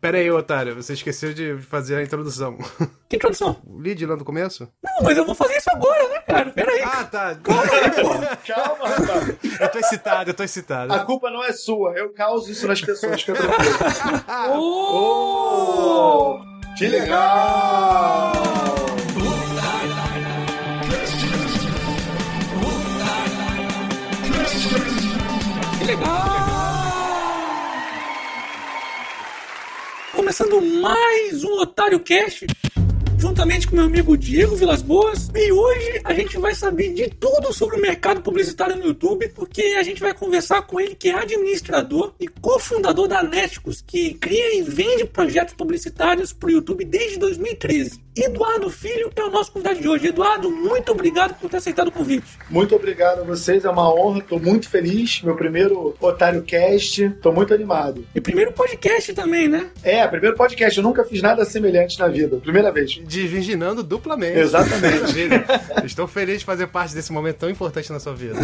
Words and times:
Pera 0.00 0.18
aí, 0.18 0.30
otário, 0.30 0.74
você 0.74 0.92
esqueceu 0.92 1.32
de 1.32 1.56
fazer 1.58 1.96
a 1.96 2.02
introdução. 2.02 2.58
Que 3.08 3.16
introdução? 3.16 3.56
O 3.66 3.78
lead 3.78 4.04
lá 4.06 4.16
no 4.16 4.24
começo? 4.24 4.68
Não, 4.82 5.02
mas 5.02 5.16
eu 5.16 5.24
vou 5.24 5.34
fazer 5.34 5.56
isso 5.56 5.70
agora, 5.70 6.08
né, 6.08 6.18
cara? 6.20 6.50
Pera 6.50 6.70
aí. 6.70 6.82
Ah, 6.82 7.04
tá. 7.04 7.34
Calma, 8.46 8.88
rapaz. 8.88 9.36
Eu 9.60 9.68
tô 9.70 9.78
excitado, 9.78 10.30
eu 10.30 10.34
tô 10.34 10.42
excitado. 10.42 10.92
A 10.92 10.98
culpa 11.04 11.30
não 11.30 11.42
é 11.42 11.52
sua. 11.52 11.92
Eu 11.96 12.12
causo 12.12 12.50
isso 12.50 12.66
nas 12.68 12.80
pessoas. 12.80 13.22
Fica 13.22 13.34
tranquilo. 13.34 13.76
Oh! 14.58 16.40
Que 16.76 16.88
legal! 16.88 18.32
Que 25.78 25.84
legal! 25.84 26.35
Começando 30.16 30.62
mais 30.62 31.44
um 31.44 31.60
Otário 31.60 32.00
Cast, 32.00 32.46
juntamente 33.18 33.68
com 33.68 33.76
meu 33.76 33.84
amigo 33.84 34.16
Diego 34.16 34.56
Vilas 34.56 34.80
Boas. 34.80 35.28
E 35.34 35.52
hoje 35.52 36.00
a 36.02 36.14
gente 36.14 36.38
vai 36.38 36.54
saber 36.54 36.94
de 36.94 37.10
tudo 37.10 37.52
sobre 37.52 37.76
o 37.76 37.82
mercado 37.82 38.22
publicitário 38.22 38.76
no 38.76 38.86
YouTube, 38.86 39.28
porque 39.28 39.76
a 39.78 39.82
gente 39.82 40.00
vai 40.00 40.14
conversar 40.14 40.62
com 40.62 40.80
ele 40.80 40.94
que 40.94 41.10
é 41.10 41.14
administrador 41.14 42.14
e 42.18 42.26
cofundador 42.26 43.06
da 43.06 43.22
Neticos, 43.22 43.82
que 43.82 44.14
cria 44.14 44.58
e 44.58 44.62
vende 44.62 45.04
projetos 45.04 45.52
publicitários 45.52 46.32
para 46.32 46.48
o 46.48 46.52
YouTube 46.52 46.82
desde 46.86 47.18
2013. 47.18 48.05
Eduardo 48.16 48.70
Filho 48.70 49.12
é 49.14 49.22
o 49.22 49.30
nosso 49.30 49.52
convidado 49.52 49.78
de 49.78 49.86
hoje. 49.86 50.06
Eduardo, 50.06 50.50
muito 50.50 50.90
obrigado 50.90 51.38
por 51.38 51.50
ter 51.50 51.58
aceitado 51.58 51.88
o 51.88 51.92
convite. 51.92 52.26
Muito 52.48 52.74
obrigado 52.74 53.20
a 53.20 53.24
vocês, 53.24 53.62
é 53.62 53.68
uma 53.68 53.92
honra, 53.92 54.22
tô 54.22 54.38
muito 54.38 54.70
feliz. 54.70 55.20
Meu 55.22 55.36
primeiro 55.36 55.94
Otário 56.00 56.42
Cast, 56.42 57.10
tô 57.20 57.30
muito 57.30 57.52
animado. 57.52 58.06
E 58.14 58.20
primeiro 58.20 58.52
podcast 58.52 59.12
também, 59.12 59.48
né? 59.48 59.68
É, 59.82 60.06
primeiro 60.08 60.34
podcast, 60.34 60.78
eu 60.78 60.82
nunca 60.82 61.04
fiz 61.04 61.20
nada 61.20 61.44
semelhante 61.44 61.98
na 61.98 62.08
vida, 62.08 62.38
primeira 62.38 62.72
vez. 62.72 62.92
Diviginando 63.06 63.82
duplamente. 63.82 64.38
Exatamente. 64.38 65.28
Estou 65.84 66.06
feliz 66.06 66.38
de 66.38 66.46
fazer 66.46 66.68
parte 66.68 66.94
desse 66.94 67.12
momento 67.12 67.36
tão 67.36 67.50
importante 67.50 67.92
na 67.92 68.00
sua 68.00 68.14
vida. 68.14 68.38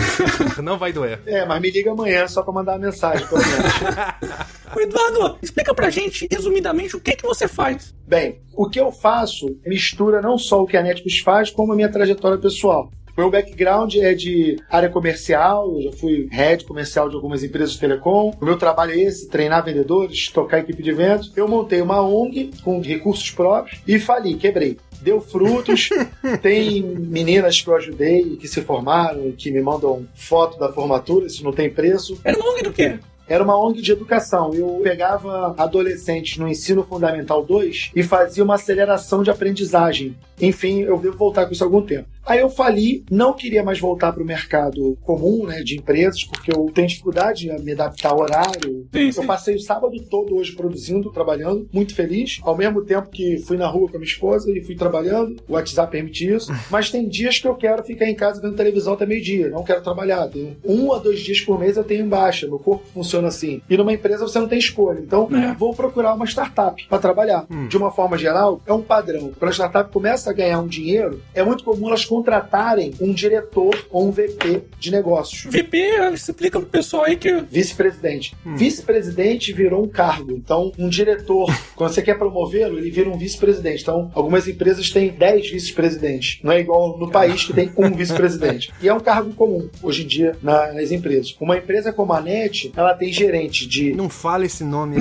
Não 0.62 0.76
vai 0.76 0.92
doer. 0.92 1.20
É, 1.24 1.46
mas 1.46 1.62
me 1.62 1.70
liga 1.70 1.92
amanhã 1.92 2.28
só 2.28 2.42
pra 2.42 2.52
mandar 2.52 2.72
uma 2.72 2.86
mensagem, 2.86 3.26
pelo 3.26 3.40
menos. 3.40 4.52
Eduardo, 4.82 5.38
explica 5.42 5.74
pra 5.74 5.90
gente, 5.90 6.26
resumidamente, 6.30 6.96
o 6.96 7.00
que 7.00 7.14
que 7.14 7.22
você 7.22 7.46
faz. 7.46 7.94
Bem, 8.06 8.42
o 8.54 8.68
que 8.68 8.80
eu 8.80 8.90
faço 8.90 9.58
mistura 9.66 10.20
não 10.20 10.38
só 10.38 10.62
o 10.62 10.66
que 10.66 10.76
a 10.76 10.82
Netflix 10.82 11.18
faz, 11.18 11.50
como 11.50 11.72
a 11.72 11.76
minha 11.76 11.88
trajetória 11.88 12.38
pessoal. 12.38 12.90
Meu 13.16 13.30
background 13.30 13.94
é 13.96 14.14
de 14.14 14.56
área 14.70 14.88
comercial, 14.88 15.74
eu 15.76 15.82
já 15.82 15.92
fui 15.92 16.28
head 16.30 16.64
comercial 16.64 17.10
de 17.10 17.14
algumas 17.14 17.44
empresas 17.44 17.72
de 17.72 17.80
telecom. 17.80 18.34
O 18.40 18.44
meu 18.44 18.56
trabalho 18.56 18.92
é 18.92 19.00
esse, 19.00 19.28
treinar 19.28 19.64
vendedores, 19.64 20.28
tocar 20.28 20.60
equipe 20.60 20.82
de 20.82 20.90
eventos. 20.90 21.30
Eu 21.36 21.46
montei 21.46 21.82
uma 21.82 22.00
ONG 22.00 22.50
com 22.64 22.80
recursos 22.80 23.30
próprios 23.30 23.80
e 23.86 23.98
fali, 23.98 24.34
quebrei. 24.34 24.78
Deu 25.02 25.20
frutos, 25.20 25.90
tem 26.40 26.80
meninas 26.82 27.60
que 27.60 27.68
eu 27.68 27.76
ajudei, 27.76 28.36
que 28.36 28.48
se 28.48 28.62
formaram, 28.62 29.32
que 29.32 29.50
me 29.50 29.60
mandam 29.60 30.06
foto 30.14 30.58
da 30.58 30.72
formatura, 30.72 31.26
isso 31.26 31.44
não 31.44 31.52
tem 31.52 31.68
preço. 31.68 32.18
Era 32.24 32.38
uma 32.38 32.50
ONG 32.52 32.62
do 32.62 32.72
quê? 32.72 32.98
Era 33.32 33.42
uma 33.42 33.58
ONG 33.58 33.80
de 33.80 33.92
educação. 33.92 34.52
Eu 34.52 34.78
pegava 34.82 35.54
adolescentes 35.56 36.36
no 36.36 36.46
ensino 36.46 36.84
fundamental 36.84 37.42
2 37.42 37.92
e 37.96 38.02
fazia 38.02 38.44
uma 38.44 38.56
aceleração 38.56 39.22
de 39.22 39.30
aprendizagem. 39.30 40.14
Enfim, 40.42 40.80
eu 40.80 40.98
devo 40.98 41.16
voltar 41.16 41.46
com 41.46 41.52
isso 41.52 41.62
há 41.62 41.66
algum 41.66 41.82
tempo. 41.82 42.08
Aí 42.24 42.38
eu 42.38 42.48
fali, 42.48 43.04
não 43.10 43.32
queria 43.32 43.64
mais 43.64 43.80
voltar 43.80 44.12
para 44.12 44.22
o 44.22 44.26
mercado 44.26 44.96
comum, 45.02 45.44
né, 45.44 45.60
de 45.62 45.76
empresas, 45.76 46.22
porque 46.24 46.52
eu 46.56 46.66
tenho 46.72 46.86
dificuldade 46.86 47.50
em 47.50 47.60
me 47.62 47.72
adaptar 47.72 48.10
ao 48.10 48.20
horário. 48.20 48.86
Sim, 48.94 49.10
sim. 49.10 49.20
Eu 49.20 49.26
passei 49.26 49.56
o 49.56 49.60
sábado 49.60 50.00
todo 50.08 50.36
hoje 50.36 50.52
produzindo, 50.52 51.10
trabalhando, 51.10 51.68
muito 51.72 51.94
feliz, 51.96 52.38
ao 52.44 52.56
mesmo 52.56 52.84
tempo 52.84 53.08
que 53.10 53.38
fui 53.38 53.56
na 53.56 53.66
rua 53.66 53.88
com 53.88 53.96
a 53.96 53.98
minha 54.00 54.08
esposa 54.08 54.48
e 54.52 54.60
fui 54.60 54.76
trabalhando. 54.76 55.36
O 55.48 55.54
WhatsApp 55.54 55.90
permite 55.90 56.28
isso. 56.32 56.52
Mas 56.70 56.90
tem 56.90 57.08
dias 57.08 57.38
que 57.40 57.48
eu 57.48 57.56
quero 57.56 57.82
ficar 57.82 58.06
em 58.08 58.14
casa 58.14 58.40
vendo 58.40 58.54
televisão 58.54 58.92
até 58.94 59.04
meio-dia, 59.04 59.48
não 59.50 59.64
quero 59.64 59.82
trabalhar. 59.82 60.28
Tenho 60.28 60.56
um 60.64 60.92
a 60.92 60.98
dois 60.98 61.18
dias 61.20 61.40
por 61.40 61.58
mês 61.58 61.76
eu 61.76 61.82
tenho 61.84 62.06
baixa, 62.06 62.46
meu 62.46 62.58
corpo 62.58 62.84
funciona 62.94 63.28
assim. 63.28 63.60
E 63.68 63.76
numa 63.76 63.92
empresa 63.92 64.26
você 64.28 64.38
não 64.38 64.46
tem 64.48 64.58
escolha. 64.60 65.00
Então, 65.00 65.28
É. 65.32 65.54
vou 65.54 65.74
procurar 65.74 66.14
uma 66.14 66.24
startup 66.26 66.86
para 66.88 66.98
trabalhar. 66.98 67.46
De 67.68 67.76
uma 67.76 67.90
forma 67.90 68.16
geral, 68.16 68.60
é 68.64 68.72
um 68.72 68.82
padrão. 68.82 69.32
Quando 69.38 69.50
a 69.50 69.54
startup 69.54 69.92
começa 69.92 70.31
a 70.32 70.34
ganhar 70.36 70.58
um 70.60 70.66
dinheiro, 70.66 71.22
é 71.34 71.42
muito 71.42 71.62
comum 71.64 71.88
elas 71.88 72.04
contratarem 72.04 72.92
um 73.00 73.12
diretor 73.12 73.86
ou 73.90 74.08
um 74.08 74.10
VP 74.10 74.62
de 74.78 74.90
negócios. 74.90 75.44
VP, 75.52 75.78
explica 76.14 76.58
pro 76.58 76.68
pessoal 76.68 77.04
aí 77.04 77.16
que. 77.16 77.32
Vice-presidente. 77.50 78.34
Vice-presidente 78.44 79.52
virou 79.52 79.84
um 79.84 79.88
cargo. 79.88 80.32
Então, 80.32 80.72
um 80.78 80.88
diretor, 80.88 81.48
quando 81.76 81.92
você 81.92 82.02
quer 82.02 82.18
promovê-lo, 82.18 82.78
ele 82.78 82.90
vira 82.90 83.08
um 83.08 83.16
vice-presidente. 83.18 83.82
Então, 83.82 84.10
algumas 84.14 84.48
empresas 84.48 84.90
têm 84.90 85.10
10 85.10 85.50
vice-presidentes. 85.50 86.40
Não 86.42 86.52
é 86.52 86.60
igual 86.60 86.98
no 86.98 87.10
país 87.10 87.44
que 87.44 87.52
tem 87.52 87.70
um 87.76 87.90
vice-presidente. 87.92 88.72
E 88.80 88.88
é 88.88 88.94
um 88.94 89.00
cargo 89.00 89.32
comum 89.34 89.68
hoje 89.82 90.04
em 90.04 90.06
dia 90.06 90.36
na- 90.42 90.72
nas 90.72 90.90
empresas. 90.90 91.36
Uma 91.40 91.56
empresa 91.58 91.92
como 91.92 92.12
a 92.12 92.20
NET, 92.20 92.72
ela 92.76 92.94
tem 92.94 93.12
gerente 93.12 93.66
de. 93.66 93.92
Não 93.94 94.08
fala 94.08 94.44
esse 94.46 94.64
nome. 94.64 94.96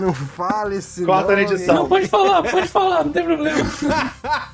Não 0.00 0.12
fala 0.14 0.74
esse 0.74 1.04
Corta 1.04 1.34
na 1.36 1.42
nome. 1.42 1.54
edição. 1.54 1.74
Não, 1.74 1.88
pode 1.88 2.08
falar, 2.08 2.42
pode 2.42 2.68
falar, 2.68 3.04
não 3.04 3.12
tem 3.12 3.24
problema. 3.24 3.58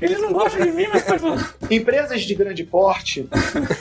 Eles 0.00 0.20
não 0.20 0.32
gostam 0.32 0.64
de 0.64 0.72
mim, 0.72 0.86
mas 0.92 1.02
pode 1.02 1.20
falar. 1.20 1.54
Empresas 1.70 2.22
de 2.22 2.34
grande 2.34 2.64
porte, 2.64 3.26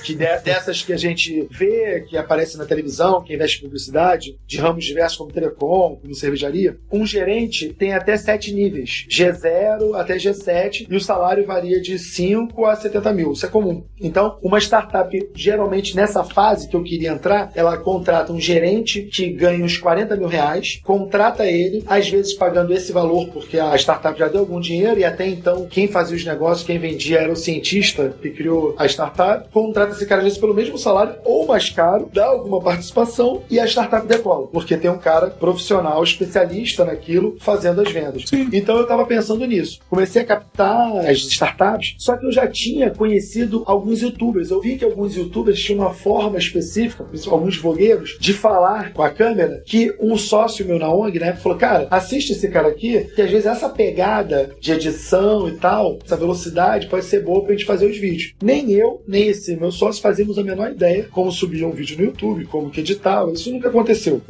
que 0.03 0.13
de- 0.13 0.39
dessas 0.39 0.81
que 0.81 0.93
a 0.93 0.97
gente 0.97 1.47
vê, 1.49 2.01
que 2.07 2.17
aparecem 2.17 2.57
na 2.57 2.65
televisão, 2.65 3.21
que 3.23 3.33
investe 3.33 3.59
em 3.59 3.63
publicidade, 3.63 4.37
de 4.45 4.57
ramos 4.57 4.85
diversos 4.85 5.17
como 5.17 5.31
telecom, 5.31 5.97
como 6.01 6.13
cervejaria, 6.15 6.77
um 6.91 7.05
gerente 7.05 7.73
tem 7.73 7.93
até 7.93 8.15
sete 8.17 8.53
níveis, 8.53 9.05
G0 9.09 9.95
até 9.95 10.15
G7, 10.17 10.87
e 10.89 10.95
o 10.95 11.01
salário 11.01 11.45
varia 11.45 11.81
de 11.81 11.97
5 11.97 12.65
a 12.65 12.75
70 12.75 13.13
mil, 13.13 13.33
isso 13.33 13.45
é 13.45 13.49
comum. 13.49 13.83
Então, 13.99 14.37
uma 14.41 14.59
startup, 14.59 15.29
geralmente 15.35 15.95
nessa 15.95 16.23
fase 16.23 16.67
que 16.69 16.75
eu 16.75 16.83
queria 16.83 17.11
entrar, 17.11 17.51
ela 17.55 17.77
contrata 17.77 18.31
um 18.31 18.39
gerente 18.39 19.03
que 19.03 19.29
ganha 19.29 19.63
uns 19.63 19.77
40 19.77 20.15
mil 20.15 20.27
reais, 20.27 20.79
contrata 20.83 21.45
ele, 21.45 21.83
às 21.87 22.07
vezes 22.09 22.33
pagando 22.33 22.73
esse 22.73 22.91
valor 22.91 23.27
porque 23.29 23.57
a 23.59 23.75
startup 23.75 24.17
já 24.17 24.27
deu 24.27 24.41
algum 24.41 24.59
dinheiro 24.59 24.99
e 24.99 25.03
até 25.05 25.27
então 25.27 25.65
quem 25.67 25.87
fazia 26.03 26.17
os 26.17 26.25
negócios, 26.25 26.67
quem 26.67 26.77
vendia 26.77 27.19
era 27.19 27.31
o 27.31 27.35
cientista 27.35 28.13
que 28.21 28.29
criou 28.29 28.75
a 28.77 28.85
startup, 28.85 29.49
contrata 29.49 29.93
esse 29.93 30.05
cara 30.05 30.19
às 30.19 30.25
vezes 30.25 30.37
pelo 30.37 30.53
mesmo 30.53 30.77
salário 30.77 31.15
ou 31.23 31.47
mais 31.47 31.69
caro, 31.69 32.09
dá 32.11 32.25
alguma 32.25 32.61
participação 32.61 33.41
e 33.49 33.57
a 33.57 33.65
startup 33.65 34.05
decola, 34.05 34.47
porque 34.47 34.75
tem 34.75 34.91
um 34.91 34.97
cara 34.97 35.27
profissional, 35.27 36.03
especialista 36.03 36.83
naquilo, 36.83 37.37
fazendo 37.39 37.79
as 37.79 37.89
vendas. 37.89 38.25
Então 38.51 38.75
eu 38.75 38.83
estava 38.83 39.05
pensando 39.05 39.45
nisso. 39.45 39.79
Comecei 39.89 40.23
a 40.23 40.25
captar 40.25 40.97
as 41.05 41.19
startups, 41.19 41.95
só 41.97 42.17
que 42.17 42.25
eu 42.25 42.31
já 42.31 42.47
tinha 42.47 42.89
conhecido 42.89 43.63
alguns 43.65 44.01
youtubers. 44.01 44.51
Eu 44.51 44.59
vi 44.59 44.77
que 44.77 44.83
alguns 44.83 45.15
youtubers 45.15 45.59
tinham 45.59 45.79
uma 45.79 45.93
forma 45.93 46.37
específica, 46.37 47.05
alguns 47.27 47.57
vlogueiros, 47.57 48.17
de 48.19 48.33
falar 48.33 48.91
com 48.91 49.01
a 49.01 49.09
câmera 49.09 49.63
que 49.65 49.95
um 50.01 50.17
sócio 50.17 50.65
meu 50.65 50.77
na 50.77 50.93
ONG, 50.93 51.19
né, 51.19 51.33
falou: 51.33 51.57
Cara, 51.57 51.87
assiste 51.89 52.33
esse 52.33 52.49
cara 52.49 52.67
aqui, 52.67 53.05
que 53.15 53.21
às 53.21 53.31
vezes 53.31 53.45
essa 53.45 53.69
pegada 53.69 54.51
de 54.59 54.73
edição 54.73 55.47
e 55.47 55.53
tal, 55.53 55.92
essa 56.03 56.17
velocidade 56.17 56.87
pode 56.87 57.05
ser 57.05 57.23
boa 57.23 57.43
pra 57.43 57.53
gente 57.53 57.65
fazer 57.65 57.85
os 57.85 57.97
vídeos. 57.97 58.33
Nem 58.41 58.71
eu, 58.71 59.01
nem 59.07 59.27
esse 59.27 59.55
meu 59.55 59.71
sócio 59.71 60.01
fazíamos 60.01 60.37
a 60.37 60.43
menor 60.43 60.71
ideia 60.71 61.07
como 61.11 61.31
subir 61.31 61.63
um 61.63 61.71
vídeo 61.71 61.97
no 61.97 62.05
YouTube, 62.05 62.45
como 62.45 62.69
que 62.69 62.81
editava. 62.81 63.31
Isso 63.31 63.51
nunca 63.51 63.69
aconteceu. 63.69 64.21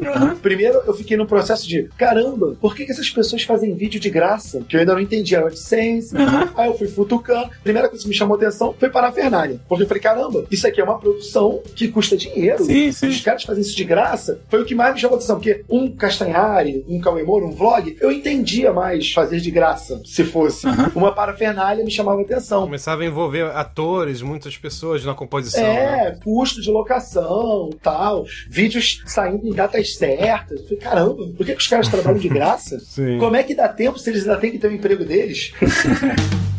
Primeiro, 0.42 0.82
eu 0.86 0.94
fiquei 0.94 1.18
no 1.18 1.26
processo 1.26 1.68
de: 1.68 1.90
caramba, 1.98 2.56
por 2.60 2.76
que, 2.76 2.86
que 2.86 2.92
essas 2.92 3.10
pessoas 3.10 3.44
fazem 3.44 3.74
vídeo 3.74 4.00
de 4.00 4.10
graça? 4.10 4.64
Que 4.68 4.76
eu 4.76 4.80
ainda 4.80 4.94
não 4.94 5.02
entendia. 5.02 5.38
Era 5.38 5.48
AdSense. 5.48 6.14
Aí 6.56 6.68
eu 6.68 6.78
fui 6.78 6.88
futucando. 6.88 7.50
Primeira 7.64 7.90
coisa 7.90 8.04
que 8.04 8.10
me 8.10 8.16
chamou 8.16 8.36
atenção 8.36 8.76
foi 8.78 8.90
parafernália. 8.90 9.60
Porque 9.68 9.84
eu 9.84 9.88
falei: 9.88 10.02
caramba, 10.02 10.46
isso 10.52 10.68
aqui 10.68 10.82
é 10.82 10.84
uma 10.84 11.00
produção 11.00 11.62
que 11.76 11.88
custa 11.88 12.16
dinheiro. 12.16 12.64
Sim, 12.64 12.92
sim. 12.92 13.08
Os 13.08 13.22
caras 13.22 13.44
fazem 13.44 13.62
isso 13.62 13.76
de 13.76 13.84
graça. 13.84 14.40
Foi 14.50 14.62
o 14.62 14.66
que 14.66 14.76
mais 14.76 14.94
me 14.94 15.00
chamou 15.00 15.18
atenção. 15.18 15.38
Porque 15.38 15.64
um 15.70 15.92
Castanhari, 15.92 16.84
um 16.88 17.00
Cauê 17.00 17.24
Moura, 17.24 17.46
um 17.46 17.52
vlog, 17.52 17.98
eu 18.00 18.12
entendia 18.12 18.72
mais 18.72 19.12
fazer 19.12 19.40
de 19.40 19.52
graça, 19.52 20.02
se 20.06 20.24
fosse. 20.24 20.68
Uma 20.96 21.14
parafernália 21.14 21.53
me 21.84 21.92
chamava 21.92 22.22
atenção. 22.22 22.64
Começava 22.64 23.04
a 23.04 23.06
envolver 23.06 23.46
atores, 23.56 24.22
muitas 24.22 24.58
pessoas 24.58 25.04
na 25.06 25.14
composição. 25.14 25.62
né? 25.64 26.08
É, 26.08 26.12
custo 26.24 26.62
de 26.62 26.70
locação 26.70 27.70
tal, 27.82 28.26
vídeos 28.50 29.02
saindo 29.06 29.48
em 29.48 29.54
datas 29.54 29.96
certas. 29.96 30.60
Eu 30.60 30.64
falei, 30.66 30.78
caramba, 30.78 31.28
por 31.36 31.46
que, 31.46 31.54
que 31.54 31.62
os 31.62 31.68
caras 31.68 31.88
trabalham 31.88 32.20
de 32.20 32.30
graça? 32.30 32.78
Como 33.20 33.36
é 33.36 33.44
que 33.44 33.56
dá 33.56 33.68
tempo 33.68 33.98
se 34.00 34.10
eles 34.10 34.24
ainda 34.24 34.38
têm 34.38 34.52
que 34.52 34.60
ter 34.60 34.68
o 34.68 34.72
emprego 34.72 35.06
deles? 35.06 35.54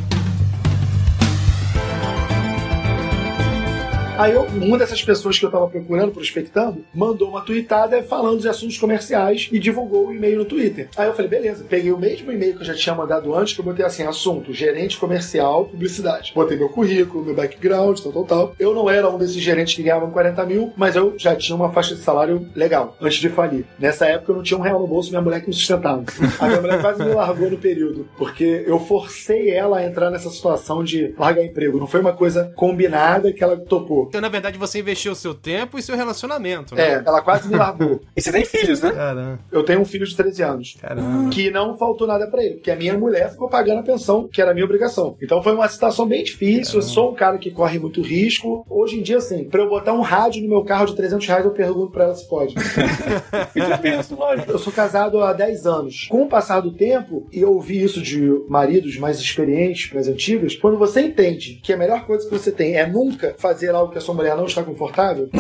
Aí 4.17 4.33
eu, 4.33 4.43
uma 4.43 4.79
dessas 4.79 5.03
pessoas 5.03 5.37
que 5.37 5.45
eu 5.45 5.51
tava 5.51 5.67
procurando, 5.67 6.13
prospectando, 6.13 6.85
mandou 6.95 7.29
uma 7.29 7.41
tweetada 7.41 8.01
falando 8.01 8.41
de 8.41 8.49
assuntos 8.49 8.79
comerciais 8.79 9.49
e 9.51 9.59
divulgou 9.59 10.07
o 10.07 10.15
e-mail 10.15 10.39
no 10.39 10.45
Twitter. 10.45 10.89
Aí 10.97 11.09
eu 11.09 11.15
falei, 11.15 11.29
beleza, 11.29 11.65
peguei 11.69 11.91
o 11.91 11.99
mesmo 11.99 12.31
e-mail 12.31 12.55
que 12.55 12.61
eu 12.61 12.65
já 12.65 12.75
tinha 12.75 12.95
mandado 12.95 13.35
antes, 13.35 13.55
que 13.55 13.61
eu 13.61 13.65
botei 13.65 13.85
assim, 13.85 14.05
assunto, 14.05 14.53
gerente 14.53 14.99
comercial, 14.99 15.65
publicidade. 15.65 16.33
Botei 16.33 16.57
meu 16.57 16.69
currículo, 16.69 17.25
meu 17.25 17.35
background, 17.35 17.99
tal, 17.99 18.13
tal, 18.13 18.25
tal. 18.25 18.55
Eu 18.57 18.73
não 18.73 18.89
era 18.89 19.11
um 19.11 19.19
desses 19.19 19.35
gerentes 19.35 19.75
que 19.75 19.83
ganhavam 19.83 20.11
40 20.13 20.47
mil, 20.47 20.73
mas 20.77 20.95
eu 20.95 21.15
já 21.19 21.35
tinha 21.35 21.57
uma 21.57 21.73
faixa 21.73 21.97
de 21.97 22.01
salário 22.01 22.49
legal, 22.55 22.97
antes 23.01 23.19
de 23.19 23.29
falir. 23.29 23.65
Nessa 23.81 24.07
época 24.07 24.31
eu 24.31 24.37
não 24.37 24.43
tinha 24.45 24.59
um 24.59 24.63
real 24.63 24.79
no 24.79 24.87
bolso, 24.87 25.11
minha 25.11 25.23
mulher 25.23 25.41
que 25.41 25.49
me 25.49 25.55
sustentava. 25.55 26.05
A 26.39 26.47
minha 26.47 26.61
mulher 26.61 26.81
quase 26.81 27.03
me 27.03 27.13
largou 27.13 27.51
no 27.51 27.59
período, 27.59 28.09
porque 28.17 28.63
eu 28.65 28.79
forcei 28.79 29.51
ela 29.51 29.79
a 29.79 29.85
entrar 29.85 30.09
nessa 30.09 30.31
situação 30.31 30.85
de 30.85 31.13
largar 31.19 31.45
emprego. 31.45 31.81
Não 31.81 31.89
foi 31.89 32.01
uma 32.01 32.13
coisa 32.13 32.53
combinada 32.55 33.33
que 33.33 33.43
ela 33.43 33.57
topou. 33.57 34.04
Então, 34.09 34.21
na 34.21 34.29
verdade, 34.29 34.59
você 34.59 34.79
investiu 34.81 35.13
o 35.13 35.15
seu 35.15 35.35
tempo 35.35 35.79
e 35.79 35.83
seu 35.83 35.97
relacionamento, 35.97 36.75
né? 36.75 36.95
É, 36.95 37.03
ela 37.05 37.21
quase 37.23 37.49
me 37.49 37.57
largou. 37.57 38.01
E 38.17 38.21
você 38.23 38.31
tem 38.33 38.45
filhos, 38.45 38.81
né? 38.81 38.91
Caramba, 38.93 39.39
Eu 39.51 39.63
tenho 39.63 39.81
um 39.81 39.85
filho 39.85 40.07
de 40.07 40.17
13 40.17 40.43
anos. 40.43 40.77
caramba. 40.81 41.31
Que 41.31 41.51
não 41.51 41.77
faltou 41.77 42.07
nada 42.07 42.27
pra 42.27 42.43
ele, 42.43 42.55
porque 42.55 42.71
a 42.71 42.77
minha 42.77 42.97
mulher 42.97 43.31
ficou 43.31 43.49
pagando 43.49 43.81
a 43.81 43.83
pensão, 43.83 44.29
que 44.29 44.41
era 44.41 44.51
a 44.51 44.55
minha 44.55 44.65
obrigação. 44.65 45.17
Então 45.23 45.43
foi 45.43 45.55
uma 45.55 45.69
situação 45.69 46.07
bem 46.07 46.23
difícil. 46.25 46.77
Eu 46.79 46.83
sou 46.83 47.13
um 47.13 47.15
cara 47.15 47.39
que 47.39 47.51
corre 47.51 47.79
muito 47.79 48.01
risco. 48.03 48.65
Hoje 48.69 48.99
em 48.99 49.03
dia, 49.03 49.19
assim, 49.19 49.45
pra 49.45 49.61
eu 49.63 49.69
botar 49.69 49.93
um 49.93 50.01
rádio 50.01 50.43
no 50.43 50.49
meu 50.49 50.65
carro 50.65 50.87
de 50.87 50.95
300 50.97 51.27
reais, 51.27 51.45
eu 51.45 51.51
pergunto 51.53 51.93
pra 51.93 52.05
ela 52.05 52.15
se 52.15 52.29
pode. 52.29 52.55
Eu 53.55 53.79
penso, 53.79 54.15
lógico. 54.15 54.51
Eu 54.51 54.59
sou 54.59 54.73
casado 54.73 55.21
há 55.21 55.33
10 55.33 55.67
anos. 55.67 56.07
Com 56.11 56.23
o 56.25 56.29
passar 56.29 56.61
do 56.61 56.73
tempo, 56.73 57.27
e 57.33 57.41
eu 57.41 57.53
ouvi 57.53 57.83
isso 57.83 58.01
de 58.01 58.21
maridos 58.49 58.97
mais 58.99 59.19
experientes, 59.19 59.93
mais 59.93 60.09
antigos, 60.09 60.57
quando 60.57 60.77
você 60.79 61.01
entende 61.01 61.61
que 61.63 61.73
a 61.73 61.77
melhor 61.77 62.05
coisa 62.07 62.29
que 62.29 62.33
você 62.37 62.51
tem 62.53 62.77
é 62.77 62.87
nunca 62.87 63.35
fazer 63.39 63.71
algo 63.75 63.93
que 63.95 63.99
a 63.99 64.01
sua 64.01 64.15
mulher 64.15 64.37
não 64.37 64.45
está 64.47 64.63
confortável, 64.63 65.31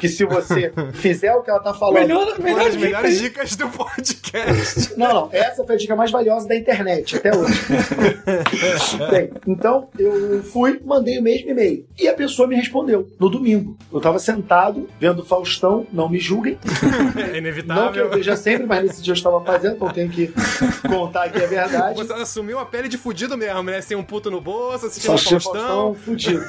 que 0.00 0.08
se 0.08 0.24
você 0.24 0.72
fizer 0.94 1.32
o 1.34 1.42
que 1.42 1.50
ela 1.50 1.60
tá 1.60 1.74
falando. 1.74 2.00
Melhor, 2.00 2.26
Uma 2.28 2.38
melhor 2.38 2.64
das 2.64 2.72
dica 2.72 2.84
melhores 2.86 3.18
dicas 3.20 3.56
do 3.56 3.68
podcast. 3.68 4.94
Não, 4.96 5.12
não. 5.12 5.28
Essa 5.32 5.64
foi 5.64 5.74
a 5.74 5.78
dica 5.78 5.96
mais 5.96 6.10
valiosa 6.10 6.46
da 6.46 6.56
internet 6.56 7.16
até 7.16 7.30
hoje. 7.36 7.60
Bem, 9.10 9.30
então 9.46 9.88
eu 9.98 10.42
fui, 10.44 10.80
mandei 10.84 11.18
o 11.18 11.22
mesmo 11.22 11.50
e-mail. 11.50 11.84
E 11.98 12.08
a 12.08 12.14
pessoa 12.14 12.46
me 12.46 12.54
respondeu 12.54 13.08
no 13.18 13.28
domingo. 13.28 13.76
Eu 13.92 14.00
tava 14.00 14.18
sentado, 14.18 14.88
vendo 15.00 15.24
Faustão, 15.24 15.86
não 15.92 16.08
me 16.08 16.18
julguem. 16.18 16.58
É 16.64 16.86
Não 16.86 17.12
que 17.12 17.28
eu 17.30 17.36
inevitável. 17.36 18.10
veja 18.10 18.36
sempre, 18.36 18.66
mas 18.66 18.84
nesse 18.84 19.02
dia 19.02 19.12
eu 19.12 19.16
estava 19.16 19.40
fazendo, 19.42 19.76
então 19.76 19.88
eu 19.88 19.94
tenho 19.94 20.08
que 20.10 20.32
contar 20.88 21.28
que 21.30 21.38
é 21.38 21.46
verdade. 21.46 21.96
Você 21.96 22.12
assumiu 22.12 22.58
a 22.58 22.64
pele 22.66 22.88
de 22.88 22.96
fudido 22.96 23.36
mesmo, 23.36 23.62
né? 23.64 23.80
Sem 23.80 23.96
um 23.96 24.02
puto 24.04 24.30
no 24.30 24.40
bolso, 24.40 24.86
assistindo 24.86 25.18
Só 25.18 25.30
Faustão. 25.30 25.52
Faustão 25.52 25.94
fudido. 25.94 26.44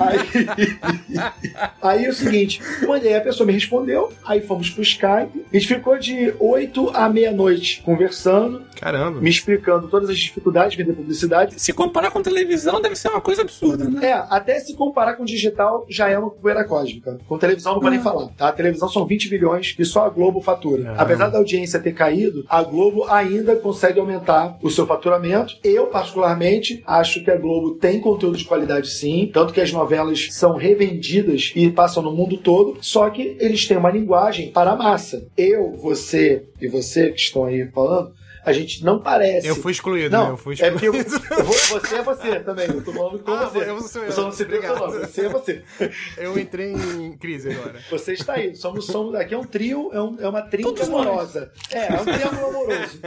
Aí, 0.00 0.75
aí 1.80 2.04
é 2.04 2.08
o 2.08 2.12
seguinte, 2.12 2.60
mandei, 2.86 3.14
a 3.14 3.20
pessoa 3.20 3.46
me 3.46 3.52
respondeu, 3.52 4.12
aí 4.24 4.40
fomos 4.40 4.70
pro 4.70 4.82
Skype, 4.82 5.46
a 5.52 5.56
gente 5.56 5.68
ficou 5.68 5.98
de 5.98 6.34
8 6.38 6.90
à 6.94 7.08
meia-noite 7.08 7.82
conversando, 7.84 8.62
Caramba. 8.78 9.20
me 9.20 9.30
explicando 9.30 9.88
todas 9.88 10.10
as 10.10 10.18
dificuldades 10.18 10.72
de 10.72 10.82
vender 10.82 10.94
publicidade. 10.94 11.60
Se 11.60 11.72
comparar 11.72 12.10
com 12.10 12.22
televisão, 12.22 12.80
deve 12.80 12.96
ser 12.96 13.08
uma 13.08 13.20
coisa 13.20 13.42
absurda, 13.42 13.84
né? 13.84 14.06
É, 14.06 14.12
até 14.12 14.58
se 14.60 14.74
comparar 14.74 15.14
com 15.14 15.24
digital, 15.24 15.86
já 15.88 16.08
é 16.08 16.18
uma 16.18 16.30
poeira 16.30 16.64
cósmica. 16.64 17.18
Com 17.26 17.38
televisão 17.38 17.74
não 17.74 17.80
vou 17.80 17.90
nem 17.90 18.00
falar, 18.00 18.28
tá? 18.36 18.48
A 18.48 18.52
televisão 18.52 18.88
são 18.88 19.06
20 19.06 19.28
bilhões 19.28 19.72
que 19.72 19.84
só 19.84 20.06
a 20.06 20.08
Globo 20.08 20.40
fatura. 20.40 20.94
Ah. 20.96 21.02
Apesar 21.02 21.28
da 21.28 21.38
audiência 21.38 21.80
ter 21.80 21.92
caído, 21.92 22.44
a 22.48 22.62
Globo 22.62 23.04
ainda 23.08 23.56
consegue 23.56 24.00
aumentar 24.00 24.58
o 24.62 24.70
seu 24.70 24.86
faturamento. 24.86 25.56
Eu, 25.62 25.86
particularmente, 25.86 26.82
acho 26.86 27.22
que 27.24 27.30
a 27.30 27.36
Globo 27.36 27.74
tem 27.74 28.00
conteúdo 28.00 28.36
de 28.36 28.44
qualidade 28.44 28.88
sim, 28.90 29.30
tanto 29.32 29.52
que 29.52 29.60
as 29.60 29.72
novelas 29.72 30.28
são 30.30 30.56
revendidas 30.66 31.52
e 31.54 31.70
passam 31.70 32.02
no 32.02 32.12
mundo 32.12 32.36
todo, 32.36 32.78
só 32.80 33.08
que 33.10 33.36
eles 33.40 33.66
têm 33.66 33.76
uma 33.76 33.90
linguagem 33.90 34.50
para 34.50 34.72
a 34.72 34.76
massa. 34.76 35.26
Eu, 35.36 35.72
você 35.76 36.44
e 36.60 36.68
você 36.68 37.10
que 37.10 37.20
estão 37.20 37.44
aí 37.44 37.66
falando, 37.70 38.12
a 38.44 38.52
gente 38.52 38.84
não 38.84 39.00
parece. 39.00 39.48
Eu 39.48 39.56
fui 39.56 39.72
excluído, 39.72 40.10
né? 40.16 40.22
Não, 40.22 40.30
Eu 40.30 40.36
fui 40.36 40.54
é 40.60 40.70
porque 40.70 40.86
eu, 40.88 40.94
excluído. 40.94 41.34
eu 41.34 41.44
vou- 41.44 41.54
você 41.80 41.94
é 41.96 42.02
você 42.02 42.40
também. 42.40 42.66
Eu 42.68 42.84
tô 42.84 42.92
falando 42.92 43.18
com 43.18 43.30
Ah, 43.32 43.46
você. 43.46 43.58
eu 43.70 43.80
sou 43.80 44.04
eu. 44.04 44.12
só 44.12 44.22
não 44.22 44.30
seu 44.32 44.46
Obrigado. 44.46 44.78
nome. 44.78 44.98
Você 45.00 45.20
é 45.26 45.28
você. 45.28 45.62
Eu 46.16 46.38
entrei 46.38 46.72
em 46.72 47.16
crise 47.16 47.50
agora. 47.50 47.80
Você 47.90 48.12
está 48.12 48.34
aí. 48.34 48.54
Somos, 48.54 48.86
somos 48.86 49.16
aqui 49.16 49.34
é 49.34 49.38
um 49.38 49.42
trio, 49.44 49.90
é, 49.92 50.00
um- 50.00 50.16
é 50.20 50.28
uma 50.28 50.42
trinca 50.42 50.84
amorosa. 50.84 51.50
É, 51.72 51.92
é 51.92 52.00
um 52.00 52.04
triângulo 52.04 52.46
amoroso. 52.46 53.00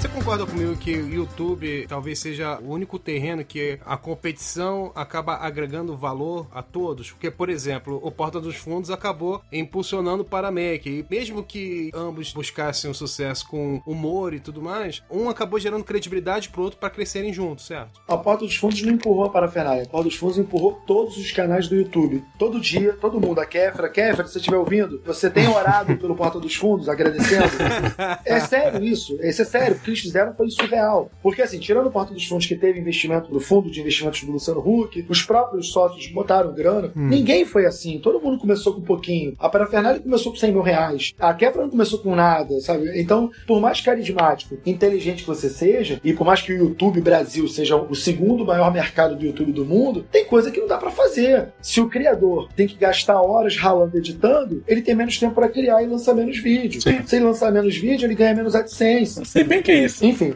Você 0.00 0.08
concorda 0.08 0.46
comigo 0.46 0.74
que 0.78 0.96
o 0.96 1.12
YouTube 1.12 1.84
talvez 1.86 2.18
seja 2.18 2.58
o 2.58 2.70
único 2.70 2.98
terreno 2.98 3.44
que 3.44 3.78
a 3.84 3.98
competição 3.98 4.90
acaba 4.94 5.34
agregando 5.34 5.94
valor 5.94 6.46
a 6.54 6.62
todos? 6.62 7.10
Porque, 7.10 7.30
por 7.30 7.50
exemplo, 7.50 8.00
o 8.02 8.10
Porta 8.10 8.40
dos 8.40 8.56
Fundos 8.56 8.90
acabou 8.90 9.42
impulsionando 9.52 10.24
para 10.24 10.48
a 10.48 10.50
Mac. 10.50 10.86
E 10.86 11.04
mesmo 11.10 11.44
que 11.44 11.90
ambos 11.92 12.32
buscassem 12.32 12.90
um 12.90 12.94
sucesso 12.94 13.46
com 13.46 13.82
humor 13.84 14.32
e 14.32 14.40
tudo 14.40 14.62
mais, 14.62 15.02
um 15.10 15.28
acabou 15.28 15.60
gerando 15.60 15.84
credibilidade 15.84 16.48
pro 16.48 16.62
outro 16.62 16.78
para 16.78 16.88
crescerem 16.88 17.30
juntos, 17.30 17.66
certo? 17.66 18.00
A 18.08 18.16
Porta 18.16 18.46
dos 18.46 18.56
Fundos 18.56 18.80
não 18.80 18.94
empurrou 18.94 19.26
a 19.26 19.28
parafernália. 19.28 19.82
A 19.82 19.86
Porta 19.86 20.08
dos 20.08 20.16
Fundos 20.16 20.38
empurrou 20.38 20.80
todos 20.86 21.18
os 21.18 21.30
canais 21.30 21.68
do 21.68 21.74
YouTube. 21.74 22.24
Todo 22.38 22.58
dia, 22.58 22.94
todo 22.94 23.20
mundo. 23.20 23.38
A 23.38 23.44
Kéfera, 23.44 23.90
Kéfera, 23.90 24.26
se 24.26 24.32
você 24.32 24.38
estiver 24.38 24.56
ouvindo, 24.56 25.02
você 25.04 25.28
tem 25.28 25.46
orado 25.46 25.94
pelo 25.98 26.16
Porta 26.16 26.40
dos 26.40 26.54
Fundos, 26.54 26.88
agradecendo. 26.88 27.50
É 28.24 28.38
sério 28.40 28.82
isso. 28.82 29.18
Isso 29.22 29.42
é 29.42 29.44
sério. 29.44 29.76
O 29.76 29.89
que 29.90 29.92
eles 29.92 30.00
fizeram 30.00 30.34
foi 30.34 30.50
surreal. 30.50 31.10
Porque, 31.22 31.42
assim, 31.42 31.58
tirando 31.58 31.86
o 31.86 31.90
Porta 31.90 32.14
dos 32.14 32.26
Fundos 32.26 32.46
que 32.46 32.54
teve 32.54 32.80
investimento 32.80 33.30
do 33.30 33.40
fundo 33.40 33.70
de 33.70 33.80
investimentos 33.80 34.22
do 34.22 34.32
Luciano 34.32 34.60
Huck, 34.60 35.04
os 35.08 35.22
próprios 35.22 35.72
sócios 35.72 36.06
botaram 36.08 36.54
grana. 36.54 36.92
Ninguém 36.94 37.44
foi 37.44 37.66
assim. 37.66 37.98
Todo 37.98 38.20
mundo 38.20 38.38
começou 38.38 38.74
com 38.74 38.80
um 38.80 38.84
pouquinho. 38.84 39.34
A 39.38 39.48
parafernália 39.48 40.00
começou 40.00 40.32
com 40.32 40.38
100 40.38 40.52
mil 40.52 40.62
reais. 40.62 41.12
A 41.18 41.34
Kéfera 41.34 41.62
não 41.62 41.70
começou 41.70 41.98
com 41.98 42.14
nada, 42.14 42.60
sabe? 42.60 43.00
Então, 43.00 43.30
por 43.46 43.60
mais 43.60 43.80
carismático, 43.80 44.58
inteligente 44.64 45.22
que 45.22 45.28
você 45.28 45.48
seja, 45.48 46.00
e 46.04 46.12
por 46.12 46.24
mais 46.24 46.40
que 46.40 46.52
o 46.52 46.56
YouTube 46.56 47.00
Brasil 47.00 47.46
seja 47.48 47.76
o 47.76 47.94
segundo 47.94 48.44
maior 48.44 48.72
mercado 48.72 49.16
do 49.16 49.24
YouTube 49.24 49.52
do 49.52 49.64
mundo, 49.64 50.04
tem 50.10 50.24
coisa 50.24 50.50
que 50.50 50.60
não 50.60 50.68
dá 50.68 50.78
pra 50.78 50.90
fazer. 50.90 51.48
Se 51.60 51.80
o 51.80 51.88
criador 51.88 52.48
tem 52.54 52.66
que 52.66 52.76
gastar 52.76 53.20
horas 53.20 53.56
ralando 53.56 53.96
editando, 53.96 54.62
ele 54.66 54.82
tem 54.82 54.94
menos 54.94 55.18
tempo 55.18 55.34
pra 55.34 55.48
criar 55.48 55.82
e 55.82 55.86
lança 55.86 56.14
menos 56.14 56.38
vídeo. 56.38 56.80
Sim. 56.80 57.02
Se 57.06 57.16
ele 57.16 57.24
lançar 57.24 57.52
menos 57.52 57.76
vídeo, 57.76 58.06
ele 58.06 58.14
ganha 58.14 58.34
menos 58.34 58.54
AdSense. 58.54 59.24
Sei 59.24 59.44
bem 59.44 59.62
que 59.62 59.72
isso. 59.84 60.04
Enfim, 60.04 60.34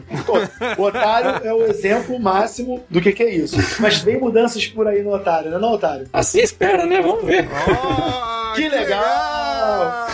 o 0.77 0.81
otário 0.81 1.45
é 1.45 1.53
o 1.53 1.63
exemplo 1.65 2.19
máximo 2.19 2.83
do 2.89 3.01
que, 3.01 3.11
que 3.11 3.23
é 3.23 3.33
isso. 3.33 3.57
Mas 3.79 3.99
vem 3.99 4.19
mudanças 4.19 4.65
por 4.67 4.87
aí 4.87 5.01
no 5.01 5.13
otário, 5.13 5.49
não 5.49 5.57
é 5.57 5.61
não, 5.61 5.73
otário? 5.73 6.07
Assim 6.11 6.39
espera, 6.39 6.85
né? 6.85 7.01
Vamos 7.01 7.25
ver. 7.25 7.47
Oh, 7.67 8.53
Que 8.55 8.69
legal! 8.69 10.07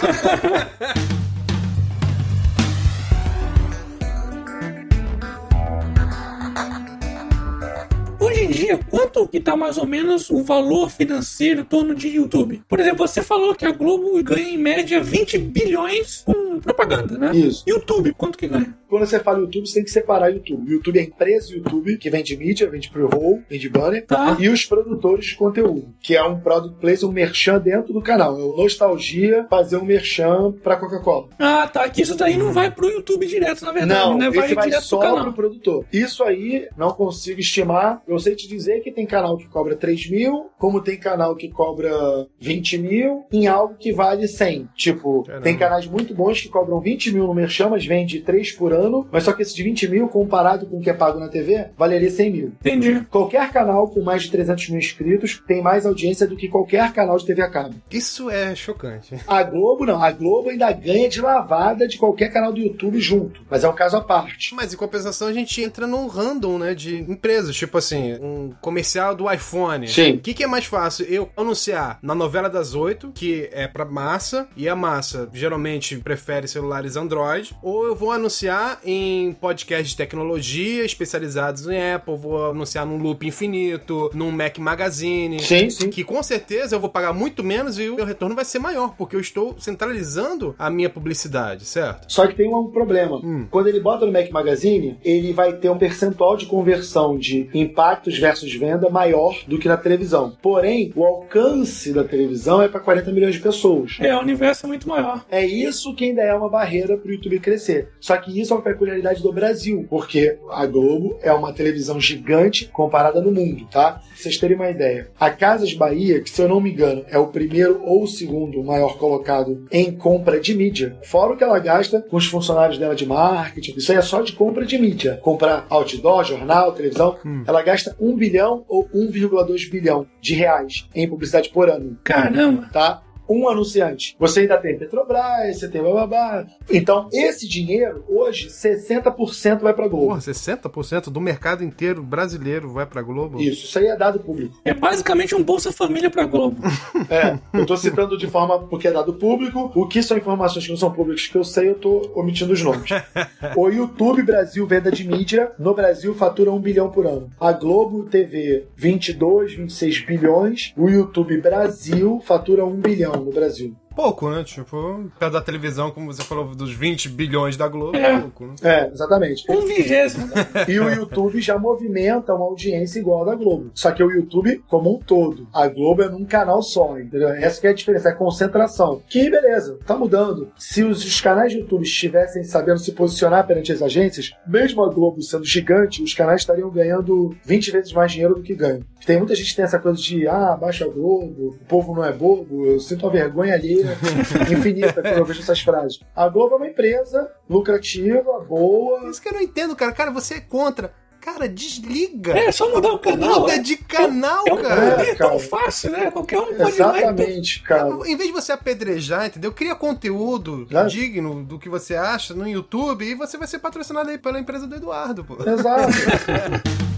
Hoje 8.21 8.43
em 8.43 8.49
dia, 8.49 8.77
quanto 8.89 9.27
que 9.27 9.39
tá 9.39 9.55
mais 9.55 9.79
ou 9.79 9.87
menos 9.87 10.29
o 10.29 10.43
valor 10.43 10.91
financeiro 10.91 11.61
em 11.61 11.63
torno 11.63 11.95
de 11.95 12.07
YouTube? 12.07 12.61
Por 12.69 12.79
exemplo, 12.79 13.07
você 13.07 13.21
falou 13.21 13.55
que 13.55 13.65
a 13.65 13.71
Globo 13.71 14.21
ganha 14.23 14.47
em 14.49 14.57
média 14.59 15.01
20 15.01 15.39
bilhões 15.39 16.21
com 16.23 16.59
propaganda, 16.59 17.17
né? 17.17 17.35
Isso. 17.35 17.63
YouTube, 17.67 18.13
quanto 18.13 18.37
que 18.37 18.47
ganha? 18.47 18.77
Quando 18.87 19.05
você 19.07 19.19
fala 19.19 19.39
YouTube, 19.39 19.65
você 19.67 19.75
tem 19.75 19.83
que 19.83 19.89
separar 19.89 20.29
YouTube. 20.29 20.69
YouTube 20.71 20.99
é 20.99 21.01
a 21.01 21.05
empresa 21.05 21.51
YouTube, 21.53 21.97
que 21.97 22.09
vende 22.09 22.37
mídia, 22.37 22.69
vende 22.69 22.89
pre-roll, 22.91 23.41
vende 23.49 23.67
banner, 23.69 24.05
Tá. 24.05 24.37
e 24.39 24.49
os 24.49 24.65
produtores 24.65 25.25
de 25.27 25.35
conteúdo, 25.35 25.87
que 26.01 26.15
é 26.15 26.21
um 26.23 26.39
product 26.39 26.79
place, 26.79 27.03
um 27.05 27.11
merchan 27.11 27.57
dentro 27.57 27.91
do 27.93 28.01
canal. 28.01 28.37
É 28.39 28.43
o 28.43 28.55
Nostalgia 28.57 29.47
fazer 29.49 29.77
um 29.77 29.85
merchan 29.85 30.51
pra 30.61 30.75
Coca-Cola. 30.75 31.29
Ah, 31.39 31.67
tá. 31.67 31.89
Que 31.89 32.01
isso 32.03 32.15
daí 32.15 32.37
não 32.37 32.51
vai 32.51 32.69
pro 32.69 32.87
YouTube 32.89 33.25
direto, 33.25 33.63
na 33.65 33.71
verdade, 33.71 33.99
Não, 34.09 34.17
né? 34.17 34.27
esse 34.27 34.53
vai 34.53 34.65
direto 34.67 34.83
só 34.83 34.99
pro 34.99 35.23
pro 35.23 35.33
produtor. 35.33 35.85
Isso 35.91 36.23
aí, 36.23 36.67
não 36.77 36.91
consigo 36.91 37.39
estimar. 37.39 38.01
Eu 38.11 38.19
sei 38.19 38.35
te 38.35 38.45
dizer 38.45 38.81
que 38.81 38.91
tem 38.91 39.05
canal 39.05 39.37
que 39.37 39.47
cobra 39.47 39.73
3 39.73 40.09
mil, 40.09 40.49
como 40.57 40.81
tem 40.81 40.97
canal 40.97 41.33
que 41.33 41.49
cobra 41.49 42.27
20 42.39 42.77
mil, 42.77 43.25
em 43.31 43.47
algo 43.47 43.75
que 43.75 43.93
vale 43.93 44.27
100. 44.27 44.67
Tipo, 44.75 45.23
Caramba. 45.23 45.43
tem 45.43 45.57
canais 45.57 45.87
muito 45.87 46.13
bons 46.13 46.41
que 46.41 46.49
cobram 46.49 46.81
20 46.81 47.13
mil 47.13 47.25
no 47.25 47.33
Merchan, 47.33 47.69
mas 47.69 47.85
vende 47.85 48.19
3 48.19 48.51
por 48.51 48.73
ano, 48.73 49.07
mas 49.09 49.23
só 49.23 49.31
que 49.31 49.43
esse 49.43 49.55
de 49.55 49.63
20 49.63 49.87
mil, 49.87 50.07
comparado 50.09 50.65
com 50.65 50.77
o 50.77 50.81
que 50.81 50.89
é 50.89 50.93
pago 50.93 51.19
na 51.19 51.29
TV, 51.29 51.69
valeria 51.77 52.11
100 52.11 52.31
mil. 52.31 52.51
Entendi. 52.59 52.99
Qualquer 53.09 53.49
canal 53.49 53.87
com 53.87 54.01
mais 54.01 54.23
de 54.23 54.31
300 54.31 54.69
mil 54.69 54.79
inscritos 54.79 55.41
tem 55.47 55.61
mais 55.61 55.85
audiência 55.85 56.27
do 56.27 56.35
que 56.35 56.49
qualquer 56.49 56.91
canal 56.91 57.15
de 57.15 57.25
TV 57.25 57.41
a 57.41 57.49
cabo. 57.49 57.75
Isso 57.89 58.29
é 58.29 58.53
chocante. 58.55 59.15
A 59.25 59.41
Globo 59.41 59.85
não. 59.85 60.03
A 60.03 60.11
Globo 60.11 60.49
ainda 60.49 60.69
ganha 60.73 61.07
de 61.07 61.21
lavada 61.21 61.87
de 61.87 61.97
qualquer 61.97 62.27
canal 62.27 62.51
do 62.51 62.59
YouTube 62.59 62.99
junto. 62.99 63.41
Mas 63.49 63.63
é 63.63 63.69
um 63.69 63.73
caso 63.73 63.95
à 63.95 64.01
parte. 64.01 64.53
Mas 64.53 64.73
em 64.73 64.77
compensação 64.77 65.29
a 65.29 65.33
gente 65.33 65.61
entra 65.61 65.87
num 65.87 66.07
random, 66.07 66.57
né, 66.57 66.75
de 66.75 66.97
empresas. 66.97 67.55
Tipo 67.55 67.77
assim, 67.77 68.00
um 68.21 68.53
comercial 68.61 69.15
do 69.15 69.31
iPhone. 69.31 69.87
Sim. 69.87 70.13
O 70.13 70.19
que, 70.19 70.33
que 70.33 70.43
é 70.43 70.47
mais 70.47 70.65
fácil? 70.65 71.05
Eu 71.05 71.29
anunciar 71.35 71.99
na 72.01 72.15
novela 72.15 72.49
das 72.49 72.73
oito, 72.73 73.11
que 73.13 73.49
é 73.51 73.67
pra 73.67 73.85
massa, 73.85 74.47
e 74.55 74.67
a 74.67 74.75
massa 74.75 75.29
geralmente 75.33 75.97
prefere 75.97 76.47
celulares 76.47 76.95
Android, 76.95 77.55
ou 77.61 77.85
eu 77.85 77.95
vou 77.95 78.11
anunciar 78.11 78.79
em 78.83 79.33
podcast 79.33 79.89
de 79.89 79.97
tecnologia 79.97 80.83
especializados 80.83 81.67
em 81.67 81.93
Apple, 81.93 82.15
vou 82.17 82.51
anunciar 82.51 82.85
num 82.85 82.97
Loop 82.97 83.25
Infinito, 83.25 84.09
num 84.13 84.31
Mac 84.31 84.57
Magazine. 84.57 85.39
Sim, 85.39 85.69
sim. 85.69 85.89
Que 85.89 86.03
com 86.03 86.21
certeza 86.23 86.75
eu 86.75 86.79
vou 86.79 86.89
pagar 86.89 87.13
muito 87.13 87.43
menos 87.43 87.79
e 87.79 87.89
o 87.89 87.95
meu 87.95 88.05
retorno 88.05 88.35
vai 88.35 88.45
ser 88.45 88.59
maior, 88.59 88.95
porque 88.97 89.15
eu 89.15 89.19
estou 89.19 89.55
centralizando 89.59 90.55
a 90.57 90.69
minha 90.69 90.89
publicidade, 90.89 91.65
certo? 91.65 92.11
Só 92.11 92.27
que 92.27 92.35
tem 92.35 92.53
um 92.53 92.67
problema. 92.71 93.17
Hum. 93.17 93.47
Quando 93.49 93.67
ele 93.67 93.79
bota 93.79 94.05
no 94.05 94.11
Mac 94.11 94.29
Magazine, 94.29 94.97
ele 95.03 95.33
vai 95.33 95.53
ter 95.53 95.69
um 95.69 95.77
percentual 95.77 96.37
de 96.37 96.45
conversão 96.45 97.17
de 97.17 97.49
impactos 97.91 98.17
versus 98.17 98.53
venda 98.55 98.89
maior 98.89 99.37
do 99.47 99.59
que 99.59 99.67
na 99.67 99.77
televisão. 99.77 100.37
Porém, 100.41 100.91
o 100.95 101.03
alcance 101.03 101.93
da 101.93 102.03
televisão 102.03 102.61
é 102.61 102.67
para 102.67 102.79
40 102.79 103.11
milhões 103.11 103.35
de 103.35 103.41
pessoas. 103.41 103.97
É, 103.99 104.15
o 104.15 104.19
universo 104.19 104.65
é 104.65 104.67
muito 104.67 104.87
maior. 104.87 105.25
É 105.29 105.45
isso 105.45 105.93
que 105.93 106.05
ainda 106.05 106.21
é 106.21 106.33
uma 106.33 106.49
barreira 106.49 106.97
para 106.97 107.09
o 107.09 107.13
YouTube 107.13 107.39
crescer. 107.39 107.89
Só 107.99 108.15
que 108.17 108.39
isso 108.39 108.53
é 108.53 108.57
uma 108.57 108.63
peculiaridade 108.63 109.21
do 109.21 109.33
Brasil, 109.33 109.85
porque 109.89 110.37
a 110.49 110.65
Globo 110.65 111.17
é 111.21 111.31
uma 111.33 111.51
televisão 111.51 111.99
gigante 111.99 112.65
comparada 112.71 113.21
no 113.21 113.31
mundo, 113.31 113.65
tá? 113.69 113.93
Pra 113.93 114.01
vocês 114.15 114.37
terem 114.37 114.55
uma 114.55 114.69
ideia. 114.69 115.09
A 115.19 115.29
Casas 115.29 115.73
Bahia, 115.73 116.21
que 116.21 116.29
se 116.29 116.41
eu 116.41 116.47
não 116.47 116.61
me 116.61 116.71
engano 116.71 117.03
é 117.09 117.17
o 117.17 117.27
primeiro 117.27 117.81
ou 117.83 118.03
o 118.03 118.07
segundo 118.07 118.63
maior 118.63 118.97
colocado 118.97 119.65
em 119.71 119.91
compra 119.91 120.39
de 120.39 120.53
mídia, 120.53 120.97
fora 121.03 121.33
o 121.33 121.37
que 121.37 121.43
ela 121.43 121.59
gasta 121.59 122.01
com 122.01 122.17
os 122.17 122.27
funcionários 122.27 122.77
dela 122.77 122.95
de 122.95 123.05
marketing, 123.05 123.73
isso 123.77 123.91
aí 123.91 123.97
é 123.97 124.01
só 124.01 124.21
de 124.21 124.33
compra 124.33 124.65
de 124.65 124.77
mídia. 124.77 125.19
Comprar 125.21 125.65
outdoor, 125.69 126.23
jornal, 126.23 126.71
televisão, 126.71 127.17
ela 127.45 127.61
gasta 127.61 127.80
1 127.99 128.15
bilhão 128.15 128.65
ou 128.67 128.87
1,2 128.89 129.69
bilhão 129.69 130.07
de 130.19 130.33
reais 130.33 130.87
em 130.93 131.07
publicidade 131.07 131.49
por 131.49 131.69
ano 131.69 131.97
Caramba. 132.03 132.69
tá? 132.71 133.03
Um 133.27 133.47
anunciante. 133.47 134.15
Você 134.19 134.41
ainda 134.41 134.57
tem 134.57 134.77
Petrobras, 134.77 135.57
você 135.57 135.67
tem 135.69 135.81
bababá. 135.81 136.45
Então, 136.69 137.07
esse 137.13 137.47
dinheiro, 137.47 138.03
hoje, 138.07 138.47
60% 138.49 139.59
vai 139.59 139.73
pra 139.73 139.87
Globo. 139.87 140.07
Porra, 140.07 140.19
60% 140.19 141.09
do 141.09 141.21
mercado 141.21 141.63
inteiro 141.63 142.03
brasileiro 142.03 142.71
vai 142.71 142.85
pra 142.85 143.01
Globo? 143.01 143.39
Isso, 143.39 143.65
isso 143.65 143.79
aí 143.79 143.87
é 143.87 143.95
dado 143.95 144.19
público. 144.19 144.57
É 144.65 144.73
basicamente 144.73 145.35
um 145.35 145.43
Bolsa 145.43 145.71
Família 145.71 146.09
pra 146.09 146.25
Globo. 146.25 146.57
É, 147.09 147.37
eu 147.53 147.65
tô 147.65 147.75
citando 147.75 148.17
de 148.17 148.27
forma 148.27 148.59
porque 148.67 148.87
é 148.87 148.91
dado 148.91 149.13
público. 149.13 149.71
O 149.75 149.87
que 149.87 150.01
são 150.01 150.15
informações 150.17 150.63
que 150.65 150.71
não 150.71 150.77
são 150.77 150.91
públicas 150.91 151.27
que 151.27 151.35
eu 151.35 151.43
sei, 151.43 151.69
eu 151.69 151.75
tô 151.75 152.09
omitindo 152.15 152.53
os 152.53 152.61
nomes. 152.61 152.89
O 153.55 153.69
YouTube 153.69 154.23
Brasil 154.23 154.65
Venda 154.65 154.91
de 154.91 155.05
Mídia, 155.07 155.51
no 155.59 155.73
Brasil, 155.73 156.13
fatura 156.13 156.51
1 156.51 156.59
bilhão 156.59 156.89
por 156.89 157.05
ano. 157.05 157.29
A 157.39 157.51
Globo 157.51 158.03
TV, 158.03 158.65
22, 158.75 159.55
26 159.55 160.05
bilhões. 160.05 160.73
O 160.77 160.87
YouTube 160.89 161.37
Brasil 161.41 162.21
fatura 162.23 162.65
1 162.65 162.75
bilhão 162.75 163.10
no 163.17 163.31
Brasil. 163.31 163.75
Pouco, 163.95 164.29
né? 164.29 164.43
Tipo, 164.43 165.11
perto 165.19 165.33
da 165.33 165.41
televisão, 165.41 165.91
como 165.91 166.11
você 166.11 166.23
falou, 166.23 166.45
dos 166.55 166.73
20 166.73 167.09
bilhões 167.09 167.57
da 167.57 167.67
Globo, 167.67 167.95
É. 167.97 168.13
é 168.15 168.19
pouco, 168.19 168.45
né? 168.45 168.55
É, 168.63 168.87
exatamente. 168.87 169.43
Um 169.51 169.61
vigésimo. 169.65 170.27
E 170.67 170.79
o 170.79 170.89
YouTube 170.89 171.41
já 171.41 171.57
movimenta 171.57 172.33
uma 172.33 172.45
audiência 172.45 172.99
igual 172.99 173.23
a 173.23 173.25
da 173.25 173.35
Globo. 173.35 173.71
Só 173.73 173.91
que 173.91 174.03
o 174.03 174.09
YouTube 174.11 174.63
como 174.67 174.95
um 174.95 174.99
todo. 174.99 175.47
A 175.53 175.67
Globo 175.67 176.03
é 176.03 176.09
num 176.09 176.25
canal 176.25 176.61
só, 176.61 176.97
entendeu? 176.99 177.29
Essa 177.29 177.59
que 177.61 177.67
é 177.67 177.71
a 177.71 177.73
diferença, 177.73 178.09
é 178.09 178.11
a 178.11 178.15
concentração. 178.15 179.01
Que 179.09 179.29
beleza, 179.29 179.77
tá 179.85 179.95
mudando. 179.95 180.49
Se 180.57 180.83
os, 180.83 181.03
os 181.03 181.19
canais 181.21 181.51
de 181.51 181.59
YouTube 181.59 181.83
estivessem 181.83 182.43
sabendo 182.43 182.79
se 182.79 182.91
posicionar 182.93 183.45
perante 183.45 183.71
as 183.71 183.81
agências, 183.81 184.31
mesmo 184.47 184.83
a 184.83 184.89
Globo 184.89 185.21
sendo 185.21 185.45
gigante, 185.45 186.01
os 186.01 186.13
canais 186.13 186.41
estariam 186.41 186.69
ganhando 186.69 187.35
20 187.45 187.71
vezes 187.71 187.93
mais 187.93 188.11
dinheiro 188.11 188.35
do 188.35 188.41
que 188.41 188.55
ganham. 188.55 188.81
Tem 189.05 189.17
muita 189.17 189.33
gente 189.35 189.49
que 189.49 189.55
tem 189.55 189.65
essa 189.65 189.79
coisa 189.79 189.99
de, 189.99 190.27
ah, 190.27 190.55
baixa 190.55 190.85
a 190.85 190.87
Globo, 190.87 191.57
o 191.59 191.65
povo 191.67 191.95
não 191.95 192.05
é 192.05 192.13
bobo, 192.13 192.65
eu 192.65 192.79
sinto 192.79 193.05
uma 193.05 193.11
vergonha 193.11 193.55
alheia 193.83 193.97
infinita 194.57 194.93
quando 195.01 195.17
eu 195.17 195.25
vejo 195.25 195.41
essas 195.41 195.59
frases. 195.61 195.99
A 196.15 196.27
Globo 196.27 196.55
é 196.55 196.57
uma 196.57 196.67
empresa 196.67 197.31
lucrativa, 197.49 198.39
boa, 198.39 199.09
Isso 199.09 199.21
que 199.21 199.29
eu 199.29 199.33
não 199.33 199.41
entendo, 199.41 199.75
cara. 199.75 199.91
Cara, 199.91 200.11
você 200.11 200.35
é 200.35 200.39
contra. 200.39 200.93
Cara, 201.19 201.47
desliga. 201.47 202.35
É, 202.35 202.51
só 202.51 202.67
mudar 202.73 202.93
o 202.93 202.97
canal. 202.97 203.41
Muda 203.41 203.53
é. 203.53 203.59
de 203.59 203.77
canal, 203.77 204.43
É 204.47 204.55
cara. 204.57 204.91
poder 204.97 205.15
cara. 205.15 205.29
tão 205.29 205.39
fácil, 205.39 205.91
né? 205.91 206.09
Qualquer 206.09 206.39
um 206.39 206.45
pode 206.55 206.75
ir 206.75 206.81
lá 206.81 206.97
Exatamente, 206.97 207.61
cara. 207.61 207.89
Em 208.07 208.15
vez 208.15 208.29
de 208.29 208.31
você 208.31 208.51
apedrejar, 208.51 209.27
entendeu? 209.27 209.51
Cria 209.51 209.75
conteúdo 209.75 210.65
Né? 210.71 210.83
digno 210.85 211.43
do 211.43 211.59
que 211.59 211.69
você 211.69 211.95
acha 211.95 212.33
no 212.33 212.47
YouTube 212.47 213.05
e 213.05 213.13
você 213.13 213.37
vai 213.37 213.47
ser 213.47 213.59
patrocinado 213.59 214.09
aí 214.09 214.17
pela 214.17 214.39
empresa 214.39 214.65
do 214.65 214.75
Eduardo, 214.75 215.23
pô. 215.23 215.37
Exato. 215.47 215.91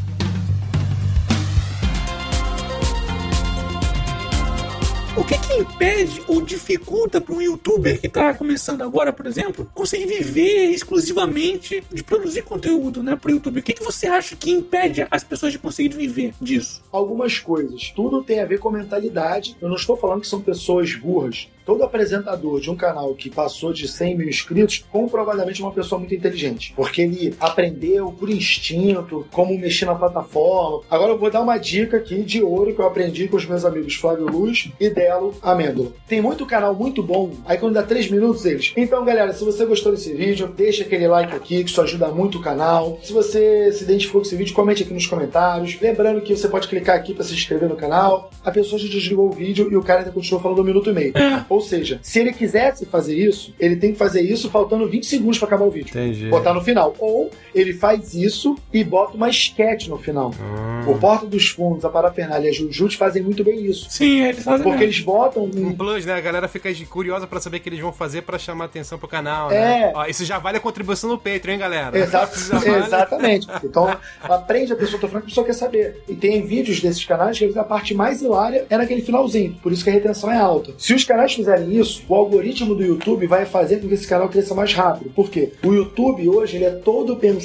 O 5.15 5.23
que 5.23 5.37
que 5.37 5.53
impede 5.53 6.23
ou 6.27 6.41
dificulta 6.41 7.21
para 7.21 7.35
um 7.35 7.41
youtuber 7.41 8.01
que 8.01 8.07
está 8.07 8.33
começando 8.33 8.81
agora, 8.81 9.13
por 9.13 9.27
exemplo, 9.27 9.69
conseguir 9.71 10.07
viver 10.07 10.71
exclusivamente 10.71 11.83
de 11.93 12.03
produzir 12.03 12.41
conteúdo, 12.41 13.03
né, 13.03 13.15
pro 13.15 13.29
YouTube? 13.29 13.59
O 13.59 13.63
que 13.63 13.73
que 13.73 13.83
você 13.83 14.07
acha 14.07 14.35
que 14.35 14.49
impede 14.49 15.05
as 15.11 15.23
pessoas 15.23 15.51
de 15.51 15.59
conseguir 15.59 15.95
viver 15.95 16.33
disso? 16.41 16.81
Algumas 16.91 17.37
coisas. 17.37 17.91
Tudo 17.95 18.23
tem 18.23 18.39
a 18.39 18.45
ver 18.45 18.57
com 18.57 18.71
mentalidade. 18.71 19.55
Eu 19.61 19.69
não 19.69 19.75
estou 19.75 19.95
falando 19.95 20.21
que 20.21 20.27
são 20.27 20.41
pessoas 20.41 20.95
burras. 20.95 21.47
Todo 21.65 21.83
apresentador 21.83 22.59
de 22.59 22.69
um 22.69 22.75
canal 22.75 23.13
que 23.15 23.29
passou 23.29 23.71
de 23.71 23.87
100 23.87 24.17
mil 24.17 24.27
inscritos, 24.27 24.83
comprovadamente 24.91 25.61
é 25.61 25.65
uma 25.65 25.71
pessoa 25.71 25.97
muito 25.97 26.13
inteligente. 26.13 26.73
Porque 26.75 27.01
ele 27.01 27.35
aprendeu 27.39 28.11
por 28.11 28.29
instinto 28.29 29.25
como 29.31 29.57
mexer 29.57 29.85
na 29.85 29.95
plataforma. 29.95 30.81
Agora 30.89 31.11
eu 31.11 31.17
vou 31.17 31.31
dar 31.31 31.41
uma 31.41 31.57
dica 31.57 31.97
aqui 31.97 32.21
de 32.23 32.41
ouro 32.43 32.73
que 32.73 32.81
eu 32.81 32.85
aprendi 32.85 33.27
com 33.27 33.37
os 33.37 33.45
meus 33.45 33.63
amigos 33.63 33.95
Flávio 33.95 34.27
Luz 34.27 34.71
e 34.79 34.89
Delo 34.89 35.33
Amêndola. 35.41 35.91
Tem 36.07 36.21
muito 36.21 36.45
canal 36.45 36.75
muito 36.75 37.01
bom. 37.01 37.31
Aí 37.45 37.57
quando 37.57 37.75
dá 37.75 37.83
3 37.83 38.09
minutos 38.09 38.45
eles. 38.45 38.73
Então, 38.75 39.05
galera, 39.05 39.31
se 39.31 39.43
você 39.43 39.65
gostou 39.65 39.91
desse 39.91 40.13
vídeo, 40.13 40.47
deixa 40.47 40.83
aquele 40.83 41.07
like 41.07 41.33
aqui, 41.33 41.63
que 41.63 41.69
isso 41.69 41.81
ajuda 41.81 42.09
muito 42.09 42.39
o 42.39 42.41
canal. 42.41 42.99
Se 43.03 43.13
você 43.13 43.71
se 43.71 43.83
identificou 43.83 44.21
com 44.21 44.27
esse 44.27 44.35
vídeo, 44.35 44.53
comente 44.53 44.83
aqui 44.83 44.93
nos 44.93 45.07
comentários. 45.07 45.79
Lembrando 45.79 46.21
que 46.21 46.35
você 46.35 46.47
pode 46.47 46.67
clicar 46.67 46.95
aqui 46.95 47.13
para 47.13 47.23
se 47.23 47.33
inscrever 47.33 47.69
no 47.69 47.75
canal. 47.75 48.29
A 48.43 48.51
pessoa 48.51 48.79
já 48.79 48.87
desligou 48.87 49.27
o 49.27 49.31
vídeo 49.31 49.69
e 49.71 49.75
o 49.77 49.81
cara 49.81 49.99
ainda 49.99 50.11
continuou 50.11 50.41
falando 50.41 50.61
um 50.61 50.65
minuto 50.65 50.89
e 50.89 50.93
meio. 50.93 51.13
Ou 51.53 51.61
seja, 51.61 51.99
se 52.01 52.19
ele 52.19 52.33
quisesse 52.33 52.83
fazer 52.87 53.15
isso, 53.15 53.53
ele 53.59 53.75
tem 53.75 53.91
que 53.91 53.97
fazer 53.97 54.21
isso 54.21 54.49
faltando 54.49 54.89
20 54.89 55.05
segundos 55.05 55.37
para 55.37 55.47
acabar 55.47 55.65
o 55.65 55.69
vídeo. 55.69 55.91
Entendi. 55.91 56.27
Botar 56.27 56.51
no 56.51 56.61
final. 56.61 56.95
Ou 56.97 57.29
ele 57.53 57.73
faz 57.73 58.13
isso 58.13 58.55
e 58.71 58.83
bota 58.83 59.15
uma 59.15 59.29
sketch 59.29 59.87
no 59.87 59.97
final. 59.97 60.31
Hum. 60.31 60.91
O 60.91 60.97
Porta 60.97 61.25
dos 61.25 61.47
Fundos, 61.49 61.85
a 61.85 61.89
Parafernália 61.89 62.47
e 62.47 62.49
a 62.49 62.53
Jujutsu 62.53 62.97
fazem 62.97 63.21
muito 63.23 63.43
bem 63.43 63.65
isso. 63.65 63.87
Sim, 63.89 64.21
eles 64.25 64.43
fazem 64.43 64.63
Porque 64.63 64.79
mesmo. 64.79 64.83
eles 64.83 64.99
botam 64.99 65.43
Um 65.43 65.67
um 65.67 65.73
plus, 65.75 66.05
né? 66.05 66.13
A 66.13 66.21
galera 66.21 66.47
fica 66.47 66.69
curiosa 66.89 67.25
pra 67.27 67.39
saber 67.39 67.57
o 67.57 67.59
que 67.61 67.69
eles 67.69 67.79
vão 67.79 67.93
fazer 67.93 68.21
pra 68.23 68.37
chamar 68.37 68.65
atenção 68.65 68.97
pro 68.97 69.07
canal, 69.07 69.51
É. 69.51 69.53
né? 69.59 69.91
Ó, 69.95 70.05
isso 70.05 70.25
já 70.25 70.39
vale 70.39 70.57
a 70.57 70.59
contribuição 70.59 71.09
no 71.09 71.17
Patreon, 71.17 71.53
hein, 71.53 71.59
galera? 71.59 71.97
Exato, 71.97 72.37
vale. 72.49 72.69
exatamente. 72.85 73.47
Então, 73.63 73.95
aprende 74.23 74.73
a 74.73 74.75
pessoa, 74.75 74.99
tô 74.99 75.07
falando 75.07 75.23
que 75.23 75.27
a 75.27 75.29
pessoa 75.29 75.45
quer 75.45 75.53
saber. 75.53 76.03
E 76.07 76.15
tem 76.15 76.41
vídeos 76.45 76.81
desses 76.81 77.03
canais 77.05 77.37
que 77.37 77.57
a 77.57 77.63
parte 77.63 77.93
mais 77.93 78.21
hilária 78.21 78.65
é 78.69 78.77
naquele 78.77 79.01
finalzinho. 79.01 79.55
Por 79.61 79.71
isso 79.71 79.83
que 79.83 79.89
a 79.89 79.93
retenção 79.93 80.31
é 80.31 80.37
alta. 80.37 80.73
Se 80.77 80.93
os 80.93 81.03
canais 81.03 81.33
fizerem 81.33 81.77
isso, 81.79 82.03
o 82.09 82.15
algoritmo 82.15 82.75
do 82.75 82.83
YouTube 82.83 83.27
vai 83.27 83.45
fazer 83.45 83.77
com 83.79 83.87
que 83.87 83.93
esse 83.93 84.07
canal 84.07 84.27
cresça 84.27 84.53
mais 84.55 84.73
rápido. 84.73 85.11
Por 85.11 85.29
quê? 85.29 85.53
O 85.63 85.71
YouTube 85.73 86.27
hoje 86.29 86.57
ele 86.57 86.65
é 86.65 86.71
todo 86.71 87.15
pensado 87.15 87.42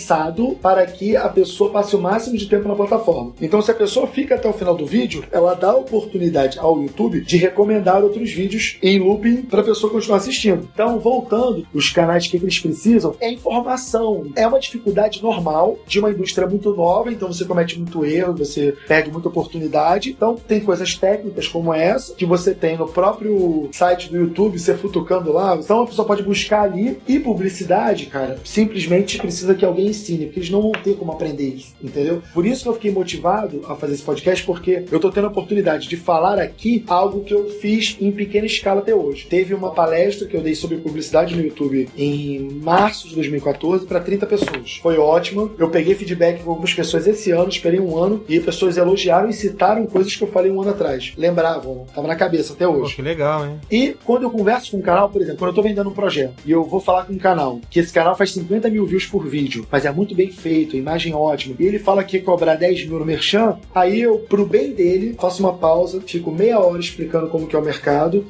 para 0.60 0.86
que 0.86 1.16
a 1.16 1.28
pessoa 1.28 1.70
passe 1.70 1.94
o 1.96 2.00
máximo 2.00 2.36
de 2.36 2.46
tempo 2.46 2.68
na 2.68 2.74
plataforma. 2.74 3.32
Então, 3.40 3.60
se 3.60 3.70
a 3.70 3.74
pessoa 3.74 4.06
fica 4.06 4.34
até 4.34 4.48
o 4.48 4.52
final 4.52 4.74
do 4.74 4.86
vídeo, 4.86 5.24
ela 5.30 5.54
dá 5.54 5.74
oportunidade 5.74 6.58
ao 6.58 6.80
YouTube 6.80 7.20
de 7.20 7.36
recomendar 7.36 8.02
outros 8.02 8.30
vídeos 8.30 8.78
em 8.82 8.98
looping 8.98 9.42
para 9.42 9.60
a 9.60 9.64
pessoa 9.64 9.92
continuar 9.92 10.18
assistindo. 10.18 10.68
Então, 10.72 10.98
voltando, 10.98 11.66
os 11.72 11.90
canais 11.90 12.26
que 12.26 12.36
eles 12.36 12.58
precisam 12.58 13.14
é 13.20 13.30
informação. 13.30 14.26
É 14.36 14.46
uma 14.46 14.60
dificuldade 14.60 15.22
normal 15.22 15.78
de 15.86 15.98
uma 15.98 16.10
indústria 16.10 16.46
muito 16.46 16.74
nova, 16.74 17.10
então 17.10 17.32
você 17.32 17.44
comete 17.44 17.78
muito 17.78 18.04
erro, 18.04 18.34
você 18.34 18.74
perde 18.86 19.10
muita 19.10 19.28
oportunidade. 19.28 20.10
Então, 20.10 20.36
tem 20.36 20.60
coisas 20.60 20.94
técnicas 20.94 21.48
como 21.48 21.72
essa 21.72 22.14
que 22.14 22.26
você 22.26 22.54
tem 22.54 22.76
no 22.76 22.88
próprio 22.88 23.68
site 23.72 24.10
do 24.10 24.16
YouTube, 24.16 24.58
você 24.58 24.74
futucando 24.74 25.32
lá. 25.32 25.56
Então, 25.56 25.82
a 25.82 25.86
pessoa 25.86 26.06
pode 26.06 26.22
buscar 26.22 26.62
ali. 26.62 26.98
E 27.06 27.18
publicidade, 27.18 28.06
cara, 28.06 28.38
simplesmente 28.44 29.18
precisa 29.18 29.54
que 29.54 29.64
alguém 29.64 29.87
ensine, 29.88 30.26
porque 30.26 30.40
eles 30.40 30.50
não 30.50 30.62
vão 30.62 30.72
ter 30.72 30.94
como 30.94 31.12
aprender 31.12 31.48
isso, 31.48 31.74
entendeu? 31.82 32.22
Por 32.32 32.46
isso 32.46 32.62
que 32.62 32.68
eu 32.68 32.74
fiquei 32.74 32.92
motivado 32.92 33.62
a 33.66 33.74
fazer 33.74 33.94
esse 33.94 34.02
podcast, 34.02 34.44
porque 34.44 34.84
eu 34.90 35.00
tô 35.00 35.10
tendo 35.10 35.26
a 35.26 35.30
oportunidade 35.30 35.88
de 35.88 35.96
falar 35.96 36.38
aqui 36.38 36.84
algo 36.86 37.24
que 37.24 37.34
eu 37.34 37.48
fiz 37.60 37.96
em 38.00 38.12
pequena 38.12 38.46
escala 38.46 38.80
até 38.80 38.94
hoje. 38.94 39.26
Teve 39.26 39.54
uma 39.54 39.70
palestra 39.70 40.28
que 40.28 40.36
eu 40.36 40.42
dei 40.42 40.54
sobre 40.54 40.76
publicidade 40.78 41.34
no 41.34 41.42
YouTube 41.42 41.88
em 41.96 42.60
março 42.62 43.08
de 43.08 43.14
2014 43.14 43.86
para 43.86 44.00
30 44.00 44.26
pessoas. 44.26 44.78
Foi 44.82 44.98
ótima. 44.98 45.50
Eu 45.58 45.70
peguei 45.70 45.94
feedback 45.94 46.42
com 46.42 46.50
algumas 46.50 46.72
pessoas 46.72 47.06
esse 47.06 47.30
ano, 47.30 47.48
esperei 47.48 47.80
um 47.80 47.96
ano, 47.96 48.22
e 48.28 48.38
pessoas 48.40 48.76
elogiaram 48.76 49.28
e 49.28 49.32
citaram 49.32 49.86
coisas 49.86 50.14
que 50.14 50.22
eu 50.22 50.28
falei 50.28 50.50
um 50.50 50.60
ano 50.60 50.70
atrás. 50.70 51.12
Lembravam, 51.16 51.86
tava 51.94 52.06
na 52.06 52.16
cabeça 52.16 52.52
até 52.52 52.66
Pô, 52.66 52.74
hoje. 52.74 52.96
que 52.96 53.02
legal, 53.02 53.46
hein? 53.46 53.58
E 53.70 53.78
E 53.78 53.96
quando 54.04 54.24
eu 54.24 54.30
converso 54.30 54.72
com 54.72 54.78
um 54.78 54.82
canal, 54.82 55.08
por 55.08 55.22
exemplo, 55.22 55.38
quando 55.38 55.50
eu 55.50 55.54
tô 55.54 55.62
vendendo 55.62 55.88
um 55.88 55.92
projeto 55.92 56.34
e 56.44 56.50
eu 56.50 56.64
vou 56.64 56.80
falar 56.80 57.04
com 57.04 57.12
um 57.12 57.18
canal 57.18 57.60
que 57.70 57.78
esse 57.78 57.92
canal 57.92 58.16
faz 58.16 58.32
50 58.32 58.68
mil 58.68 58.84
views 58.84 59.06
por 59.06 59.24
vídeo, 59.24 59.64
mas 59.70 59.77
é 59.84 59.90
muito 59.90 60.14
bem 60.14 60.30
feito, 60.30 60.76
imagem 60.76 61.14
ótima, 61.14 61.56
e 61.58 61.66
ele 61.66 61.78
fala 61.78 62.04
que 62.04 62.16
ia 62.16 62.22
cobrar 62.22 62.54
10 62.54 62.86
mil 62.86 62.98
no 62.98 63.04
Merchan, 63.04 63.58
aí 63.74 64.00
eu, 64.00 64.18
pro 64.18 64.46
bem 64.46 64.72
dele, 64.72 65.16
faço 65.18 65.42
uma 65.42 65.54
pausa, 65.54 66.00
fico 66.06 66.30
meia 66.30 66.58
hora 66.58 66.80
explicando 66.80 67.28
como 67.28 67.46
que 67.46 67.56
é 67.56 67.58
o 67.58 67.64
mercado, 67.64 68.26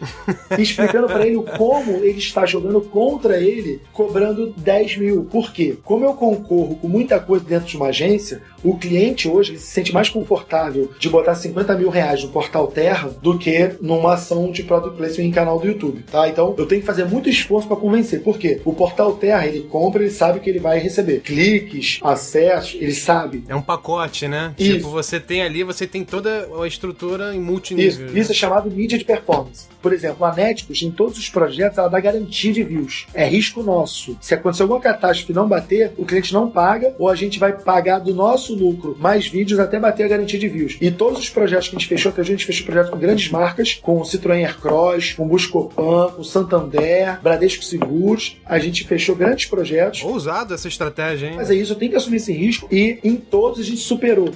e 0.56 0.60
explicando 0.62 1.06
para 1.06 1.26
ele 1.26 1.42
como 1.56 1.92
ele 1.96 2.18
está 2.18 2.44
jogando 2.46 2.80
contra 2.80 3.38
ele, 3.38 3.80
cobrando 3.92 4.52
10 4.56 4.96
mil. 4.98 5.24
Por 5.24 5.52
quê? 5.52 5.76
Como 5.84 6.04
eu 6.04 6.14
concorro 6.14 6.76
com 6.76 6.88
muita 6.88 7.18
coisa 7.20 7.44
dentro 7.44 7.68
de 7.68 7.76
uma 7.76 7.88
agência, 7.88 8.42
o 8.62 8.76
cliente 8.76 9.28
hoje 9.28 9.58
se 9.58 9.66
sente 9.66 9.92
mais 9.92 10.08
confortável 10.08 10.90
de 10.98 11.08
botar 11.08 11.34
50 11.34 11.76
mil 11.76 11.88
reais 11.88 12.22
no 12.24 12.30
portal 12.30 12.66
Terra 12.66 13.10
do 13.22 13.38
que 13.38 13.76
numa 13.80 14.14
ação 14.14 14.50
de 14.50 14.62
product 14.62 14.96
placement 14.96 15.26
em 15.26 15.30
canal 15.30 15.58
do 15.58 15.66
YouTube, 15.66 16.04
tá? 16.10 16.28
Então 16.28 16.54
eu 16.56 16.66
tenho 16.66 16.80
que 16.80 16.86
fazer 16.86 17.04
muito 17.04 17.28
esforço 17.28 17.68
para 17.68 17.76
convencer. 17.76 18.22
Por 18.22 18.38
quê? 18.38 18.60
O 18.64 18.72
portal 18.72 19.12
Terra 19.14 19.46
ele 19.46 19.60
compra, 19.60 20.02
ele 20.02 20.10
sabe 20.10 20.40
que 20.40 20.50
ele 20.50 20.58
vai 20.58 20.78
receber 20.78 21.20
cliques, 21.38 22.00
acessos, 22.02 22.76
ele 22.80 22.94
sabe. 22.94 23.44
É 23.48 23.54
um 23.54 23.62
pacote, 23.62 24.26
né? 24.26 24.54
Isso. 24.58 24.72
Tipo, 24.74 24.90
você 24.90 25.20
tem 25.20 25.42
ali, 25.42 25.62
você 25.62 25.86
tem 25.86 26.04
toda 26.04 26.48
a 26.60 26.66
estrutura 26.66 27.34
em 27.34 27.40
multinível. 27.40 28.06
Isso, 28.06 28.18
isso 28.18 28.32
é 28.32 28.34
chamado 28.34 28.70
mídia 28.70 28.98
de 28.98 29.04
performance. 29.04 29.66
Por 29.80 29.92
exemplo, 29.92 30.24
a 30.24 30.34
Netflix, 30.34 30.82
em 30.82 30.90
todos 30.90 31.18
os 31.18 31.28
projetos, 31.28 31.78
ela 31.78 31.88
dá 31.88 32.00
garantia 32.00 32.52
de 32.52 32.62
views. 32.64 33.06
É 33.14 33.24
risco 33.24 33.62
nosso. 33.62 34.18
Se 34.20 34.34
acontecer 34.34 34.62
alguma 34.62 34.80
catástrofe 34.80 35.32
e 35.32 35.34
não 35.34 35.48
bater, 35.48 35.92
o 35.96 36.04
cliente 36.04 36.32
não 36.32 36.50
paga, 36.50 36.94
ou 36.98 37.08
a 37.08 37.14
gente 37.14 37.38
vai 37.38 37.52
pagar 37.52 38.00
do 38.00 38.12
nosso 38.14 38.54
lucro 38.54 38.96
mais 38.98 39.28
vídeos 39.28 39.60
até 39.60 39.78
bater 39.78 40.04
a 40.04 40.08
garantia 40.08 40.38
de 40.38 40.48
views. 40.48 40.76
E 40.80 40.90
todos 40.90 41.20
os 41.20 41.30
projetos 41.30 41.68
que 41.68 41.76
a 41.76 41.78
gente 41.78 41.88
fechou, 41.88 42.12
que 42.12 42.20
a 42.20 42.24
gente 42.24 42.44
fechou 42.44 42.66
projetos 42.66 42.90
com 42.90 42.98
grandes 42.98 43.30
marcas, 43.30 43.74
com 43.74 44.00
Citroën 44.02 44.44
Aircross, 44.44 45.12
com 45.12 45.28
Buscopan, 45.28 46.10
com 46.16 46.24
Santander, 46.24 47.20
Bradesco 47.22 47.62
Seguros, 47.62 48.36
a 48.44 48.58
gente 48.58 48.84
fechou 48.84 49.14
grandes 49.14 49.46
projetos. 49.46 50.02
Ousado 50.02 50.54
essa 50.54 50.66
estratégia, 50.66 51.17
Mas 51.36 51.50
é 51.50 51.54
isso, 51.54 51.72
eu 51.72 51.76
tenho 51.76 51.90
que 51.90 51.96
assumir 51.96 52.16
esse 52.16 52.32
risco 52.32 52.68
e 52.70 52.98
em 53.02 53.16
todos 53.16 53.60
a 53.60 53.62
gente 53.62 53.80
superou. 53.80 54.32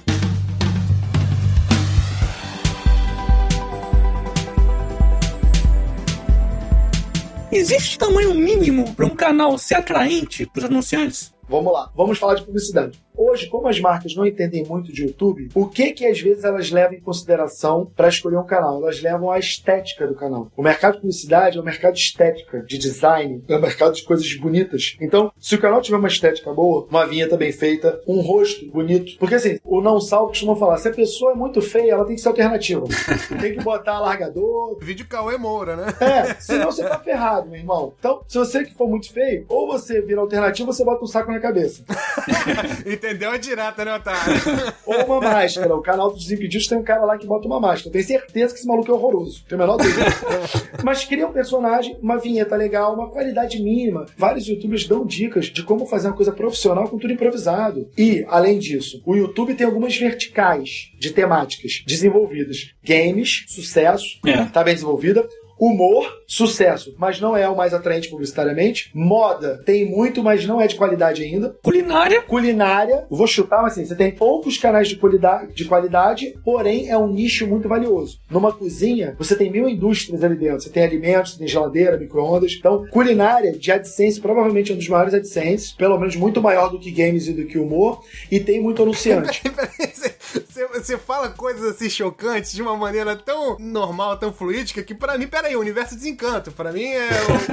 Existe 7.51 7.99
tamanho 7.99 8.35
mínimo 8.35 8.95
para 8.95 9.05
um 9.05 9.11
canal 9.15 9.59
ser 9.59 9.75
atraente 9.75 10.47
para 10.47 10.61
os 10.61 10.65
anunciantes? 10.65 11.35
Vamos 11.49 11.71
lá, 11.71 11.91
vamos 11.95 12.19
falar 12.19 12.35
de 12.37 12.45
publicidade. 12.45 12.99
Hoje, 13.17 13.47
como 13.49 13.69
as 13.69 13.79
marcas 13.79 14.15
não 14.15 14.27
entendem 14.27 14.65
muito 14.65 14.93
de 14.93 15.03
YouTube, 15.03 15.49
o 15.55 15.67
que 15.67 15.93
que 15.93 16.07
às 16.07 16.21
vezes 16.21 16.45
elas 16.45 16.71
levam 16.71 16.97
em 16.97 17.01
consideração 17.01 17.91
para 17.95 18.09
escolher 18.09 18.39
um 18.39 18.47
canal? 18.47 18.83
Elas 18.83 19.03
levam 19.03 19.31
a 19.31 19.39
estética 19.39 20.07
do 20.07 20.15
canal. 20.15 20.51
O 20.57 20.63
mercado 20.63 20.95
de 20.95 21.01
publicidade 21.01 21.59
é 21.59 21.61
um 21.61 21.65
mercado 21.65 21.95
de 21.95 22.01
estética, 22.01 22.61
de 22.61 22.79
design, 22.79 23.43
é 23.49 23.57
um 23.57 23.61
mercado 23.61 23.95
de 23.95 24.03
coisas 24.03 24.33
bonitas. 24.35 24.97
Então, 25.01 25.33
se 25.39 25.55
o 25.55 25.61
canal 25.61 25.81
tiver 25.81 25.97
uma 25.97 26.09
estética 26.09 26.53
boa, 26.53 26.87
uma 26.89 27.07
vinheta 27.07 27.37
bem 27.37 27.53
feita, 27.53 28.01
um 28.07 28.21
rosto 28.21 28.67
bonito, 28.71 29.19
porque 29.19 29.35
assim, 29.35 29.59
o 29.65 29.81
não 29.81 30.01
salvo 30.01 30.29
costuma 30.29 30.57
falar, 30.57 30.79
se 30.79 30.89
a 30.89 30.93
pessoa 30.93 31.33
é 31.33 31.35
muito 31.35 31.61
feia, 31.61 31.93
ela 31.93 32.05
tem 32.05 32.17
que 32.17 32.23
ser 32.23 32.29
alternativa. 32.29 32.87
tem 33.41 33.55
que 33.55 33.63
botar 33.63 33.97
alargador. 33.97 34.79
Vídeo 34.81 35.07
Cauê 35.07 35.37
Moura, 35.37 35.77
né? 35.77 35.87
É, 36.01 36.35
senão 36.41 36.71
você 36.71 36.83
tá 36.83 36.99
ferrado, 36.99 37.49
meu 37.49 37.59
irmão. 37.59 37.95
Então, 37.99 38.23
se 38.27 38.39
você 38.39 38.65
que 38.65 38.75
for 38.75 38.89
muito 38.89 39.13
feio, 39.13 39.45
ou 39.49 39.67
você 39.67 40.01
vira 40.01 40.21
alternativa, 40.21 40.69
ou 40.69 40.73
você 40.73 40.85
bota 40.85 41.05
um 41.05 41.07
saco 41.07 41.31
na 41.31 41.41
cabeça. 41.41 41.85
Entendeu 43.03 43.33
a 43.33 43.37
direta, 43.37 43.85
né, 43.85 43.97
Otário? 43.97 44.33
Ou 44.87 45.05
uma 45.07 45.21
máscara. 45.21 45.75
O 45.75 45.83
canal 45.83 46.13
dos 46.13 46.23
Desimpedidos 46.23 46.69
tem 46.69 46.79
um 46.79 46.85
cara 46.85 47.05
lá 47.05 47.19
que 47.19 47.27
bota 47.27 47.49
uma 47.49 47.59
máscara. 47.59 47.89
Eu 47.89 47.93
tenho 47.93 48.05
certeza 48.07 48.55
que 48.55 48.61
esse 48.61 48.69
maluco 48.69 48.89
é 48.93 48.95
horroroso. 48.95 49.45
Tem 49.49 49.57
a 49.57 49.61
menor 49.61 49.77
dúvida. 49.77 50.05
Mas 50.85 51.05
cria 51.05 51.27
um 51.27 51.33
personagem, 51.33 51.99
uma 52.01 52.17
vinheta 52.17 52.55
legal, 52.55 52.95
uma 52.95 53.11
qualidade 53.11 53.61
mínima. 53.61 54.07
Vários 54.17 54.47
youtubers 54.47 54.87
dão 54.87 55.05
dicas 55.05 55.47
de 55.47 55.65
como 55.65 55.85
fazer 55.85 56.07
uma 56.07 56.17
coisa 56.17 56.31
profissional 56.31 56.89
com 56.89 56.97
tudo 56.97 57.13
improvisado. 57.13 57.91
E, 57.99 58.25
além 58.29 58.61
disso, 58.61 59.03
o 59.05 59.17
YouTube 59.17 59.55
tem 59.55 59.67
algumas 59.67 59.97
verticais 59.97 60.93
de 60.97 61.11
temáticas 61.11 61.83
desenvolvidas. 61.85 62.73
Games, 62.85 63.45
sucesso, 63.49 64.21
É. 64.25 64.45
tá 64.45 64.63
bem 64.63 64.75
desenvolvida. 64.75 65.27
Humor, 65.65 66.25
sucesso, 66.27 66.93
mas 66.99 67.21
não 67.21 67.37
é 67.37 67.49
o 67.49 67.57
mais 67.57 67.73
atraente 67.73 68.09
publicitariamente. 68.09 68.91
Moda, 68.93 69.63
tem 69.65 69.89
muito, 69.89 70.21
mas 70.21 70.45
não 70.45 70.61
é 70.61 70.67
de 70.67 70.75
qualidade 70.75 71.23
ainda. 71.23 71.55
Culinária, 71.63 72.21
Culinária, 72.23 73.05
vou 73.09 73.29
chutar, 73.29 73.63
mas 73.63 73.75
assim, 73.75 73.85
você 73.85 73.95
tem 73.95 74.11
poucos 74.11 74.59
canais 74.59 74.89
de 74.89 74.97
qualidade, 74.97 75.55
de 75.55 75.65
qualidade, 75.65 76.35
porém 76.45 76.89
é 76.89 76.99
um 76.99 77.07
nicho 77.07 77.47
muito 77.47 77.69
valioso. 77.69 78.19
Numa 78.29 78.51
cozinha, 78.51 79.15
você 79.17 79.37
tem 79.37 79.53
mil 79.53 79.69
indústrias 79.69 80.25
ali 80.25 80.35
dentro. 80.35 80.63
Você 80.63 80.71
tem 80.71 80.83
alimentos, 80.83 81.35
você 81.35 81.39
tem 81.39 81.47
geladeira, 81.47 81.97
micro-ondas. 81.97 82.57
Então, 82.59 82.85
culinária 82.89 83.53
de 83.53 83.71
AdSense, 83.71 84.21
provavelmente 84.21 84.73
é 84.73 84.75
um 84.75 84.79
dos 84.79 84.89
maiores 84.89 85.15
AdSense, 85.15 85.77
pelo 85.77 85.97
menos 85.97 86.17
muito 86.17 86.43
maior 86.43 86.71
do 86.71 86.81
que 86.81 86.91
games 86.91 87.29
e 87.29 87.33
do 87.33 87.47
que 87.47 87.57
humor, 87.57 88.03
e 88.29 88.41
tem 88.41 88.61
muito 88.61 88.83
anunciante. 88.83 89.43
Você- 90.33 90.97
fala 90.99 91.29
coisas 91.31 91.65
assim 91.75 91.89
chocantes 91.91 92.53
de 92.53 92.63
uma 92.63 92.77
maneira 92.77 93.17
tão 93.17 93.57
normal, 93.59 94.17
tão 94.19 94.33
fluídica, 94.33 94.83
que 94.83 94.95
pra 94.95 95.17
mim, 95.19 95.27
peraí, 95.27 95.57
o 95.57 95.61
universo 95.61 95.95
desencanto. 95.97 96.53
Pra 96.53 96.71
mim, 96.73 96.85
é, 96.85 97.09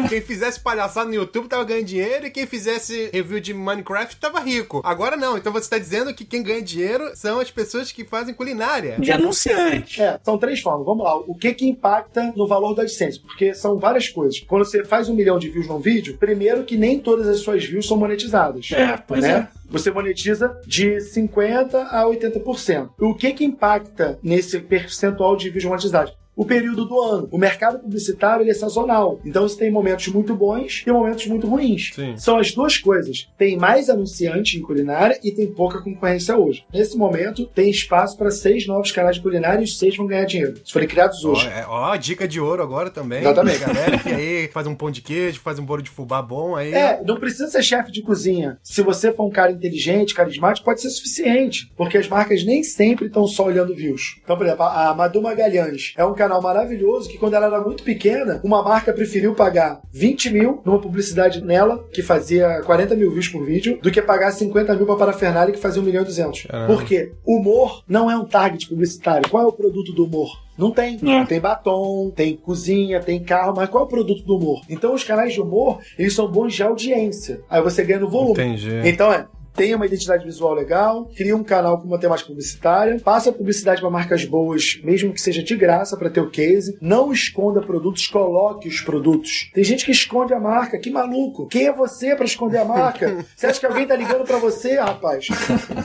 o- 0.06 0.08
quem 0.10 0.22
fizesse 0.22 0.60
palhaçada 0.60 1.08
no 1.08 1.16
YouTube 1.16 1.48
tava 1.48 1.64
ganhando 1.64 1.86
dinheiro 1.86 2.28
e 2.28 2.30
quem 2.32 2.46
fizesse 2.46 3.10
review 3.14 3.40
de 3.40 3.54
Minecraft 3.54 4.18
tava 4.18 4.40
rico. 4.40 4.82
Agora 4.84 5.16
não, 5.18 5.38
então 5.38 5.52
você 5.52 5.70
tá 5.70 5.78
dizendo 5.78 6.14
que 6.14 6.24
quem 6.26 6.44
ganha 6.44 6.62
dinheiro 6.62 7.12
são 7.16 7.40
as 7.40 7.50
pessoas 7.52 7.92
que 7.92 8.04
fazem 8.06 8.34
culinária. 8.34 8.98
de 9.00 9.12
anunciante. 9.12 10.02
É, 10.02 10.20
são 10.24 10.38
três 10.38 10.60
formas. 10.60 10.86
Vamos 10.86 11.04
lá. 11.04 11.18
O 11.18 11.36
que 11.36 11.54
que 11.54 11.68
impacta 11.68 12.34
no 12.36 12.48
valor 12.48 12.74
do 12.74 12.82
AdSense? 12.82 13.20
Porque 13.20 13.54
são 13.54 13.78
várias 13.78 14.10
coisas. 14.10 14.40
Quando 14.48 14.66
você 14.66 14.84
faz 14.84 15.10
um 15.10 15.16
milhão 15.16 15.40
de 15.40 15.50
views 15.50 15.68
num 15.68 15.80
vídeo, 15.80 16.18
primeiro 16.18 16.64
que 16.64 16.78
nem 16.78 17.00
todas 17.00 17.28
as 17.28 17.40
suas 17.40 17.64
views 17.66 17.88
são 17.88 17.98
monetizadas. 17.98 18.70
É, 18.74 18.98
pois 18.98 19.22
né? 19.22 19.50
Você 19.70 19.92
monetiza 19.92 20.60
de 20.66 20.98
50% 20.98 21.88
a 21.90 22.04
80%. 22.06 22.90
O 23.00 23.14
que 23.14 23.34
que 23.34 23.46
impacta 23.46 24.20
nesse 24.24 24.60
percentual 24.60 25.36
de 25.36 25.50
monetizados? 25.50 26.19
O 26.40 26.46
período 26.46 26.86
do 26.86 27.02
ano. 27.02 27.28
O 27.32 27.38
mercado 27.38 27.80
publicitário 27.80 28.44
ele 28.44 28.52
é 28.52 28.54
sazonal. 28.54 29.20
Então 29.26 29.46
você 29.46 29.58
tem 29.58 29.70
momentos 29.70 30.08
muito 30.08 30.34
bons 30.34 30.86
e 30.88 30.90
momentos 30.90 31.28
muito 31.28 31.46
ruins. 31.46 31.92
Sim. 31.94 32.16
São 32.16 32.38
as 32.38 32.54
duas 32.54 32.78
coisas. 32.78 33.28
Tem 33.38 33.58
mais 33.58 33.90
anunciante 33.90 34.58
em 34.58 34.62
culinária 34.62 35.20
e 35.22 35.34
tem 35.34 35.54
pouca 35.54 35.82
concorrência 35.82 36.38
hoje. 36.38 36.64
Nesse 36.74 36.98
momento, 36.98 37.46
tem 37.48 37.70
espaço 37.70 38.18
para 38.18 38.32
seis 38.32 38.66
novos 38.66 38.90
canais 38.90 39.18
de 39.18 39.22
culinária 39.22 39.60
e 39.60 39.66
os 39.66 39.78
seis 39.78 39.98
vão 39.98 40.08
ganhar 40.08 40.24
dinheiro. 40.24 40.56
Se 40.64 40.72
forem 40.72 40.88
criados 40.88 41.26
Ó, 41.26 41.32
hoje. 41.32 41.46
é, 41.48 41.66
ó, 41.68 41.94
dica 41.98 42.26
de 42.26 42.40
ouro 42.40 42.64
agora 42.64 42.90
também. 42.90 43.20
Exatamente. 43.20 43.60
Galera 43.60 43.98
que 43.98 44.08
aí 44.08 44.48
faz 44.48 44.66
um 44.66 44.76
pão 44.76 44.90
de 44.90 45.02
queijo, 45.02 45.42
faz 45.42 45.60
um 45.60 45.66
bolo 45.66 45.82
de 45.82 45.90
fubá 45.90 46.22
bom 46.22 46.56
aí. 46.56 46.74
É, 46.74 47.04
não 47.04 47.20
precisa 47.20 47.50
ser 47.50 47.64
chefe 47.64 47.92
de 47.92 48.02
cozinha. 48.02 48.58
Se 48.64 48.82
você 48.82 49.12
for 49.12 49.26
um 49.26 49.30
cara 49.30 49.52
inteligente, 49.52 50.14
carismático, 50.14 50.64
pode 50.64 50.80
ser 50.82 50.90
suficiente. 50.90 51.70
Porque 51.76 51.98
as 51.98 52.08
marcas 52.08 52.46
nem 52.46 52.64
sempre 52.64 53.08
estão 53.08 53.28
só 53.28 53.44
olhando 53.44 53.76
views. 53.76 54.22
Então, 54.24 54.38
por 54.38 54.46
exemplo, 54.46 54.64
a 54.64 54.94
Madu 54.94 55.22
Magalhães 55.22 55.94
é 55.98 56.06
um 56.06 56.14
canal 56.30 56.42
maravilhoso 56.42 57.10
que 57.10 57.18
quando 57.18 57.34
ela 57.34 57.48
era 57.48 57.62
muito 57.62 57.84
pequena, 57.84 58.40
uma 58.44 58.62
marca 58.62 58.94
preferiu 58.94 59.34
pagar 59.34 59.82
20 59.92 60.30
mil 60.30 60.62
numa 60.64 60.80
publicidade 60.80 61.44
nela, 61.44 61.84
que 61.92 62.04
fazia 62.04 62.62
40 62.62 62.96
mil 62.96 63.10
views 63.10 63.28
por 63.28 63.44
vídeo, 63.44 63.80
do 63.82 63.90
que 63.90 64.02
pagar 64.02 64.32
50 64.32 64.76
mil 64.76 64.86
pra 64.86 64.96
parafernália 64.96 65.52
que 65.52 65.60
fazia 65.60 65.82
1 65.82 65.86
milhão 65.86 66.04
e 66.04 66.06
200. 66.06 66.44
Caramba. 66.44 66.74
Por 66.74 66.84
quê? 66.84 67.12
Humor 67.26 67.84
não 67.88 68.12
é 68.12 68.16
um 68.16 68.26
target 68.26 68.70
publicitário. 68.70 69.28
Qual 69.30 69.44
é 69.44 69.48
o 69.48 69.52
produto 69.52 69.92
do 69.92 70.06
humor? 70.06 70.30
Não 70.58 70.72
tem. 70.72 71.00
É. 71.04 71.26
Tem 71.26 71.40
batom, 71.40 72.12
tem 72.14 72.36
cozinha, 72.36 73.00
tem 73.00 73.24
carro, 73.24 73.54
mas 73.56 73.70
qual 73.70 73.86
é 73.86 73.88
o 73.88 73.90
produto 73.90 74.24
do 74.24 74.36
humor? 74.36 74.62
Então 74.70 74.94
os 74.94 75.04
canais 75.04 75.34
de 75.34 75.42
humor, 75.42 75.80
eles 75.98 76.14
são 76.14 76.30
bons 76.30 76.54
de 76.54 76.62
audiência. 76.62 77.42
Aí 77.50 77.62
você 77.62 77.84
ganha 77.84 78.02
no 78.02 78.10
volume. 78.10 78.32
Entendi. 78.32 78.82
Então 78.84 79.12
é, 79.12 79.26
tenha 79.60 79.76
uma 79.76 79.86
identidade 79.86 80.24
visual 80.24 80.54
legal, 80.54 81.12
cria 81.14 81.36
um 81.36 81.44
canal 81.44 81.82
com 81.82 81.86
uma 81.86 82.00
temática 82.00 82.30
publicitária, 82.30 82.98
passa 83.04 83.30
publicidade 83.30 83.82
para 83.82 83.90
marcas 83.90 84.24
boas, 84.24 84.80
mesmo 84.86 85.12
que 85.12 85.20
seja 85.20 85.44
de 85.44 85.54
graça 85.58 85.98
para 85.98 86.10
ter 86.10 86.22
o 86.22 86.30
case, 86.30 86.78
não 86.80 87.12
esconda 87.12 87.60
produtos, 87.60 88.08
coloque 88.08 88.70
os 88.70 88.80
produtos. 88.80 89.52
Tem 89.54 89.62
gente 89.62 89.84
que 89.84 89.92
esconde 89.92 90.34
a 90.34 90.40
marca, 90.40 90.80
que 90.80 90.90
maluco. 90.90 91.46
Quem 91.48 91.68
é 91.68 91.74
você 91.74 92.16
para 92.16 92.24
esconder 92.24 92.60
a 92.60 92.66
marca? 92.66 93.10
Você 93.36 93.48
acha 93.48 93.60
que 93.60 93.66
alguém 93.66 93.88
tá 93.88 93.96
ligando 93.96 94.26
para 94.26 94.38
você, 94.38 94.80
rapaz? 94.80 95.28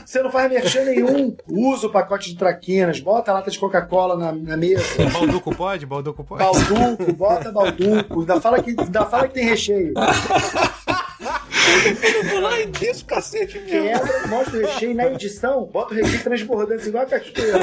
Você 0.04 0.22
não 0.22 0.30
faz 0.30 0.50
merchan 0.50 0.84
nenhum. 0.84 1.36
Usa 1.48 1.86
o 1.86 1.90
pacote 1.90 2.30
de 2.30 2.36
traquinas, 2.36 3.00
bota 3.00 3.30
a 3.30 3.34
lata 3.34 3.50
de 3.50 3.58
Coca-Cola 3.58 4.16
na, 4.16 4.32
na 4.32 4.56
mesa. 4.56 4.82
Balduco 5.12 5.54
pode? 5.54 5.86
Balduco 5.86 6.24
pode? 6.24 6.42
Balduco, 6.42 7.12
bota 7.12 7.52
balduco, 7.52 8.20
ainda 8.20 8.40
fala 8.40 8.62
que, 8.62 8.74
ainda 8.78 9.06
fala 9.06 9.28
que 9.28 9.34
tem 9.34 9.44
recheio. 9.44 9.94
Eu 12.14 12.24
vou 12.24 12.40
lá 12.40 12.60
e 12.60 12.66
disso, 12.66 13.04
cacete 13.04 13.58
mesmo. 13.58 13.70
Quebra, 13.70 14.26
mostra 14.28 14.56
o 14.56 14.60
recheio 14.60 14.94
na 14.94 15.06
edição, 15.06 15.64
bota 15.64 15.94
o 15.94 15.96
recheio 15.96 16.22
transbordando 16.22 16.86
igual 16.86 17.04
a 17.04 17.06
cachoeira. 17.06 17.58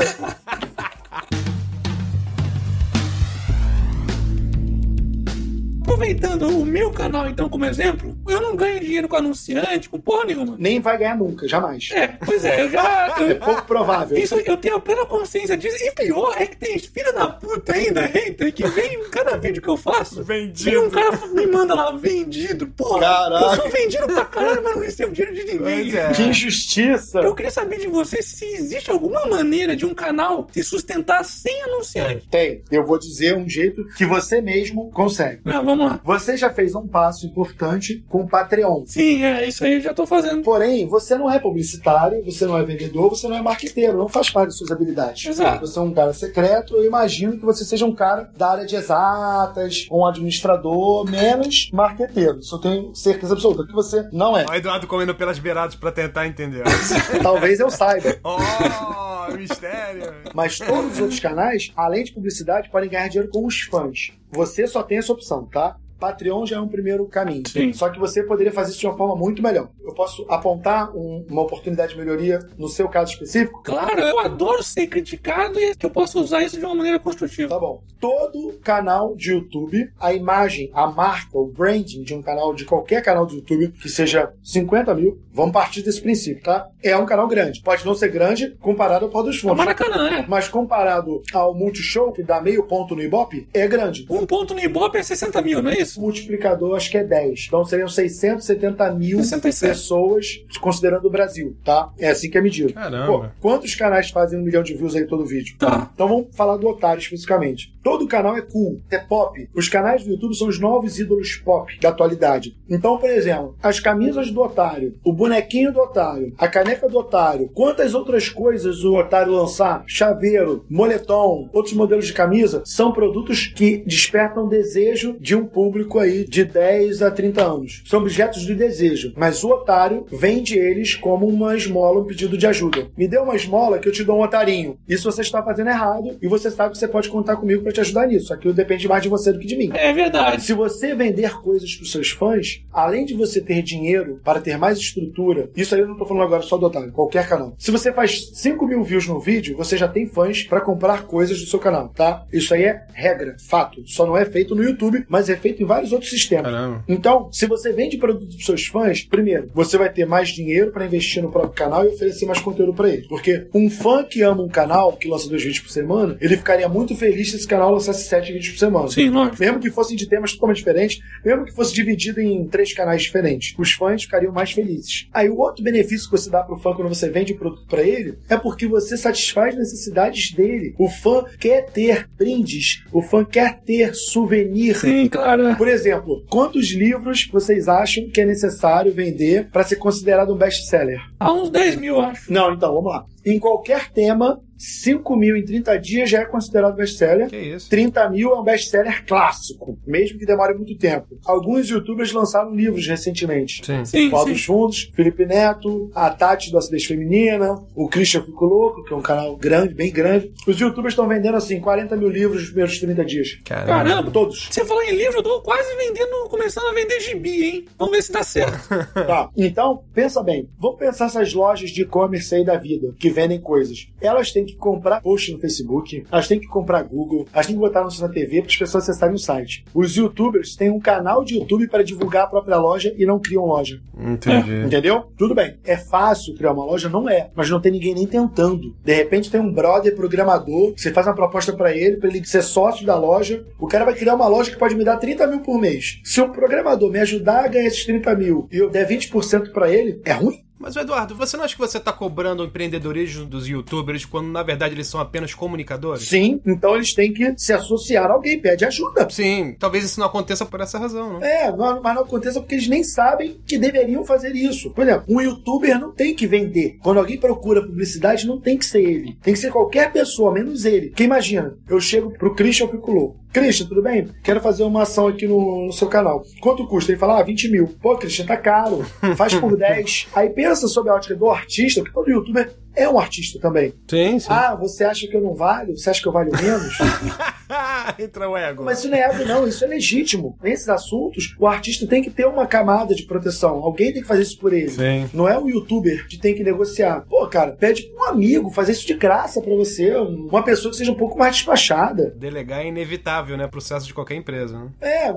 Aproveitando 6.02 6.48
o 6.60 6.66
meu 6.66 6.92
canal, 6.92 7.28
então, 7.30 7.48
como 7.48 7.64
exemplo, 7.66 8.18
eu 8.28 8.42
não 8.42 8.56
ganho 8.56 8.80
dinheiro 8.80 9.08
com 9.08 9.16
anunciante, 9.16 9.88
com 9.88 10.00
porra 10.00 10.26
nenhuma. 10.26 10.56
Nem 10.58 10.80
vai 10.80 10.98
ganhar 10.98 11.16
nunca, 11.16 11.48
jamais. 11.48 11.90
É, 11.92 12.08
pois 12.26 12.44
é, 12.44 12.62
eu 12.64 12.70
já. 12.72 12.92
É 13.22 13.32
Eu, 13.32 13.36
pouco 13.40 13.66
provável. 13.66 14.18
isso 14.18 14.36
eu 14.36 14.58
tenho 14.58 14.76
a 14.76 14.80
plena 14.80 15.06
consciência 15.06 15.56
disso. 15.56 15.78
E 15.84 15.92
pior 15.92 16.34
é 16.38 16.46
que 16.46 16.58
tem 16.58 16.80
filha 16.80 17.12
da 17.14 17.28
puta 17.28 17.74
ainda, 17.74 18.02
hater, 18.02 18.54
que 18.54 18.66
vem 18.68 18.94
em 18.96 19.10
cada 19.10 19.38
vídeo 19.38 19.62
que 19.62 19.68
eu 19.68 19.78
faço. 19.78 20.24
Vendido. 20.24 20.70
Vem 20.72 20.78
um 20.80 20.90
cara 20.90 21.18
me 21.28 21.46
manda 21.46 21.76
lá, 21.76 21.92
vendido. 21.92 22.68
Porra, 22.68 23.00
Caraca. 23.02 23.46
eu 23.46 23.56
sou 23.62 23.70
vendido 23.70 24.08
pra 24.08 24.26
caralho, 24.26 24.64
mas 24.64 24.76
não 24.76 24.82
recebo 24.82 25.14
dinheiro 25.14 25.36
de 25.36 25.44
ninguém. 25.54 25.96
É. 25.98 26.12
Que 26.12 26.24
injustiça. 26.24 27.20
Eu 27.20 27.36
queria 27.36 27.52
saber 27.52 27.80
de 27.80 27.88
você 27.88 28.22
se 28.22 28.46
existe 28.46 28.90
alguma 28.90 29.26
maneira 29.28 29.76
de 29.76 29.86
um 29.86 29.94
canal 29.94 30.48
se 30.52 30.64
sustentar 30.64 31.24
sem 31.26 31.62
anunciante. 31.64 32.28
Tem. 32.30 32.64
Eu 32.72 32.86
vou 32.86 32.98
dizer 32.98 33.36
um 33.36 33.48
jeito 33.48 33.86
que 33.98 34.06
você 34.06 34.42
mesmo 34.42 34.90
consegue. 34.92 35.42
Ah, 35.46 35.62
vamos 35.62 35.86
lá. 35.86 35.91
Você 36.04 36.38
já 36.38 36.50
fez 36.50 36.76
um 36.76 36.88
passo 36.88 37.26
importante 37.26 38.04
com 38.10 38.22
o 38.22 38.28
Patreon. 38.28 38.84
Sim, 38.86 39.24
é 39.24 39.48
isso 39.48 39.64
aí 39.64 39.76
eu 39.76 39.82
já 39.82 39.94
tô 39.94 40.06
fazendo. 40.06 40.42
Porém, 40.44 40.88
você 40.88 41.18
não 41.18 41.30
é 41.30 41.40
publicitário, 41.40 42.24
você 42.24 42.46
não 42.46 42.58
é 42.58 42.64
vendedor, 42.64 43.10
você 43.10 43.28
não 43.28 43.36
é 43.36 43.42
marqueteiro, 43.42 43.98
não 43.98 44.08
faz 44.08 44.30
parte 44.30 44.48
das 44.48 44.58
suas 44.58 44.72
habilidades. 44.72 45.26
Exato. 45.26 45.66
Você 45.66 45.78
é 45.78 45.82
um 45.82 45.94
cara 45.94 46.14
secreto, 46.14 46.76
eu 46.76 46.86
imagino 46.86 47.38
que 47.38 47.46
você 47.46 47.64
seja 47.64 47.86
um 47.86 47.94
cara 47.94 48.30
da 48.36 48.52
área 48.52 48.66
de 48.66 48.76
exatas, 48.76 49.88
um 49.92 50.06
administrador, 50.06 51.10
menos 51.10 51.70
marqueteiro. 51.74 52.40
Isso 52.40 52.56
eu 52.56 52.60
tenho 52.60 52.96
certeza 52.96 53.34
absoluta 53.34 53.66
que 53.66 53.74
você 53.74 54.08
não 54.12 54.38
é. 54.38 54.46
O 54.46 54.54
Eduardo 54.54 54.88
comendo 54.88 55.16
pelas 55.16 55.40
beiradas 55.40 55.76
pra 55.76 55.92
tentar 55.92 56.28
entender. 56.28 56.64
Talvez 57.22 57.60
eu 57.60 57.70
saiba. 57.70 58.18
oh, 58.24 59.36
mistério. 59.36 60.14
Mas 60.34 60.58
todos 60.58 60.94
os 60.94 61.00
outros 61.00 61.20
canais, 61.20 61.72
além 61.76 62.04
de 62.04 62.12
publicidade, 62.14 62.70
podem 62.70 62.90
ganhar 62.90 63.08
dinheiro 63.08 63.30
com 63.30 63.46
os 63.46 63.62
fãs. 63.62 64.12
Você 64.32 64.66
só 64.66 64.82
tem 64.82 64.98
essa 64.98 65.12
opção, 65.12 65.46
tá? 65.46 65.78
Patreon 66.02 66.46
já 66.48 66.56
é 66.58 66.60
um 66.60 66.68
primeiro 66.68 67.06
caminho. 67.06 67.44
Sim. 67.48 67.72
Só 67.74 67.90
que 67.90 68.00
você 68.00 68.24
poderia 68.24 68.52
fazer 68.52 68.72
isso 68.72 68.80
de 68.80 68.88
uma 68.88 68.98
forma 68.98 69.16
muito 69.16 69.42
melhor. 69.42 69.70
Eu 69.86 69.94
posso 69.94 70.26
apontar 70.28 70.92
um- 70.96 71.24
uma 71.30 71.44
oportunidade 71.44 71.94
de 71.94 72.00
melhoria 72.00 72.40
no 72.58 72.68
seu 72.68 72.90
caso 72.90 73.14
específico? 73.14 73.62
Claro, 73.64 74.02
eu 74.02 74.20
adoro 74.20 74.64
ser 74.64 74.88
criticado 74.88 75.60
e 75.60 75.76
que 75.76 75.86
eu 75.86 75.92
posso 75.92 76.20
usar 76.20 76.42
isso 76.44 76.58
de 76.60 76.66
uma 76.66 76.74
maneira 76.74 76.98
construtiva. 77.00 77.50
Tá 77.50 77.60
bom. 77.60 77.84
Todo 78.00 78.54
canal 78.64 79.16
de 79.16 79.32
YouTube, 79.32 79.92
a 80.00 80.12
imagem, 80.14 80.72
a 80.74 80.88
marca, 80.88 81.38
o 81.38 81.46
branding 81.46 82.02
de 82.02 82.16
um 82.16 82.22
canal, 82.22 82.54
de 82.54 82.66
qualquer 82.66 83.04
canal 83.04 83.26
do 83.28 83.36
YouTube, 83.36 83.70
que 83.80 83.88
seja 83.90 84.34
50 84.44 84.96
mil, 84.96 85.20
vamos 85.32 85.52
partir 85.52 85.84
desse 85.84 86.02
princípio, 86.02 86.42
tá? 86.44 86.68
É 86.84 86.98
um 86.98 87.06
canal 87.06 87.28
grande. 87.28 87.62
Pode 87.62 87.86
não 87.86 87.94
ser 87.94 88.10
grande 88.10 88.56
comparado 88.60 89.06
ao 89.06 89.12
Pó 89.12 89.22
dos 89.22 89.38
É 89.38 89.40
Fundos. 89.42 89.58
Maracanã, 89.58 90.10
é. 90.10 90.26
Mas 90.28 90.48
comparado 90.48 91.22
ao 91.34 91.54
Multishow, 91.54 92.12
que 92.12 92.24
dá 92.24 92.42
meio 92.42 92.64
ponto 92.64 92.96
no 92.96 93.04
Ibope, 93.04 93.48
é 93.54 93.68
grande. 93.68 94.06
Um 94.10 94.26
ponto 94.26 94.54
no 94.54 94.60
Ibope 94.60 94.98
é 94.98 95.04
60 95.04 95.42
mil, 95.42 95.62
não 95.62 95.70
é 95.70 95.78
isso? 95.80 95.91
O 95.98 96.02
multiplicador 96.02 96.76
acho 96.76 96.90
que 96.90 96.98
é 96.98 97.04
10. 97.04 97.46
Então 97.48 97.66
seriam 97.66 97.88
670 97.88 98.92
mil 98.94 99.24
67. 99.24 99.72
pessoas, 99.72 100.44
considerando 100.60 101.06
o 101.06 101.12
Brasil, 101.12 101.56
tá? 101.64 101.90
É 102.00 102.10
assim 102.10 102.30
que 102.30 102.38
é 102.38 102.42
medido. 102.42 102.74
Caramba. 102.74 103.06
Pô, 103.06 103.26
quantos 103.40 103.76
canais 103.76 104.10
fazem 104.10 104.40
um 104.40 104.44
milhão 104.44 104.64
de 104.64 104.74
views 104.74 104.96
aí 104.96 105.06
todo 105.06 105.26
vídeo? 105.26 105.56
Tá. 105.58 105.90
Então 105.94 106.08
vamos 106.08 106.28
falar 106.36 106.58
do 106.58 106.68
Otário 106.68 107.02
especificamente. 107.02 107.74
Todo 107.84 108.08
canal 108.08 108.38
é 108.38 108.42
cool, 108.42 108.80
é 108.92 109.00
pop. 109.00 109.50
Os 109.56 109.68
canais 109.68 110.04
do 110.04 110.12
YouTube 110.12 110.36
são 110.36 110.48
os 110.48 110.60
novos 110.60 111.00
ídolos 111.00 111.36
pop 111.44 111.80
da 111.80 111.90
atualidade. 111.90 112.56
Então, 112.70 112.98
por 112.98 113.10
exemplo, 113.10 113.56
as 113.62 113.80
camisas 113.80 114.30
do 114.32 114.42
Otário, 114.42 114.96
o 115.04 115.12
bonequinho 115.12 115.74
do 115.74 115.80
Otário, 115.80 116.34
a 116.38 116.48
caneca 116.48 116.88
do 116.88 116.98
Otário, 116.98 117.50
quantas 117.54 117.94
outras 117.94 118.30
coisas 118.30 118.84
o 118.84 118.96
Otário 118.96 119.34
lançar, 119.34 119.84
chaveiro, 119.88 120.66
moletom, 120.70 121.50
outros 121.52 121.74
modelos 121.74 122.06
de 122.06 122.14
camisa, 122.14 122.62
são 122.66 122.92
produtos 122.92 123.48
que 123.48 123.84
despertam 123.86 124.48
desejo 124.48 125.18
de 125.20 125.36
um 125.36 125.46
público 125.46 125.81
aí 126.00 126.26
de 126.26 126.44
10 126.44 127.02
a 127.02 127.12
30 127.12 127.44
anos. 127.44 127.84
São 127.86 128.00
objetos 128.00 128.42
de 128.44 128.56
desejo, 128.56 129.14
mas 129.16 129.44
o 129.44 129.50
Otário 129.50 130.06
vende 130.12 130.58
eles 130.58 130.96
como 130.96 131.28
uma 131.28 131.56
esmola, 131.56 132.00
um 132.00 132.06
pedido 132.06 132.38
de 132.38 132.48
ajuda. 132.48 132.88
Me 132.98 133.08
dê 133.08 133.18
uma 133.18 133.36
esmola 133.36 133.80
que 133.80 133.88
eu 133.88 133.92
te 133.92 134.04
dou 134.04 134.18
um 134.18 134.24
otarinho. 134.24 134.78
Isso 134.88 135.12
você 135.12 135.22
está 135.22 135.44
fazendo 135.44 135.70
errado 135.70 136.18
e 136.22 136.28
você 136.28 136.50
sabe 136.50 136.72
que 136.72 136.78
você 136.78 136.88
pode 136.88 137.10
contar 137.10 137.36
comigo 137.36 137.64
para 137.64 137.72
te 137.72 137.82
ajudar 137.82 138.08
nisso. 138.08 138.34
Aquilo 138.34 138.54
depende 138.54 138.88
mais 138.88 139.04
de 139.04 139.10
você 139.10 139.32
do 139.32 139.40
que 139.40 139.48
de 139.48 139.56
mim. 139.56 139.72
É 139.74 139.94
verdade. 139.94 140.44
Se 140.44 140.54
você 140.54 140.96
vender 140.96 141.34
coisas 141.42 141.76
para 141.76 141.88
seus 141.88 142.10
fãs, 142.12 142.64
além 142.72 143.06
de 143.06 143.14
você 143.14 143.42
ter 143.42 143.62
dinheiro 143.62 144.20
para 144.24 144.42
ter 144.42 144.58
mais 144.58 144.78
estrutura, 144.78 145.50
isso 145.56 145.76
aí 145.76 145.82
eu 145.82 145.88
não 145.88 145.98
tô 145.98 146.06
falando 146.06 146.24
agora 146.24 146.42
só 146.42 146.58
do 146.58 146.66
Otário, 146.66 146.92
qualquer 146.92 147.28
canal. 147.28 147.56
Se 147.58 147.72
você 147.72 147.92
faz 147.92 148.32
5 148.34 148.66
mil 148.66 148.84
views 148.84 149.08
no 149.08 149.20
vídeo, 149.20 149.58
você 149.58 149.78
já 149.78 149.88
tem 149.88 150.06
fãs 150.06 150.44
para 150.44 150.62
comprar 150.62 151.04
coisas 151.04 151.40
do 151.40 151.48
seu 151.48 151.60
canal, 151.60 151.90
tá? 151.90 152.26
Isso 152.32 152.54
aí 152.54 152.64
é 152.64 152.86
regra, 152.94 153.36
fato. 153.40 153.82
Só 153.86 154.06
não 154.06 154.18
é 154.18 154.26
feito 154.26 154.56
no 154.56 154.64
YouTube, 154.64 155.06
mas 155.08 155.30
é 155.30 155.36
feito 155.36 155.62
em 155.62 155.66
vários 155.72 155.94
outros 155.94 156.10
sistemas. 156.10 156.52
Caramba. 156.52 156.84
Então, 156.88 157.30
se 157.32 157.46
você 157.46 157.72
vende 157.72 157.98
produtos 157.98 158.36
para 158.36 158.46
seus 158.46 158.68
fãs, 158.68 159.04
primeiro, 159.04 159.50
você 159.54 159.78
vai 159.78 159.90
ter 159.90 160.06
mais 160.06 160.30
dinheiro 160.30 160.72
para 160.72 160.86
investir 160.86 161.24
no 161.24 161.32
próprio 161.32 161.54
canal 161.54 161.86
e 161.86 161.88
oferecer 161.88 162.26
mais 162.26 162.40
conteúdo 162.40 162.74
para 162.74 162.90
eles. 162.90 163.08
Porque 163.08 163.48
um 163.54 163.70
fã 163.70 164.04
que 164.04 164.22
ama 164.22 164.44
um 164.44 164.50
canal, 164.50 164.98
que 164.98 165.08
lança 165.08 165.30
dois 165.30 165.42
vídeos 165.42 165.64
por 165.64 165.72
semana, 165.72 166.18
ele 166.20 166.36
ficaria 166.36 166.68
muito 166.68 166.94
feliz 166.96 167.32
se 167.32 167.38
esse 167.38 167.48
canal 167.48 167.72
lançasse 167.72 168.04
sete 168.04 168.34
vídeos 168.34 168.50
por 168.50 168.60
semana. 168.60 168.88
Sim, 168.90 169.10
lógico. 169.10 169.38
Mesmo 169.40 169.60
que 169.60 169.72
fossem 169.72 169.96
de 169.96 170.08
temas 170.08 170.34
totalmente 170.34 170.58
diferentes, 170.58 171.00
mesmo 171.24 171.46
que 171.46 171.54
fosse 171.54 171.74
dividido 171.74 172.20
em 172.20 172.46
três 172.48 172.74
canais 172.74 173.02
diferentes, 173.02 173.56
os 173.58 173.72
fãs 173.72 174.04
ficariam 174.04 174.34
mais 174.34 174.52
felizes. 174.52 175.08
Aí 175.14 175.30
o 175.30 175.38
outro 175.38 175.64
benefício 175.64 176.10
que 176.10 176.18
você 176.18 176.30
dá 176.30 176.44
pro 176.44 176.58
fã 176.58 176.74
quando 176.74 176.90
você 176.90 177.10
vende 177.10 177.32
o 177.32 177.38
produto 177.38 177.66
para 177.66 177.82
ele 177.82 178.18
é 178.28 178.36
porque 178.36 178.68
você 178.68 178.98
satisfaz 178.98 179.56
necessidades 179.56 180.34
dele. 180.34 180.76
O 180.78 180.90
fã 180.90 181.24
quer 181.40 181.68
ter 181.68 182.10
brindes, 182.18 182.84
o 182.92 183.02
fã 183.02 183.24
quer 183.24 183.62
ter 183.62 183.94
souvenir. 183.94 184.76
Sim, 184.76 185.08
claro. 185.08 185.56
Por 185.62 185.68
exemplo, 185.68 186.26
quantos 186.28 186.72
livros 186.72 187.30
vocês 187.32 187.68
acham 187.68 188.10
que 188.10 188.20
é 188.20 188.26
necessário 188.26 188.92
vender 188.92 189.48
para 189.52 189.64
ser 189.64 189.76
considerado 189.76 190.34
um 190.34 190.36
best-seller? 190.36 191.00
Há 191.20 191.32
uns 191.32 191.52
10 191.52 191.76
mil, 191.76 192.02
acho. 192.02 192.34
Não, 192.34 192.52
então, 192.52 192.74
vamos 192.74 192.92
lá. 192.92 193.06
Em 193.26 193.40
qualquer 193.40 193.92
tema, 193.92 194.42
5 194.62 195.16
mil 195.16 195.36
em 195.36 195.44
30 195.44 195.78
dias 195.78 196.10
já 196.10 196.22
é 196.22 196.26
considerado 196.26 196.76
best-seller. 196.76 197.28
Que 197.28 197.38
isso? 197.38 197.70
30 197.70 198.10
mil 198.10 198.32
é 198.32 198.40
um 198.40 198.44
best-seller 198.44 199.04
clássico, 199.06 199.78
mesmo 199.88 200.20
que 200.20 200.26
demore 200.26 200.54
muito 200.54 200.78
tempo. 200.78 201.18
Alguns 201.26 201.70
youtubers 201.70 202.12
lançaram 202.12 202.54
livros 202.54 202.88
recentemente. 202.88 203.66
Sim. 203.66 203.86
Sim, 203.86 204.10
Paulo 204.12 204.28
sim. 204.28 204.34
dos 204.34 204.46
Fundos, 204.46 204.92
Felipe 204.96 205.26
Neto, 205.26 205.90
a 205.96 206.10
Tati 206.12 206.52
do 206.52 206.60
Acidez 206.60 206.86
Feminina, 206.86 207.56
o 207.76 207.88
Christian 207.88 208.22
Fico 208.22 208.46
Louco, 208.46 208.84
que 208.84 208.94
é 208.94 208.96
um 208.96 209.02
canal 209.02 209.36
grande, 209.36 209.74
bem 209.74 209.92
grande. 209.92 210.32
Os 210.48 210.60
youtubers 210.60 210.94
estão 210.94 211.08
vendendo 211.08 211.38
assim 211.38 211.60
40 211.60 211.96
mil 211.96 212.10
livros 212.10 212.42
nos 212.42 212.50
primeiros 212.50 212.80
30 212.80 213.06
dias. 213.06 213.40
Caramba. 213.44 213.68
Caramba. 213.68 214.12
Todos. 214.12 214.48
Você 214.52 214.64
falou 214.64 214.84
em 214.84 214.96
livro, 214.96 215.20
eu 215.20 215.24
tô 215.24 215.42
quase 215.42 215.76
vendendo, 215.76 216.30
começando 216.30 216.68
a 216.68 216.74
vender 216.74 217.00
gibi, 217.00 217.44
hein? 217.46 217.66
Vamos 217.78 217.96
ver 217.96 218.04
se 218.04 218.12
tá 218.12 218.24
certo. 218.24 218.52
Tá. 219.02 219.30
Então, 219.36 219.84
pensa 219.94 220.22
bem. 220.22 220.48
Vamos 220.60 220.78
pensar 220.78 221.06
essas 221.06 221.34
lojas 221.34 221.72
de 221.72 221.82
e-commerce 221.82 222.34
aí 222.36 222.46
da 222.46 222.58
vida, 222.58 222.94
que 223.00 223.10
vendem 223.12 223.40
coisas. 223.40 223.88
Elas 224.00 224.32
têm 224.32 224.46
que 224.46 224.56
comprar 224.56 225.02
post 225.02 225.32
no 225.32 225.40
Facebook, 225.40 226.04
elas 226.12 226.28
têm 226.28 226.40
que 226.40 226.48
comprar 226.48 226.84
Google, 226.84 227.28
elas 227.34 227.46
têm 227.46 227.56
que 227.56 227.62
botar 227.62 227.82
anúncio 227.82 228.02
na 228.02 228.14
TV 228.14 228.42
para 228.42 228.52
as 228.52 228.58
pessoas 228.58 228.84
acessarem 228.84 229.16
o 229.16 229.20
site. 229.20 229.64
Os 229.74 229.96
youtubers 229.96 230.56
têm 230.56 230.70
um 230.70 230.80
canal 230.80 231.24
de 231.24 231.36
YouTube 231.36 231.68
para 231.68 231.84
divulgar 231.84 232.24
a 232.24 232.28
própria 232.28 232.58
loja 232.58 232.94
e 232.98 233.06
não 233.06 233.20
criam 233.20 233.46
loja. 233.46 233.82
Entendi. 233.98 234.66
Entendeu? 234.66 235.12
Tudo 235.18 235.36
bem. 235.36 235.58
É 235.64 235.78
fácil 235.78 236.36
criar 236.36 236.54
uma 236.54 236.66
loja? 236.66 236.90
Não 236.90 237.10
é. 237.10 237.30
Mas 237.36 237.50
não 237.50 237.62
tem 237.62 237.72
ninguém 237.72 237.94
nem 237.94 238.08
tentando. 238.08 238.76
De 238.84 238.94
repente 238.94 239.30
tem 239.30 239.40
um 239.40 239.54
brother 239.54 239.96
programador, 239.96 240.74
você 240.76 240.92
faz 240.92 241.08
uma 241.08 241.16
proposta 241.16 241.54
pra 241.54 241.76
ele, 241.76 241.98
pra 241.98 242.10
ele 242.10 242.26
ser 242.26 242.42
sócio 242.42 242.86
da 242.86 242.98
loja. 242.98 243.46
O 243.60 243.68
cara 243.68 243.86
vai 243.86 243.94
criar 243.94 244.16
uma 244.16 244.28
loja 244.28 244.52
que 244.52 244.58
pode 244.58 244.76
me 244.76 244.84
dar 244.84 244.98
30 244.98 245.28
mil 245.28 245.40
por 245.42 245.60
mês. 245.60 246.00
Se 246.04 246.22
um 246.22 246.32
programador 246.32 246.90
me 246.90 247.00
ajudar 247.00 247.46
a 247.46 247.48
ganhar 247.48 247.68
esses 247.68 247.86
30 247.86 248.16
mil 248.16 248.48
e 248.52 248.58
eu 248.58 248.70
der 248.70 248.88
20% 248.88 249.52
pra 249.52 249.72
ele, 249.72 250.02
é 250.06 250.14
ruim? 250.14 250.44
Mas, 250.62 250.76
Eduardo, 250.76 251.16
você 251.16 251.36
não 251.36 251.44
acha 251.44 251.56
que 251.56 251.60
você 251.60 251.80
tá 251.80 251.92
cobrando 251.92 252.44
o 252.44 252.46
empreendedorismo 252.46 253.26
dos 253.26 253.48
youtubers 253.48 254.06
quando, 254.06 254.28
na 254.28 254.44
verdade, 254.44 254.76
eles 254.76 254.88
são 254.88 255.00
apenas 255.00 255.34
comunicadores? 255.34 256.08
Sim. 256.08 256.40
Então 256.46 256.76
eles 256.76 256.94
têm 256.94 257.12
que 257.12 257.34
se 257.38 257.52
associar 257.52 258.10
a 258.10 258.14
alguém, 258.14 258.40
pede 258.40 258.64
ajuda. 258.64 259.08
Sim, 259.10 259.56
talvez 259.60 259.84
isso 259.84 260.00
não 260.00 260.08
aconteça 260.08 260.46
por 260.46 260.62
essa 260.62 260.78
razão, 260.78 261.20
né? 261.20 261.46
É, 261.46 261.52
mas 261.52 261.82
mas 261.82 261.96
não 261.96 262.04
aconteça 262.04 262.40
porque 262.40 262.56
eles 262.56 262.68
nem 262.68 262.84
sabem 262.84 263.42
que 263.46 263.58
deveriam 263.58 264.06
fazer 264.06 264.36
isso. 264.36 264.72
Por 264.72 264.84
exemplo, 264.84 265.06
um 265.10 265.22
youtuber 265.22 265.80
não 265.80 265.92
tem 265.92 266.14
que 266.16 266.28
vender. 266.28 266.78
Quando 266.82 267.00
alguém 267.00 267.20
procura 267.20 267.62
publicidade, 267.66 268.28
não 268.28 268.40
tem 268.40 268.58
que 268.58 268.66
ser 268.66 268.82
ele. 268.82 269.18
Tem 269.22 269.34
que 269.34 269.40
ser 269.40 269.52
qualquer 269.52 269.92
pessoa, 269.92 270.32
menos 270.32 270.66
ele. 270.66 270.88
Porque 270.88 271.04
imagina, 271.04 271.58
eu 271.68 271.80
chego 271.80 272.12
pro 272.12 272.36
Christian, 272.36 272.66
eu 272.66 272.72
fico 272.72 272.92
louco. 272.92 273.22
Christian, 273.32 273.68
tudo 273.68 273.82
bem? 273.82 274.10
Quero 274.24 274.42
fazer 274.42 274.64
uma 274.64 274.84
ação 274.84 275.08
aqui 275.08 275.26
no, 275.28 275.68
no 275.68 275.74
seu 275.74 275.88
canal. 275.88 276.24
Quanto 276.42 276.68
custa? 276.68 276.92
Ele 276.92 277.00
fala, 277.00 277.20
ah, 277.20 277.24
20 277.24 277.50
mil. 277.50 277.68
Pô, 277.82 277.96
Christian, 277.98 278.26
tá 278.26 278.36
caro. 278.36 278.84
Faz 279.16 279.34
por 279.34 279.56
10. 279.58 280.08
Aí 280.14 280.30
pensa 280.30 280.68
sobre 280.68 280.92
a 280.92 280.96
ótica 280.96 281.16
do 281.16 281.30
artista, 281.30 281.82
porque 281.82 281.94
todo 281.94 282.10
youtuber 282.12 282.54
é 282.76 282.88
um 282.88 283.00
artista 283.00 283.40
também. 283.40 283.74
Sim, 283.90 284.20
sim. 284.20 284.28
Ah, 284.30 284.56
você 284.56 284.84
acha 284.84 285.08
que 285.08 285.16
eu 285.16 285.22
não 285.22 285.36
valho? 285.36 285.78
Você 285.78 285.90
acha 285.90 286.02
que 286.02 286.08
eu 286.08 286.12
valho 286.12 286.32
menos? 286.32 286.78
Entra 288.00 288.30
o 288.30 288.38
ego. 288.38 288.64
Mas 288.64 288.80
isso 288.80 288.90
não 288.90 288.98
é 288.98 289.02
ego, 289.02 289.26
não, 289.26 289.48
isso 289.48 289.64
é 289.64 289.68
legítimo. 289.68 290.38
Nesses 290.42 290.70
assuntos, 290.70 291.36
o 291.38 291.48
artista 291.48 291.86
tem 291.86 292.02
que 292.02 292.10
ter 292.10 292.26
uma 292.26 292.48
camada 292.48 292.96
de 292.96 293.04
proteção. 293.04 293.56
Alguém 293.64 293.92
tem 293.92 294.02
que 294.02 294.08
fazer 294.08 294.22
isso 294.24 294.40
por 294.40 294.54
ele. 294.54 294.70
Sim. 294.70 295.10
Não 295.14 295.28
é 295.28 295.38
o 295.38 295.50
youtuber 295.50 296.08
que 296.08 296.18
tem 296.18 296.34
que 296.34 296.44
negociar. 296.44 297.06
Pô, 297.10 297.28
cara, 297.28 297.52
pede 297.52 297.84
pra 297.84 298.06
um 298.06 298.10
amigo 298.10 298.50
fazer 298.50 298.72
isso 298.72 298.88
de 298.88 298.94
graça 298.94 299.42
pra 299.42 299.54
você. 299.56 299.94
Uma 299.96 300.44
pessoa 300.44 300.72
que 300.72 300.78
seja 300.78 300.92
um 300.92 300.98
pouco 300.98 301.18
mais 301.18 301.36
despachada. 301.36 302.14
Delegar 302.18 302.62
é 302.62 302.68
inevitável, 302.68 303.38
né? 303.38 303.48
Processo 303.48 303.86
de 303.86 303.94
qualquer 303.94 304.16
empresa, 304.16 304.58
né? 304.58 304.70
É. 304.82 305.14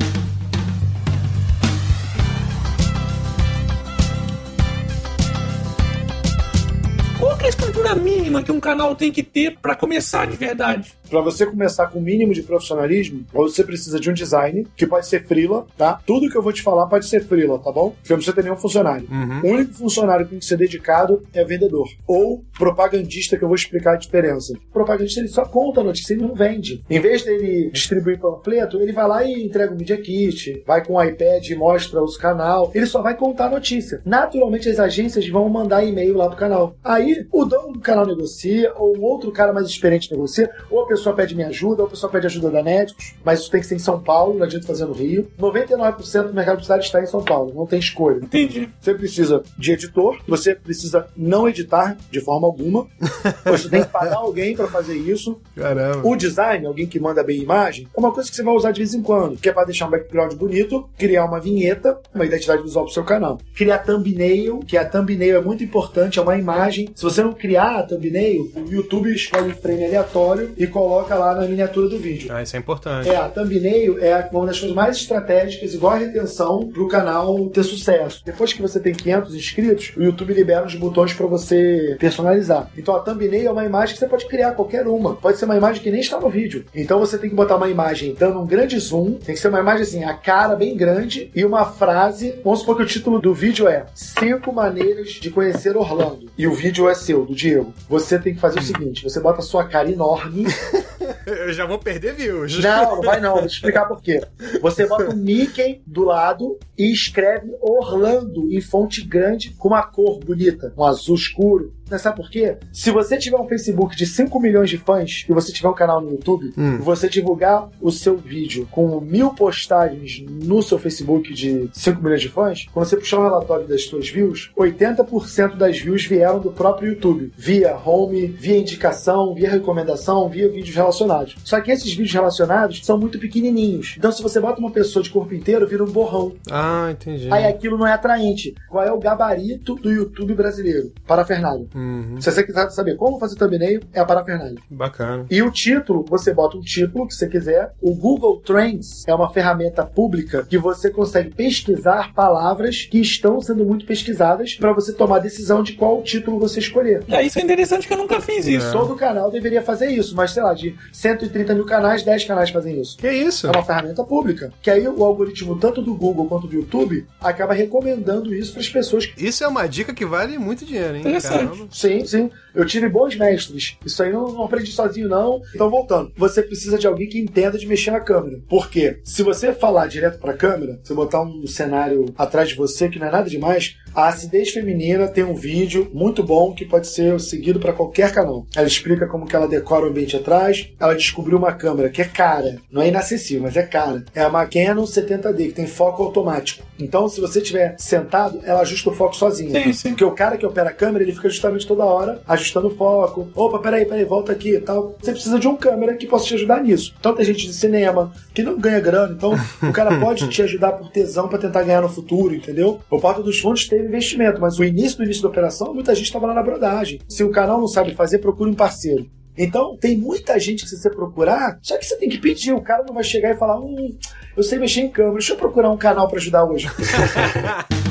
que 7.44 7.46
é 7.46 7.46
a 7.46 7.50
estrutura 7.50 7.94
mínima 7.94 8.42
que 8.42 8.50
um 8.50 8.59
canal 8.59 8.96
tem 8.96 9.12
que 9.12 9.22
ter 9.22 9.59
para 9.59 9.74
começar 9.74 10.26
de 10.26 10.37
verdade? 10.37 10.94
Para 11.11 11.20
você 11.20 11.44
começar 11.44 11.87
com 11.88 11.98
o 11.98 12.02
mínimo 12.02 12.33
de 12.33 12.42
profissionalismo, 12.42 13.24
você 13.33 13.62
precisa 13.62 14.00
de 14.00 14.11
um 14.11 14.14
design, 14.14 14.66
que 14.74 14.87
pode 14.87 15.07
ser 15.07 15.26
freela, 15.26 15.66
tá? 15.76 16.00
Tudo 16.07 16.30
que 16.30 16.37
eu 16.37 16.42
vou 16.42 16.52
te 16.52 16.62
falar 16.62 16.87
pode 16.87 17.07
ser 17.07 17.22
freela, 17.22 17.59
tá 17.59 17.70
bom? 17.70 17.90
Porque 17.90 18.11
não 18.11 18.16
precisa 18.16 18.35
ter 18.35 18.42
nenhum 18.42 18.57
funcionário. 18.57 19.07
Uhum. 19.11 19.40
O 19.42 19.54
único 19.54 19.74
funcionário 19.74 20.24
que 20.24 20.30
tem 20.30 20.38
que 20.38 20.44
ser 20.46 20.57
dedicado 20.57 21.22
é 21.35 21.44
vendedor. 21.44 21.87
Ou 22.07 22.42
propagandista, 22.59 23.37
que 23.37 23.44
eu 23.44 23.48
vou 23.48 23.54
explicar 23.54 23.92
a 23.92 23.96
diferença. 23.96 24.54
O 24.54 24.72
propagandista, 24.72 25.20
ele 25.20 25.28
só 25.28 25.44
conta 25.44 25.83
a 25.83 25.85
notícia, 25.85 26.14
ele 26.14 26.22
não 26.22 26.35
vende. 26.35 26.83
Em 26.88 26.98
vez 26.98 27.22
dele 27.22 27.70
distribuir 27.70 28.18
panfleto, 28.18 28.80
ele 28.80 28.92
vai 28.92 29.07
lá 29.07 29.24
e 29.24 29.44
entrega 29.44 29.74
o 29.74 29.76
Media 29.76 29.98
Kit, 29.98 30.62
vai 30.66 30.83
com 30.85 30.94
o 30.94 31.02
iPad 31.02 31.46
e 31.48 31.54
mostra 31.54 32.02
os 32.02 32.16
canal. 32.16 32.72
Ele 32.74 32.87
só 32.87 33.02
vai 33.02 33.14
contar 33.14 33.46
a 33.46 33.50
notícia. 33.50 34.00
Naturalmente, 34.04 34.68
as 34.68 34.80
agências 34.80 35.28
vão 35.28 35.48
mandar 35.50 35.85
e-mail 35.85 36.16
lá 36.16 36.28
pro 36.28 36.38
canal. 36.38 36.76
Aí, 36.83 37.26
o 37.35 37.44
dono 37.44 37.73
do 37.73 37.81
canal 37.81 38.07
negocia, 38.07 38.73
ou 38.77 38.97
um 38.97 39.03
outro 39.03 39.33
cara 39.33 39.53
mais 39.53 39.66
experiente 39.66 40.11
negocia, 40.11 40.49
ou 40.70 40.83
a 40.83 40.87
pessoa 40.87 41.14
pede 41.16 41.35
minha 41.35 41.49
ajuda, 41.49 41.83
ou 41.83 41.88
a 41.88 41.90
pessoa 41.90 42.11
pede 42.11 42.27
ajuda 42.27 42.49
da 42.49 42.62
Netflix, 42.62 43.14
mas 43.25 43.40
isso 43.40 43.51
tem 43.51 43.61
que 43.61 43.66
ser 43.66 43.75
em 43.75 43.81
São 43.81 44.01
Paulo, 44.01 44.38
não 44.38 44.44
adianta 44.44 44.66
fazer 44.66 44.85
no 44.85 44.92
Rio. 44.92 45.29
99% 45.38 46.29
do 46.29 46.35
mercado 46.35 46.55
publicitário 46.55 46.83
está 46.83 47.03
em 47.03 47.07
São 47.07 47.25
Paulo, 47.25 47.53
não 47.53 47.66
tem 47.66 47.81
escolha. 47.81 48.18
Entendi. 48.23 48.68
Você 48.81 48.94
precisa 48.94 49.42
de 49.59 49.73
editor, 49.73 50.18
você 50.29 50.55
precisa 50.55 51.09
não 51.16 51.49
editar 51.49 51.97
de 52.11 52.20
forma 52.20 52.47
alguma. 52.47 52.87
Você 53.44 53.68
tem 53.68 53.83
que 53.83 53.88
pagar 53.88 54.16
alguém 54.16 54.57
para 54.57 54.66
fazer 54.66 54.97
isso. 54.97 55.40
Caramba. 55.57 56.07
O 56.07 56.16
design, 56.16 56.66
alguém 56.66 56.87
que 56.87 56.99
manda 56.99 57.23
bem 57.23 57.40
imagem, 57.40 57.88
é 57.94 58.01
uma 58.01 58.12
coisa 58.12 58.29
que 58.29 58.37
você 58.37 58.42
vai 58.42 58.55
usar 58.55 58.70
de 58.73 58.81
vez 58.81 58.94
em 58.94 59.03
quando, 59.03 59.37
que 59.37 59.49
é 59.49 59.53
para 59.53 59.64
deixar 59.64 59.87
um 59.87 59.90
background 59.90 60.35
bonito, 60.35 60.88
criar 60.99 61.25
uma 61.25 61.40
vinheta, 61.40 61.99
uma 62.14 62.25
identidade 62.25 62.62
visual 62.62 62.85
pro 62.85 62.94
seu 62.94 63.05
canal. 63.05 63.38
Criar 63.55 63.79
thumbnail, 63.79 64.61
que 64.61 64.77
a 64.77 64.85
thumbnail 64.85 65.37
é 65.37 65.40
muito 65.40 65.62
importante, 65.62 66.18
é 66.18 66.23
uma 66.23 66.37
imagem. 66.37 66.90
Se 66.94 67.03
você 67.03 67.23
não 67.24 67.32
criar 67.32 67.78
a 67.78 67.82
thumbnail, 67.82 68.50
o 68.56 68.72
YouTube 68.72 69.12
escolhe 69.12 69.50
um 69.50 69.54
frame 69.54 69.84
aleatório 69.84 70.52
e 70.56 70.66
coloca 70.66 71.14
lá 71.14 71.34
na 71.34 71.46
miniatura 71.46 71.88
do 71.88 71.98
vídeo. 71.98 72.28
Ah, 72.32 72.42
isso 72.42 72.56
é 72.56 72.58
importante. 72.58 73.08
É, 73.08 73.16
a 73.16 73.28
thumbnail 73.28 73.98
é 73.98 74.28
uma 74.32 74.46
das 74.46 74.58
coisas 74.58 74.74
mais 74.74 74.96
estratégicas, 74.96 75.74
igual 75.74 75.94
a 75.94 75.98
retenção, 75.98 76.68
pro 76.68 76.88
canal 76.88 77.48
ter 77.48 77.62
sucesso. 77.62 78.22
Depois 78.24 78.52
que 78.52 78.62
você 78.62 78.80
tem 78.80 78.92
500 78.92 79.34
inscritos, 79.34 79.92
o 79.96 80.02
YouTube 80.02 80.32
libera 80.32 80.66
os 80.66 80.74
botões 80.74 81.12
para 81.12 81.26
você 81.26 81.96
personalizar. 81.98 82.70
Então 82.76 82.94
a 82.94 83.00
thumbnail 83.00 83.48
é 83.48 83.50
uma 83.50 83.64
imagem 83.64 83.94
que 83.94 84.00
você 84.00 84.08
pode 84.08 84.26
criar 84.26 84.52
qualquer 84.52 84.87
uma. 84.87 85.14
Pode 85.16 85.38
ser 85.38 85.44
uma 85.44 85.56
imagem 85.56 85.82
que 85.82 85.90
nem 85.90 86.00
está 86.00 86.20
no 86.20 86.28
vídeo. 86.28 86.64
Então 86.74 86.98
você 86.98 87.18
tem 87.18 87.30
que 87.30 87.37
botar 87.37 87.56
uma 87.56 87.68
imagem 87.68 88.14
dando 88.18 88.40
um 88.40 88.46
grande 88.46 88.78
zoom, 88.78 89.14
tem 89.14 89.34
que 89.34 89.40
ser 89.40 89.48
uma 89.48 89.60
imagem 89.60 89.82
assim, 89.82 90.04
a 90.04 90.14
cara 90.14 90.56
bem 90.56 90.76
grande 90.76 91.30
e 91.34 91.44
uma 91.44 91.64
frase. 91.64 92.34
Vamos 92.42 92.60
supor 92.60 92.76
que 92.76 92.82
o 92.82 92.87
título 92.87 93.20
do 93.20 93.34
vídeo 93.34 93.68
é 93.68 93.87
Cinco 93.94 94.52
maneiras 94.52 95.10
de 95.10 95.30
conhecer 95.30 95.76
Orlando. 95.76 96.30
E 96.37 96.46
o 96.46 96.54
vídeo 96.54 96.88
é 96.88 96.94
seu, 96.94 97.13
do 97.22 97.35
Diego. 97.35 97.72
Você 97.88 98.18
tem 98.18 98.35
que 98.35 98.40
fazer 98.40 98.59
o 98.59 98.62
seguinte: 98.62 99.03
você 99.05 99.20
bota 99.20 99.40
a 99.40 99.42
sua 99.42 99.64
cara 99.64 99.90
enorme. 99.90 100.44
Eu 101.27 101.53
já 101.53 101.66
vou 101.66 101.79
perder 101.79 102.14
views. 102.14 102.59
Não, 102.59 102.96
não 102.96 103.03
vai 103.03 103.20
não. 103.20 103.35
Vou 103.44 103.46
te 103.46 103.55
explicar 103.55 103.87
por 103.87 104.00
quê. 104.03 104.20
Você 104.61 104.87
bota 104.87 105.11
o 105.11 105.16
Mickey 105.16 105.83
do 105.87 106.05
lado 106.05 106.59
e 106.77 106.92
escreve 106.92 107.55
Orlando 107.61 108.50
em 108.53 108.61
fonte 108.61 109.03
grande 109.03 109.50
com 109.50 109.68
uma 109.68 109.83
cor 109.83 110.18
bonita, 110.18 110.72
um 110.77 110.85
azul 110.85 111.14
escuro. 111.14 111.74
Sabe 111.99 112.16
por 112.16 112.31
quê? 112.31 112.57
Se 112.73 112.90
você 112.90 113.16
tiver 113.16 113.37
um 113.38 113.47
Facebook 113.47 113.94
de 113.97 114.07
5 114.07 114.40
milhões 114.40 114.68
de 114.70 114.79
fãs 114.79 115.25
e 115.29 115.33
você 115.33 115.53
tiver 115.53 115.68
um 115.68 115.75
canal 115.75 116.01
no 116.01 116.11
YouTube, 116.11 116.53
Hum. 116.57 116.77
e 116.77 116.83
você 116.83 117.09
divulgar 117.09 117.68
o 117.81 117.90
seu 117.90 118.16
vídeo 118.16 118.66
com 118.70 119.01
mil 119.01 119.31
postagens 119.35 120.25
no 120.29 120.62
seu 120.62 120.79
Facebook 120.79 121.33
de 121.33 121.68
5 121.73 122.03
milhões 122.03 122.20
de 122.20 122.29
fãs, 122.29 122.66
quando 122.73 122.87
você 122.87 122.97
puxar 122.97 123.18
o 123.18 123.23
relatório 123.25 123.66
das 123.66 123.85
suas 123.85 124.09
views, 124.09 124.51
80% 124.57 125.57
das 125.57 125.79
views 125.79 126.05
vieram 126.05 126.40
do 126.40 126.51
próprio 126.51 126.92
YouTube. 126.92 127.33
Via 127.37 127.77
home, 127.77 128.27
via 128.27 128.59
indicação, 128.59 129.35
via 129.35 129.51
recomendação, 129.51 130.29
via 130.29 130.49
vídeos 130.49 130.75
relacionados. 130.75 131.37
Só 131.44 131.61
que 131.61 131.70
esses 131.70 131.90
vídeos 131.90 132.12
relacionados 132.12 132.85
são 132.85 132.99
muito 132.99 133.18
pequenininhos. 133.18 133.94
Então 133.97 134.11
se 134.11 134.23
você 134.23 134.40
bota 134.40 134.59
uma 134.61 134.70
pessoa 134.70 135.03
de 135.03 135.11
corpo 135.11 135.35
inteiro, 135.35 135.66
vira 135.66 135.85
um 135.85 135.90
borrão. 135.90 136.33
Ah, 136.51 136.88
entendi. 136.90 137.31
Aí 137.33 137.44
aquilo 137.47 137.79
não 137.79 137.87
é 137.87 137.92
atraente. 137.92 138.55
Qual 138.68 138.83
é 138.85 138.92
o 138.92 138.99
gabarito 138.99 139.75
do 139.77 139.90
YouTube 139.92 140.35
brasileiro? 140.35 140.92
Parafernália. 141.07 141.66
Uhum. 141.74 142.20
Se 142.20 142.30
você 142.30 142.42
quiser 142.42 142.70
saber 142.70 142.96
como 142.96 143.18
fazer 143.18 143.37
thumbnail, 143.37 143.80
é 143.92 144.00
a 144.00 144.04
parafernália. 144.04 144.58
Bacana. 144.70 145.26
E 145.30 145.42
o 145.42 145.50
título, 145.50 146.04
você 146.08 146.32
bota 146.32 146.56
um 146.56 146.60
título 146.60 147.06
que 147.06 147.14
você 147.14 147.28
quiser. 147.28 147.72
O 147.80 147.94
Google 147.94 148.40
Trends 148.40 149.04
é 149.06 149.14
uma 149.14 149.32
ferramenta 149.32 149.84
pública 149.84 150.46
que 150.48 150.56
você 150.56 150.90
consegue 150.90 151.30
pesquisar 151.34 152.12
palavras 152.14 152.87
que 152.90 153.00
estão 153.00 153.40
sendo 153.40 153.64
muito 153.64 153.84
pesquisadas 153.84 154.54
para 154.54 154.72
você 154.72 154.92
tomar 154.92 155.16
a 155.16 155.20
decisão 155.20 155.62
de 155.62 155.72
qual 155.72 156.02
título 156.02 156.38
você 156.38 156.60
escolher. 156.60 157.02
É, 157.08 157.22
isso 157.22 157.38
é 157.38 157.42
interessante 157.42 157.87
que 157.87 157.92
eu 157.92 157.98
nunca 157.98 158.20
fiz 158.20 158.46
isso. 158.46 158.72
Todo 158.72 158.94
canal 158.94 159.30
deveria 159.30 159.62
fazer 159.62 159.88
isso, 159.90 160.14
mas 160.14 160.30
sei 160.32 160.42
lá, 160.42 160.54
de 160.54 160.76
130 160.92 161.54
mil 161.54 161.64
canais, 161.64 162.02
10 162.02 162.24
canais 162.24 162.50
fazem 162.50 162.80
isso. 162.80 162.96
Que 162.98 163.10
isso? 163.10 163.46
É 163.46 163.50
uma 163.50 163.64
ferramenta 163.64 164.04
pública. 164.04 164.52
Que 164.62 164.70
aí 164.70 164.87
o 164.87 165.04
algoritmo, 165.04 165.56
tanto 165.56 165.82
do 165.82 165.94
Google 165.94 166.26
quanto 166.26 166.46
do 166.46 166.54
YouTube, 166.54 167.06
acaba 167.20 167.52
recomendando 167.54 168.34
isso 168.34 168.52
para 168.52 168.60
as 168.60 168.68
pessoas 168.68 169.10
Isso 169.16 169.42
é 169.42 169.48
uma 169.48 169.66
dica 169.66 169.92
que 169.92 170.04
vale 170.04 170.38
muito 170.38 170.64
dinheiro, 170.64 170.94
hein? 170.94 171.00
Interessante. 171.00 171.48
Caramba. 171.48 171.63
Sim, 171.70 172.05
sim. 172.07 172.31
Eu 172.54 172.64
tive 172.64 172.88
bons 172.88 173.16
mestres. 173.16 173.76
Isso 173.84 174.02
aí 174.02 174.12
não, 174.12 174.32
não 174.32 174.44
aprendi 174.44 174.70
sozinho, 174.70 175.08
não. 175.08 175.42
Então, 175.54 175.68
voltando. 175.68 176.12
Você 176.16 176.42
precisa 176.42 176.78
de 176.78 176.86
alguém 176.86 177.08
que 177.08 177.18
entenda 177.18 177.58
de 177.58 177.66
mexer 177.66 177.90
na 177.90 178.00
câmera. 178.00 178.40
Por 178.48 178.70
quê? 178.70 179.00
Se 179.04 179.22
você 179.22 179.52
falar 179.52 179.88
direto 179.88 180.20
pra 180.20 180.34
câmera, 180.34 180.80
se 180.84 180.94
botar 180.94 181.22
um 181.22 181.46
cenário 181.46 182.06
atrás 182.16 182.48
de 182.48 182.54
você, 182.54 182.88
que 182.88 182.98
não 182.98 183.08
é 183.08 183.10
nada 183.10 183.28
demais, 183.28 183.76
a 183.94 184.08
acidez 184.08 184.50
feminina 184.50 185.08
tem 185.08 185.24
um 185.24 185.34
vídeo 185.34 185.90
muito 185.92 186.22
bom 186.22 186.54
que 186.54 186.64
pode 186.64 186.86
ser 186.86 187.18
seguido 187.20 187.58
para 187.58 187.72
qualquer 187.72 188.12
canal. 188.12 188.46
Ela 188.54 188.66
explica 188.66 189.06
como 189.06 189.26
que 189.26 189.34
ela 189.34 189.48
decora 189.48 189.86
o 189.86 189.88
ambiente 189.88 190.16
atrás. 190.16 190.70
Ela 190.78 190.94
descobriu 190.94 191.38
uma 191.38 191.52
câmera 191.52 191.90
que 191.90 192.02
é 192.02 192.04
cara. 192.04 192.56
Não 192.70 192.82
é 192.82 192.88
inacessível, 192.88 193.42
mas 193.42 193.56
é 193.56 193.62
cara. 193.62 194.04
É 194.14 194.26
uma 194.26 194.46
Canon 194.46 194.84
70D, 194.84 195.48
que 195.48 195.52
tem 195.52 195.66
foco 195.66 196.02
automático. 196.02 196.64
Então, 196.78 197.08
se 197.08 197.20
você 197.20 197.40
estiver 197.40 197.76
sentado, 197.78 198.40
ela 198.44 198.60
ajusta 198.60 198.90
o 198.90 198.94
foco 198.94 199.16
sozinha. 199.16 199.62
Sim, 199.62 199.72
sim. 199.72 199.88
Porque 199.90 200.04
o 200.04 200.10
cara 200.12 200.36
que 200.36 200.46
opera 200.46 200.70
a 200.70 200.72
câmera, 200.72 201.04
ele 201.04 201.12
fica 201.12 201.28
justamente 201.28 201.66
toda 201.66 201.84
hora 201.84 202.20
ajustando 202.26 202.43
o 202.52 202.70
foco. 202.70 203.28
Opa, 203.35 203.59
peraí, 203.59 203.85
peraí, 203.85 204.04
volta 204.04 204.33
aqui 204.33 204.54
e 204.54 204.61
tal. 204.61 204.96
Você 205.00 205.12
precisa 205.12 205.38
de 205.38 205.48
um 205.48 205.57
câmera 205.57 205.96
que 205.96 206.07
possa 206.07 206.26
te 206.26 206.35
ajudar 206.35 206.62
nisso. 206.62 206.94
Então 206.98 207.14
tem 207.14 207.24
gente 207.24 207.46
de 207.46 207.54
cinema 207.54 208.12
que 208.33 208.42
não 208.42 208.59
ganha 208.59 208.80
grana, 208.80 209.14
então 209.14 209.35
o 209.62 209.72
cara 209.72 209.98
pode 210.00 210.28
te 210.28 210.42
ajudar 210.42 210.72
por 210.72 210.90
tesão 210.90 211.28
pra 211.28 211.38
tentar 211.38 211.62
ganhar 211.62 211.83
no 211.83 211.88
futuro, 211.88 212.35
entendeu? 212.35 212.80
O 212.90 213.00
Porta 213.00 213.22
dos 213.22 213.38
Fundos 213.38 213.66
teve 213.68 213.87
investimento, 213.87 214.40
mas 214.40 214.59
o 214.59 214.64
início 214.64 214.98
do 214.98 215.04
início 215.04 215.22
da 215.22 215.28
operação, 215.28 215.74
muita 215.74 215.94
gente 215.94 216.07
estava 216.07 216.26
lá 216.26 216.35
na 216.35 216.42
brodagem. 216.42 217.00
Se 217.09 217.22
o 217.22 217.30
canal 217.30 217.61
não 217.61 217.68
sabe 217.68 217.94
fazer, 217.94 218.18
procure 218.18 218.50
um 218.50 218.54
parceiro. 218.54 219.07
Então, 219.37 219.76
tem 219.76 219.96
muita 219.96 220.38
gente 220.38 220.62
que 220.62 220.70
se 220.70 220.76
você 220.76 220.88
procurar, 220.88 221.59
só 221.61 221.76
que 221.76 221.85
você 221.85 221.96
tem 221.96 222.09
que 222.09 222.18
pedir. 222.18 222.52
O 222.52 222.61
cara 222.61 222.85
não 222.87 222.94
vai 222.94 223.02
chegar 223.02 223.30
e 223.30 223.37
falar: 223.37 223.59
Hum, 223.59 223.96
eu 224.37 224.42
sei 224.42 224.59
mexer 224.59 224.83
em 224.83 224.90
câmera, 224.90 225.14
deixa 225.14 225.33
eu 225.33 225.37
procurar 225.37 225.70
um 225.70 225.76
canal 225.76 226.09
pra 226.09 226.18
ajudar 226.18 226.44
hoje. 226.44 226.68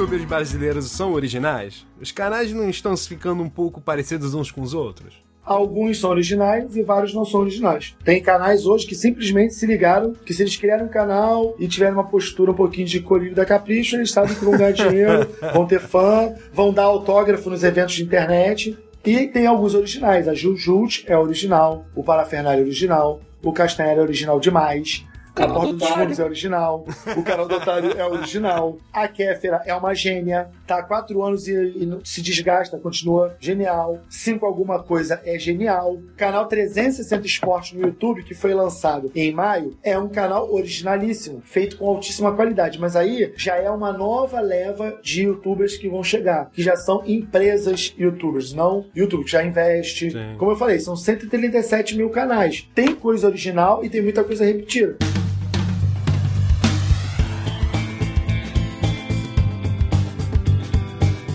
youtubers 0.00 0.24
brasileiros 0.24 0.90
são 0.90 1.12
originais? 1.12 1.86
Os 2.00 2.10
canais 2.10 2.54
não 2.54 2.70
estão 2.70 2.96
ficando 2.96 3.42
um 3.42 3.50
pouco 3.50 3.82
parecidos 3.82 4.32
uns 4.32 4.50
com 4.50 4.62
os 4.62 4.72
outros? 4.72 5.22
Alguns 5.44 6.00
são 6.00 6.08
originais 6.08 6.74
e 6.74 6.82
vários 6.82 7.12
não 7.12 7.24
são 7.24 7.40
originais. 7.40 7.94
Tem 8.02 8.22
canais 8.22 8.64
hoje 8.64 8.86
que 8.86 8.94
simplesmente 8.94 9.52
se 9.52 9.66
ligaram 9.66 10.14
que 10.24 10.32
se 10.32 10.42
eles 10.42 10.56
criarem 10.56 10.86
um 10.86 10.88
canal 10.88 11.54
e 11.58 11.68
tiverem 11.68 11.92
uma 11.92 12.04
postura 12.04 12.50
um 12.50 12.54
pouquinho 12.54 12.86
de 12.86 13.00
colírio 13.00 13.34
da 13.34 13.44
capricho, 13.44 13.96
eles 13.96 14.10
sabem 14.10 14.34
que 14.34 14.44
vão 14.44 14.56
ganhar 14.56 14.72
dinheiro, 14.72 15.28
vão 15.52 15.66
ter 15.66 15.80
fã, 15.80 16.32
vão 16.50 16.72
dar 16.72 16.84
autógrafo 16.84 17.50
nos 17.50 17.62
eventos 17.62 17.94
de 17.94 18.02
internet. 18.02 18.78
E 19.04 19.26
tem 19.26 19.46
alguns 19.46 19.74
originais. 19.74 20.28
A 20.28 20.34
Jujut 20.34 21.04
é 21.06 21.16
original, 21.16 21.84
o 21.94 22.02
Parafernália 22.02 22.60
é 22.60 22.64
original, 22.64 23.20
o 23.42 23.52
Castanheira 23.52 24.00
é 24.00 24.04
original 24.04 24.40
demais. 24.40 25.04
A 25.30 25.40
Canal 25.40 25.54
Porta 25.54 25.72
do 25.72 25.78
dos. 25.78 25.88
Fundos 25.88 26.18
é 26.18 26.24
original. 26.24 26.86
O 27.16 27.22
canal 27.22 27.48
do 27.48 27.54
Otário 27.54 27.92
é 27.96 28.04
original. 28.04 28.78
A 28.92 29.08
Kéfera 29.08 29.62
é 29.64 29.74
uma 29.74 29.94
gênia. 29.94 30.48
Tá 30.66 30.78
há 30.78 30.82
quatro 30.82 31.22
anos 31.22 31.46
e, 31.48 31.54
e 31.54 31.98
se 32.04 32.20
desgasta, 32.20 32.78
continua 32.78 33.36
genial. 33.40 34.00
Cinco 34.08 34.46
alguma 34.46 34.82
coisa 34.82 35.20
é 35.24 35.38
genial. 35.38 35.98
Canal 36.16 36.46
360 36.46 37.26
Esporte 37.26 37.76
no 37.76 37.86
YouTube, 37.86 38.22
que 38.24 38.34
foi 38.34 38.54
lançado 38.54 39.10
em 39.14 39.32
maio, 39.32 39.76
é 39.82 39.98
um 39.98 40.08
canal 40.08 40.52
originalíssimo, 40.52 41.42
feito 41.44 41.76
com 41.76 41.88
altíssima 41.88 42.34
qualidade. 42.34 42.78
Mas 42.78 42.96
aí 42.96 43.32
já 43.36 43.56
é 43.56 43.70
uma 43.70 43.92
nova 43.92 44.40
leva 44.40 44.98
de 45.02 45.22
youtubers 45.22 45.76
que 45.76 45.88
vão 45.88 46.02
chegar, 46.02 46.50
que 46.50 46.62
já 46.62 46.76
são 46.76 47.02
empresas 47.06 47.94
youtubers, 47.98 48.52
não 48.52 48.86
YouTube 48.94 49.24
que 49.24 49.30
já 49.30 49.44
investe. 49.44 50.10
Sim. 50.10 50.34
Como 50.38 50.50
eu 50.50 50.56
falei, 50.56 50.78
são 50.80 50.96
137 50.96 51.96
mil 51.96 52.10
canais. 52.10 52.68
Tem 52.74 52.94
coisa 52.94 53.28
original 53.28 53.84
e 53.84 53.88
tem 53.88 54.02
muita 54.02 54.24
coisa 54.24 54.44
repetida. 54.44 54.96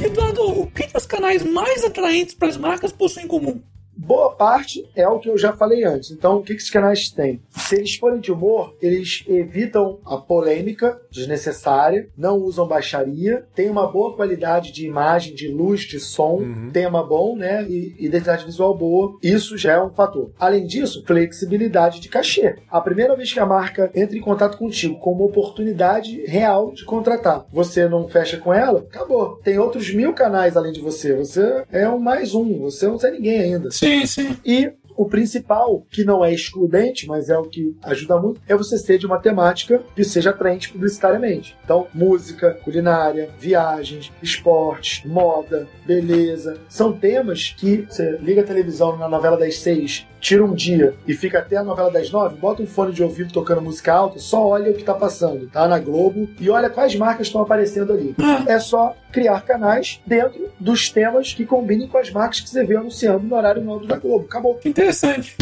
Eduardo, 0.06 0.62
o 0.62 0.68
que, 0.68 0.88
os 0.96 1.06
canais 1.08 1.42
mais 1.42 1.84
atraentes 1.84 2.36
para 2.36 2.48
as 2.48 2.58
marcas 2.58 2.92
possuem 2.92 3.26
em 3.26 3.28
comum? 3.28 3.62
Boa 4.06 4.32
parte 4.36 4.88
é 4.96 5.08
o 5.08 5.18
que 5.18 5.28
eu 5.28 5.36
já 5.38 5.52
falei 5.54 5.84
antes. 5.84 6.12
Então, 6.12 6.38
o 6.38 6.44
que, 6.44 6.54
que 6.54 6.60
esses 6.62 6.70
canais 6.70 7.10
têm? 7.10 7.42
Se 7.50 7.76
eles 7.76 7.96
forem 7.96 8.20
de 8.20 8.32
humor, 8.32 8.76
eles 8.80 9.24
evitam 9.28 9.98
a 10.06 10.18
polêmica 10.18 11.00
desnecessária, 11.12 12.08
não 12.16 12.38
usam 12.38 12.68
baixaria, 12.68 13.46
tem 13.56 13.68
uma 13.68 13.88
boa 13.92 14.16
qualidade 14.16 14.72
de 14.72 14.86
imagem, 14.86 15.34
de 15.34 15.48
luz, 15.48 15.82
de 15.82 16.00
som, 16.00 16.36
Uhum. 16.36 16.70
tema 16.72 17.04
bom, 17.04 17.36
né? 17.36 17.66
E 17.68 17.96
identidade 17.98 18.46
visual 18.46 18.78
boa. 18.78 19.18
Isso 19.24 19.58
já 19.58 19.74
é 19.74 19.82
um 19.82 19.90
fator. 19.90 20.30
Além 20.40 20.66
disso, 20.68 21.04
flexibilidade 21.06 22.00
de 22.00 22.08
cachê. 22.10 22.58
A 22.70 22.80
primeira 22.82 23.16
vez 23.16 23.34
que 23.34 23.40
a 23.40 23.46
marca 23.46 23.90
entra 23.96 24.16
em 24.16 24.22
contato 24.22 24.58
contigo 24.58 25.00
com 25.00 25.14
uma 25.14 25.26
oportunidade 25.26 26.24
real 26.28 26.72
de 26.74 26.86
contratar, 26.86 27.46
você 27.52 27.88
não 27.88 28.08
fecha 28.08 28.38
com 28.38 28.54
ela, 28.54 28.80
acabou. 28.80 29.38
Tem 29.44 29.58
outros 29.58 29.92
mil 29.94 30.14
canais 30.14 30.56
além 30.56 30.72
de 30.72 30.82
você. 30.82 31.16
Você 31.16 31.64
é 31.72 31.90
um 31.90 32.00
mais 32.00 32.36
um. 32.36 32.60
Você 32.60 32.86
não 32.88 32.98
é 33.02 33.12
ninguém 33.12 33.42
ainda. 33.42 33.72
Sim, 33.72 33.95
sim. 34.06 34.36
E 34.44 34.74
o 34.96 35.06
principal, 35.06 35.86
que 35.90 36.04
não 36.04 36.24
é 36.24 36.34
excludente, 36.34 37.06
mas 37.08 37.30
é 37.30 37.38
o 37.38 37.44
que 37.44 37.76
ajuda 37.84 38.18
muito, 38.18 38.42
é 38.48 38.56
você 38.56 38.78
ser 38.78 38.98
de 38.98 39.06
uma 39.06 39.20
temática 39.20 39.82
que 39.96 40.04
seja 40.04 40.30
atraente 40.30 40.72
publicitariamente. 40.72 41.56
Então, 41.64 41.88
música, 41.94 42.52
culinária, 42.64 43.30
viagens, 43.38 44.12
esportes, 44.22 45.04
moda, 45.06 45.68
beleza. 45.86 46.58
São 46.70 46.94
temas 46.94 47.54
que 47.58 47.86
você 47.90 48.18
liga 48.22 48.42
a 48.42 48.46
televisão 48.46 48.98
na 48.98 49.10
novela 49.10 49.38
das 49.38 49.58
seis, 49.58 50.08
tira 50.26 50.44
um 50.44 50.56
dia 50.56 50.96
e 51.08 51.14
fica 51.14 51.38
até 51.38 51.56
a 51.56 51.64
novela 51.64 51.92
das 51.92 52.10
nove, 52.10 52.36
bota 52.36 52.64
um 52.64 52.66
fone 52.66 52.92
de 52.92 53.04
ouvido 53.04 53.32
tocando 53.32 53.62
música 53.62 53.94
alta, 53.94 54.18
só 54.18 54.44
olha 54.44 54.72
o 54.72 54.74
que 54.74 54.84
tá 54.84 54.96
passando, 54.96 55.48
tá? 55.48 55.68
Na 55.68 55.78
Globo, 55.78 56.28
e 56.40 56.50
olha 56.50 56.68
quais 56.68 56.96
marcas 56.96 57.28
estão 57.28 57.42
aparecendo 57.42 57.94
ali. 57.94 58.16
É 58.48 58.58
só 58.58 58.96
criar 59.12 59.42
canais 59.42 60.02
dentro 60.04 60.50
dos 60.60 60.90
temas 60.90 61.32
que 61.32 61.46
combinem 61.46 61.88
com 61.88 62.00
as 62.00 62.10
marcas 62.10 62.40
que 62.40 62.50
você 62.50 62.64
vê 62.64 62.76
anunciando 62.76 63.20
no 63.20 63.36
horário 63.36 63.64
novo 63.64 63.86
da 63.86 63.98
Globo. 64.00 64.26
Acabou. 64.26 64.60
Interessante. 64.66 65.38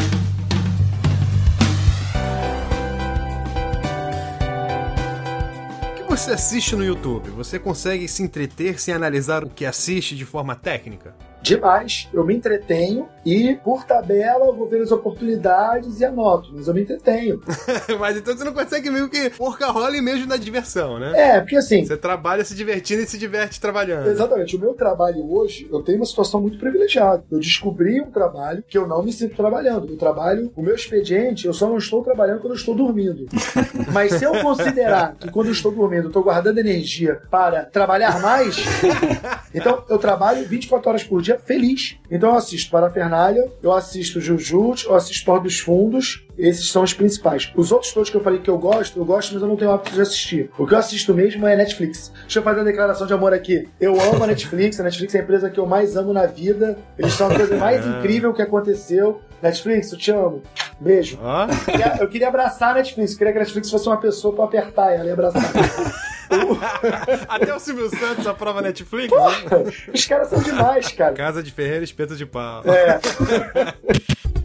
O 6.01 6.05
que 6.07 6.11
você 6.11 6.31
assiste 6.31 6.75
no 6.75 6.83
YouTube? 6.83 7.29
Você 7.29 7.57
consegue 7.57 8.05
se 8.09 8.21
entreter 8.21 8.81
sem 8.81 8.93
analisar 8.93 9.45
o 9.45 9.49
que 9.49 9.65
assiste 9.65 10.13
de 10.13 10.25
forma 10.25 10.57
técnica? 10.57 11.15
Demais. 11.43 12.09
Eu 12.13 12.25
me 12.25 12.35
entretenho 12.35 13.07
e, 13.25 13.55
por 13.63 13.83
tabela, 13.83 14.45
eu 14.45 14.55
vou 14.55 14.67
ver 14.67 14.81
as 14.81 14.91
oportunidades 14.91 15.99
e 15.99 16.05
anoto. 16.05 16.49
Mas 16.53 16.67
eu 16.67 16.73
me 16.73 16.81
entretenho. 16.81 17.41
Mas 17.99 18.17
então 18.17 18.35
você 18.35 18.43
não 18.43 18.53
consegue 18.53 18.89
meio 18.89 19.09
que 19.09 19.31
workaholic 19.37 20.01
mesmo 20.01 20.25
na 20.25 20.37
diversão, 20.37 20.97
né? 20.97 21.11
É, 21.15 21.39
porque 21.39 21.57
assim. 21.57 21.85
Você 21.85 21.97
trabalha 21.97 22.43
se 22.43 22.55
divertindo 22.55 23.01
e 23.01 23.07
se 23.07 23.17
diverte 23.17 23.59
trabalhando. 23.59 24.07
Exatamente. 24.07 24.55
O 24.55 24.59
meu 24.59 24.73
trabalho 24.73 25.31
hoje, 25.31 25.67
eu 25.71 25.81
tenho 25.81 25.99
uma 25.99 26.05
situação 26.05 26.41
muito 26.41 26.57
privilegiada. 26.57 27.23
Eu 27.29 27.39
descobri 27.39 28.01
um 28.01 28.09
trabalho 28.09 28.63
que 28.67 28.77
eu 28.77 28.87
não 28.87 29.03
me 29.03 29.11
sinto 29.11 29.35
trabalhando. 29.35 29.93
O 29.93 29.97
trabalho, 29.97 30.51
o 30.55 30.61
meu 30.61 30.75
expediente, 30.75 31.45
eu 31.45 31.53
só 31.53 31.67
não 31.67 31.77
estou 31.77 32.03
trabalhando 32.03 32.39
quando 32.39 32.53
eu 32.53 32.57
estou 32.57 32.75
dormindo. 32.75 33.25
Mas 33.91 34.13
se 34.13 34.23
eu 34.23 34.41
considerar 34.41 35.15
que 35.15 35.29
quando 35.29 35.47
eu 35.47 35.53
estou 35.53 35.71
dormindo, 35.71 36.03
eu 36.03 36.07
estou 36.07 36.23
guardando 36.23 36.57
energia 36.57 37.21
para 37.29 37.65
trabalhar 37.65 38.21
mais, 38.21 38.57
então 39.53 39.83
eu 39.89 39.97
trabalho 39.97 40.47
24 40.47 40.89
horas 40.89 41.03
por 41.03 41.21
dia 41.21 41.32
feliz. 41.37 41.97
Então 42.09 42.29
eu 42.31 42.35
assisto 42.35 42.69
Parafernália, 42.71 43.51
eu 43.61 43.71
assisto 43.71 44.19
Jujutsu, 44.21 44.87
eu 44.89 44.95
assisto 44.95 45.25
Porta 45.25 45.43
dos 45.43 45.59
Fundos, 45.59 46.25
esses 46.37 46.69
são 46.69 46.83
os 46.83 46.93
principais. 46.93 47.51
Os 47.55 47.71
outros 47.71 47.91
todos 47.93 48.09
que 48.09 48.17
eu 48.17 48.21
falei 48.21 48.39
que 48.39 48.49
eu 48.49 48.57
gosto, 48.57 48.97
eu 48.99 49.05
gosto, 49.05 49.33
mas 49.33 49.41
eu 49.41 49.47
não 49.47 49.55
tenho 49.55 49.71
hábito 49.71 49.91
de 49.93 50.01
assistir. 50.01 50.49
O 50.57 50.65
que 50.67 50.73
eu 50.73 50.77
assisto 50.77 51.13
mesmo 51.13 51.45
é 51.47 51.55
Netflix. 51.55 52.11
Deixa 52.21 52.39
eu 52.39 52.43
fazer 52.43 52.59
uma 52.59 52.65
declaração 52.65 53.05
de 53.07 53.13
amor 53.13 53.33
aqui. 53.33 53.67
Eu 53.79 53.99
amo 53.99 54.23
a 54.23 54.27
Netflix, 54.27 54.79
a 54.79 54.83
Netflix 54.83 55.13
é 55.15 55.19
a 55.19 55.23
empresa 55.23 55.49
que 55.49 55.59
eu 55.59 55.65
mais 55.65 55.95
amo 55.95 56.11
na 56.13 56.25
vida. 56.25 56.77
Eles 56.97 57.13
são 57.13 57.27
a 57.27 57.35
coisa 57.35 57.55
mais 57.57 57.85
incrível 57.85 58.33
que 58.33 58.41
aconteceu. 58.41 59.21
Netflix, 59.41 59.91
eu 59.91 59.97
te 59.97 60.11
amo. 60.11 60.41
Beijo. 60.79 61.19
Ó, 61.21 61.47
Queria- 61.65 61.97
Eu 61.99 62.07
queria 62.09 62.27
abraçar 62.27 62.71
a 62.71 62.73
Netflix, 62.75 63.11
eu 63.11 63.17
queria 63.17 63.33
que 63.33 63.39
a 63.39 63.41
Netflix 63.41 63.69
fosse 63.69 63.87
uma 63.87 63.97
pessoa 63.97 64.33
pra 64.35 64.45
apertar 64.45 64.91
ela 64.93 65.05
e 65.07 65.11
abraçar. 65.11 65.41
até 67.27 67.55
o 67.55 67.59
Silvio 67.59 67.89
Santos 67.89 68.27
aprova 68.27 68.61
Netflix. 68.61 69.13
né? 69.13 69.71
Os 69.93 70.05
caras 70.05 70.29
são 70.29 70.41
demais, 70.41 70.91
cara. 70.91 71.13
Casa 71.13 71.43
de 71.43 71.51
Ferreira, 71.51 71.83
espeto 71.83 72.15
de 72.15 72.25
pau. 72.25 72.63
É. 72.65 72.99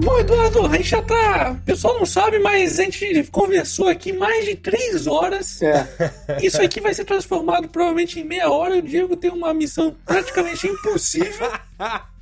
Bom, 0.00 0.16
Eduardo, 0.20 0.64
a 0.64 0.76
gente 0.76 0.88
já 0.88 1.02
tá. 1.02 1.50
O 1.50 1.64
pessoal 1.64 1.98
não 1.98 2.06
sabe, 2.06 2.38
mas 2.38 2.78
a 2.78 2.84
gente 2.84 3.24
conversou 3.32 3.88
aqui 3.88 4.12
mais 4.12 4.44
de 4.44 4.54
três 4.54 5.08
horas. 5.08 5.60
É. 5.60 5.86
Isso 6.40 6.62
aqui 6.62 6.80
vai 6.80 6.94
ser 6.94 7.04
transformado 7.04 7.68
provavelmente 7.68 8.20
em 8.20 8.24
meia 8.24 8.48
hora. 8.48 8.76
O 8.76 8.82
Diego 8.82 9.16
tem 9.16 9.30
uma 9.30 9.52
missão 9.52 9.94
praticamente 10.06 10.68
impossível. 10.68 11.50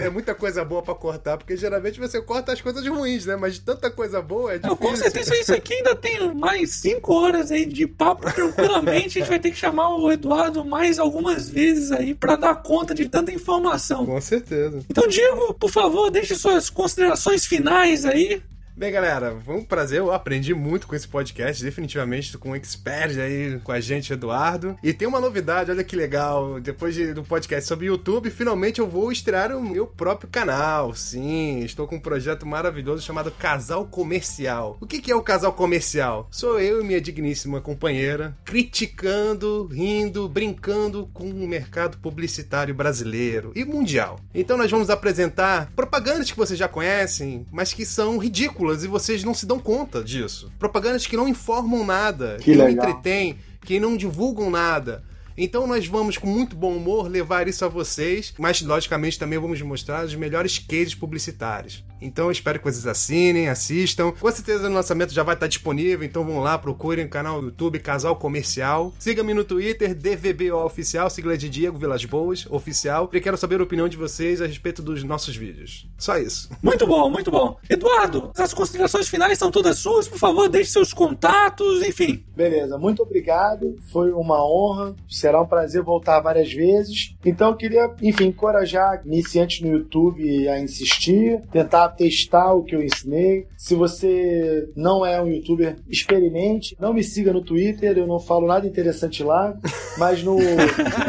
É 0.00 0.10
muita 0.10 0.34
coisa 0.34 0.64
boa 0.64 0.82
pra 0.82 0.94
cortar, 0.94 1.36
porque 1.38 1.56
geralmente 1.56 1.98
você 2.00 2.20
corta 2.20 2.52
as 2.52 2.60
coisas 2.60 2.86
ruins, 2.86 3.26
né? 3.26 3.36
Mas 3.36 3.58
tanta 3.58 3.90
coisa 3.90 4.20
boa 4.22 4.54
é 4.54 4.58
Não, 4.58 4.70
difícil. 4.74 4.76
com 4.90 4.96
certeza 4.96 5.36
isso 5.36 5.54
aqui 5.54 5.74
ainda 5.74 5.94
tem 5.94 6.34
mais 6.34 6.70
cinco 6.72 7.14
horas 7.14 7.50
aí 7.50 7.64
de 7.66 7.86
papo 7.86 8.32
tranquilamente. 8.32 9.18
A 9.18 9.20
gente 9.20 9.28
vai 9.28 9.38
ter 9.38 9.50
que 9.50 9.56
chamar 9.56 9.96
o 9.96 10.10
Eduardo 10.10 10.64
mais 10.64 10.98
algumas 10.98 11.48
vezes 11.48 11.92
aí 11.92 12.14
pra 12.14 12.36
dar 12.36 12.54
conta 12.56 12.94
de 12.94 13.08
tanta 13.08 13.32
informação. 13.32 14.06
Com 14.06 14.20
certeza. 14.20 14.80
Então, 14.88 15.06
Diego, 15.08 15.54
por 15.54 15.70
favor, 15.70 16.10
deixe 16.10 16.34
suas 16.34 16.68
considerações 16.70 17.44
finais 17.46 18.04
aí. 18.04 18.42
Bem, 18.76 18.90
galera, 18.90 19.36
foi 19.44 19.54
um 19.54 19.62
prazer. 19.64 20.00
Eu 20.00 20.10
aprendi 20.12 20.52
muito 20.52 20.88
com 20.88 20.96
esse 20.96 21.06
podcast, 21.06 21.62
definitivamente, 21.62 22.36
com 22.36 22.50
um 22.50 22.56
expert 22.56 23.16
aí 23.20 23.60
com 23.62 23.70
a 23.70 23.78
gente, 23.78 24.12
Eduardo. 24.12 24.76
E 24.82 24.92
tem 24.92 25.06
uma 25.06 25.20
novidade, 25.20 25.70
olha 25.70 25.84
que 25.84 25.94
legal. 25.94 26.58
Depois 26.60 26.92
de- 26.92 27.14
do 27.14 27.22
podcast 27.22 27.68
sobre 27.68 27.86
YouTube, 27.86 28.30
finalmente 28.30 28.80
eu 28.80 28.88
vou 28.88 29.12
estrear 29.12 29.52
o 29.56 29.62
meu 29.62 29.86
próprio 29.86 30.28
canal. 30.28 30.92
Sim, 30.92 31.60
estou 31.60 31.86
com 31.86 31.94
um 31.96 32.00
projeto 32.00 32.44
maravilhoso 32.44 33.00
chamado 33.04 33.30
Casal 33.30 33.86
Comercial. 33.86 34.76
O 34.80 34.86
que 34.88 35.08
é 35.08 35.14
o 35.14 35.22
Casal 35.22 35.52
Comercial? 35.52 36.26
Sou 36.32 36.58
eu 36.58 36.80
e 36.80 36.84
minha 36.84 37.00
digníssima 37.00 37.60
companheira 37.60 38.36
criticando, 38.44 39.68
rindo, 39.68 40.28
brincando 40.28 41.08
com 41.14 41.30
o 41.30 41.46
mercado 41.46 41.96
publicitário 41.98 42.74
brasileiro 42.74 43.52
e 43.54 43.64
mundial. 43.64 44.18
Então 44.34 44.56
nós 44.56 44.68
vamos 44.70 44.90
apresentar 44.90 45.70
propagandas 45.76 46.28
que 46.28 46.36
vocês 46.36 46.58
já 46.58 46.66
conhecem, 46.66 47.46
mas 47.52 47.72
que 47.72 47.86
são 47.86 48.18
ridículas 48.18 48.63
e 48.72 48.88
vocês 48.88 49.22
não 49.24 49.34
se 49.34 49.46
dão 49.46 49.58
conta 49.58 50.02
disso. 50.02 50.50
Propagandas 50.58 51.06
que 51.06 51.16
não 51.16 51.28
informam 51.28 51.84
nada, 51.84 52.36
Que 52.38 52.52
que, 52.52 52.56
não 52.56 52.68
entretêm, 52.68 53.38
que 53.64 53.78
não 53.78 53.96
divulgam 53.96 54.50
nada. 54.50 55.02
Então 55.36 55.66
nós 55.66 55.86
vamos 55.86 56.16
com 56.16 56.28
muito 56.28 56.54
bom 56.54 56.76
humor 56.76 57.08
levar 57.08 57.48
isso 57.48 57.64
a 57.64 57.68
vocês, 57.68 58.32
mas 58.38 58.62
logicamente 58.62 59.18
também 59.18 59.38
vamos 59.38 59.60
mostrar 59.62 60.04
os 60.04 60.14
melhores 60.14 60.58
cases 60.58 60.94
publicitários. 60.94 61.84
Então 62.04 62.26
eu 62.26 62.30
espero 62.30 62.58
que 62.58 62.64
vocês 62.64 62.86
assinem, 62.86 63.48
assistam. 63.48 64.12
Com 64.12 64.30
certeza 64.30 64.68
o 64.68 64.72
lançamento 64.72 65.12
já 65.12 65.22
vai 65.22 65.34
estar 65.34 65.46
disponível, 65.46 66.04
então 66.04 66.24
vão 66.24 66.40
lá, 66.40 66.58
procurem 66.58 67.06
o 67.06 67.08
canal 67.08 67.40
do 67.40 67.46
YouTube 67.46 67.78
Casal 67.78 68.14
Comercial. 68.16 68.92
Siga-me 68.98 69.32
no 69.32 69.42
Twitter, 69.42 69.94
DVBO 69.94 70.64
Oficial, 70.64 71.08
sigla 71.08 71.36
de 71.36 71.48
Diego 71.48 71.78
Vilas 71.78 72.04
Boas, 72.04 72.46
oficial. 72.50 73.08
E 73.12 73.20
quero 73.20 73.38
saber 73.38 73.60
a 73.60 73.64
opinião 73.64 73.88
de 73.88 73.96
vocês 73.96 74.42
a 74.42 74.46
respeito 74.46 74.82
dos 74.82 75.02
nossos 75.02 75.34
vídeos. 75.34 75.88
Só 75.96 76.18
isso. 76.18 76.50
Muito 76.62 76.86
bom, 76.86 77.08
muito 77.08 77.30
bom. 77.30 77.56
Eduardo, 77.70 78.30
as 78.36 78.52
considerações 78.52 79.08
finais 79.08 79.38
são 79.38 79.50
todas 79.50 79.78
suas. 79.78 80.06
Por 80.06 80.18
favor, 80.18 80.48
deixe 80.48 80.70
seus 80.70 80.92
contatos, 80.92 81.82
enfim. 81.82 82.22
Beleza, 82.36 82.76
muito 82.76 83.02
obrigado. 83.02 83.76
Foi 83.90 84.12
uma 84.12 84.44
honra. 84.46 84.94
Será 85.08 85.40
um 85.40 85.46
prazer 85.46 85.82
voltar 85.82 86.20
várias 86.20 86.52
vezes. 86.52 87.16
Então 87.24 87.50
eu 87.50 87.56
queria, 87.56 87.90
enfim, 88.02 88.26
encorajar 88.26 89.00
iniciantes 89.06 89.62
no 89.62 89.68
YouTube 89.68 90.48
a 90.48 90.60
insistir, 90.60 91.40
tentar 91.50 91.93
testar 91.96 92.52
o 92.52 92.62
que 92.62 92.74
eu 92.74 92.82
ensinei. 92.82 93.46
Se 93.56 93.74
você 93.74 94.68
não 94.76 95.04
é 95.04 95.20
um 95.20 95.28
youtuber, 95.28 95.76
experimente. 95.88 96.76
Não 96.78 96.92
me 96.92 97.02
siga 97.02 97.32
no 97.32 97.42
Twitter, 97.42 97.96
eu 97.96 98.06
não 98.06 98.20
falo 98.20 98.46
nada 98.46 98.66
interessante 98.66 99.22
lá. 99.22 99.54
Mas 99.98 100.22
no, 100.22 100.36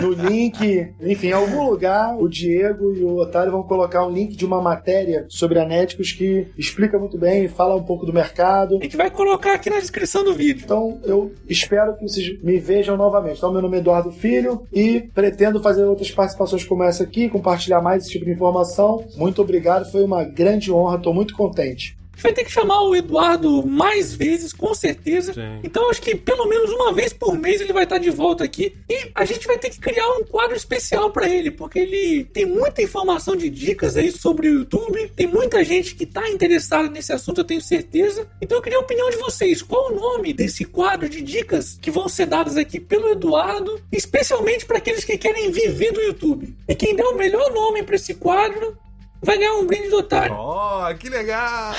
no 0.02 0.12
link, 0.12 0.93
enfim, 1.02 1.28
em 1.28 1.34
algum 1.34 1.69
lugar, 1.69 2.15
o 2.17 2.30
Diego 2.30 2.93
e 2.95 3.04
o 3.04 3.17
Otário 3.17 3.52
vão 3.52 3.63
colocar 3.63 4.06
um 4.06 4.12
link 4.12 4.36
de 4.36 4.45
uma 4.45 4.62
matéria 4.62 5.26
sobre 5.28 5.60
anéticos 5.60 6.12
que 6.12 6.48
explica 6.58 7.00
muito 7.00 7.17
bem, 7.17 7.48
fala 7.48 7.76
um 7.76 7.84
pouco 7.84 8.06
do 8.06 8.13
mercado. 8.13 8.78
A 8.78 8.84
gente 8.84 8.98
vai 8.98 9.10
colocar 9.10 9.54
aqui 9.54 9.69
na 9.69 9.80
descrição 9.80 10.24
do 10.24 10.34
vídeo. 10.34 10.63
Então 10.63 11.00
eu 11.04 11.32
espero 11.48 11.95
que 11.95 12.04
vocês 12.04 12.41
me 12.43 12.58
vejam 12.60 12.95
novamente. 12.95 13.38
Então, 13.38 13.52
meu 13.52 13.62
nome 13.62 13.78
é 13.78 13.80
Eduardo 13.80 14.12
Filho 14.12 14.67
e 14.71 15.02
pretendo 15.13 15.62
fazer 15.62 15.84
outras 15.84 16.12
participações 16.12 16.63
como 16.63 16.84
essa 16.84 17.04
aqui, 17.04 17.30
compartilhar 17.30 17.82
mais 17.82 18.04
esse 18.04 18.12
tipo 18.12 18.26
de 18.26 18.32
informação. 18.32 19.04
Muito 19.15 19.41
obrigado, 19.41 19.89
foi 19.91 20.04
uma 20.04 20.24
grande 20.24 20.64
honra, 20.71 20.97
estou 20.97 21.13
muito 21.13 21.36
contente. 21.36 21.97
gente 22.15 22.23
vai 22.23 22.34
ter 22.34 22.45
que 22.45 22.51
chamar 22.51 22.82
o 22.82 22.95
Eduardo 22.95 23.65
mais 23.65 24.13
vezes, 24.15 24.54
com 24.54 24.73
certeza. 24.73 25.34
Sim. 25.34 25.60
Então 25.63 25.89
acho 25.89 26.01
que 26.01 26.15
pelo 26.15 26.47
menos 26.47 26.71
uma 26.71 26.93
vez 26.93 27.12
por 27.12 27.38
mês 27.38 27.60
ele 27.60 27.73
vai 27.73 27.84
estar 27.84 27.97
de 27.97 28.10
volta 28.10 28.43
aqui. 28.43 28.75
E 28.89 29.12
a 29.13 29.25
gente 29.25 29.45
vai 29.45 29.58
ter 29.58 29.69
que 29.69 29.80
criar 29.80 30.08
um 30.17 30.23
quadro 30.23 30.56
especial 30.56 31.12
para 31.12 31.30
ele, 31.30 31.51
porque 31.51 31.80
ele 31.80 32.23
tem 32.25 32.45
muita 32.45 32.82
informação 32.82 33.36
de 33.36 33.49
dicas 33.49 33.97
aí 33.97 34.12
sobre 34.12 34.47
o 34.47 34.60
YouTube. 34.60 35.12
Tem 35.15 35.28
muita 35.28 35.63
gente 35.63 35.95
que 35.95 36.06
tá 36.06 36.28
interessada 36.30 36.89
nesse 36.89 37.12
assunto, 37.12 37.41
eu 37.41 37.45
tenho 37.45 37.62
certeza. 37.62 38.28
Então 38.41 38.58
eu 38.58 38.62
queria 38.62 38.80
a 38.80 38.82
opinião 38.82 39.10
de 39.10 39.17
vocês. 39.17 39.62
Qual 39.62 39.91
o 39.91 39.95
nome 39.95 40.34
desse 40.34 40.63
quadro 40.63 41.10
de 41.10 41.21
dicas 41.21 41.78
que 41.82 41.91
vão 41.91 42.08
ser 42.08 42.28
dadas 42.28 42.56
aqui 42.56 42.80
pelo 42.80 43.10
Eduardo, 43.10 43.80
especialmente 43.91 44.65
para 44.65 44.78
aqueles 44.78 45.04
que 45.04 45.17
querem 45.17 45.51
viver 45.51 45.91
do 45.91 46.01
YouTube? 46.01 46.56
E 46.67 46.75
quem 46.75 46.95
der 46.95 47.06
o 47.06 47.15
melhor 47.15 47.51
nome 47.51 47.84
para 47.84 47.95
esse 47.95 48.13
quadro 48.13 48.78
vai 49.21 49.38
ganhar 49.38 49.54
um 49.54 49.65
brinde 49.65 49.89
do 49.89 49.97
otário. 49.97 50.36
Oh, 50.36 50.93
que 51.00 51.10
legal! 51.10 51.73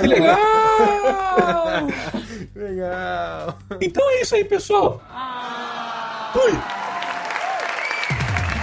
Que 0.00 0.06
legal! 0.06 0.36
legal! 2.54 3.58
Então 3.80 4.10
é 4.10 4.22
isso 4.22 4.34
aí, 4.34 4.44
pessoal. 4.44 5.02
Fui! 6.32 6.52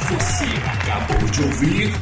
Você 0.09 0.45
acabou 0.67 1.29
de 1.29 1.43
ouvir 1.43 1.93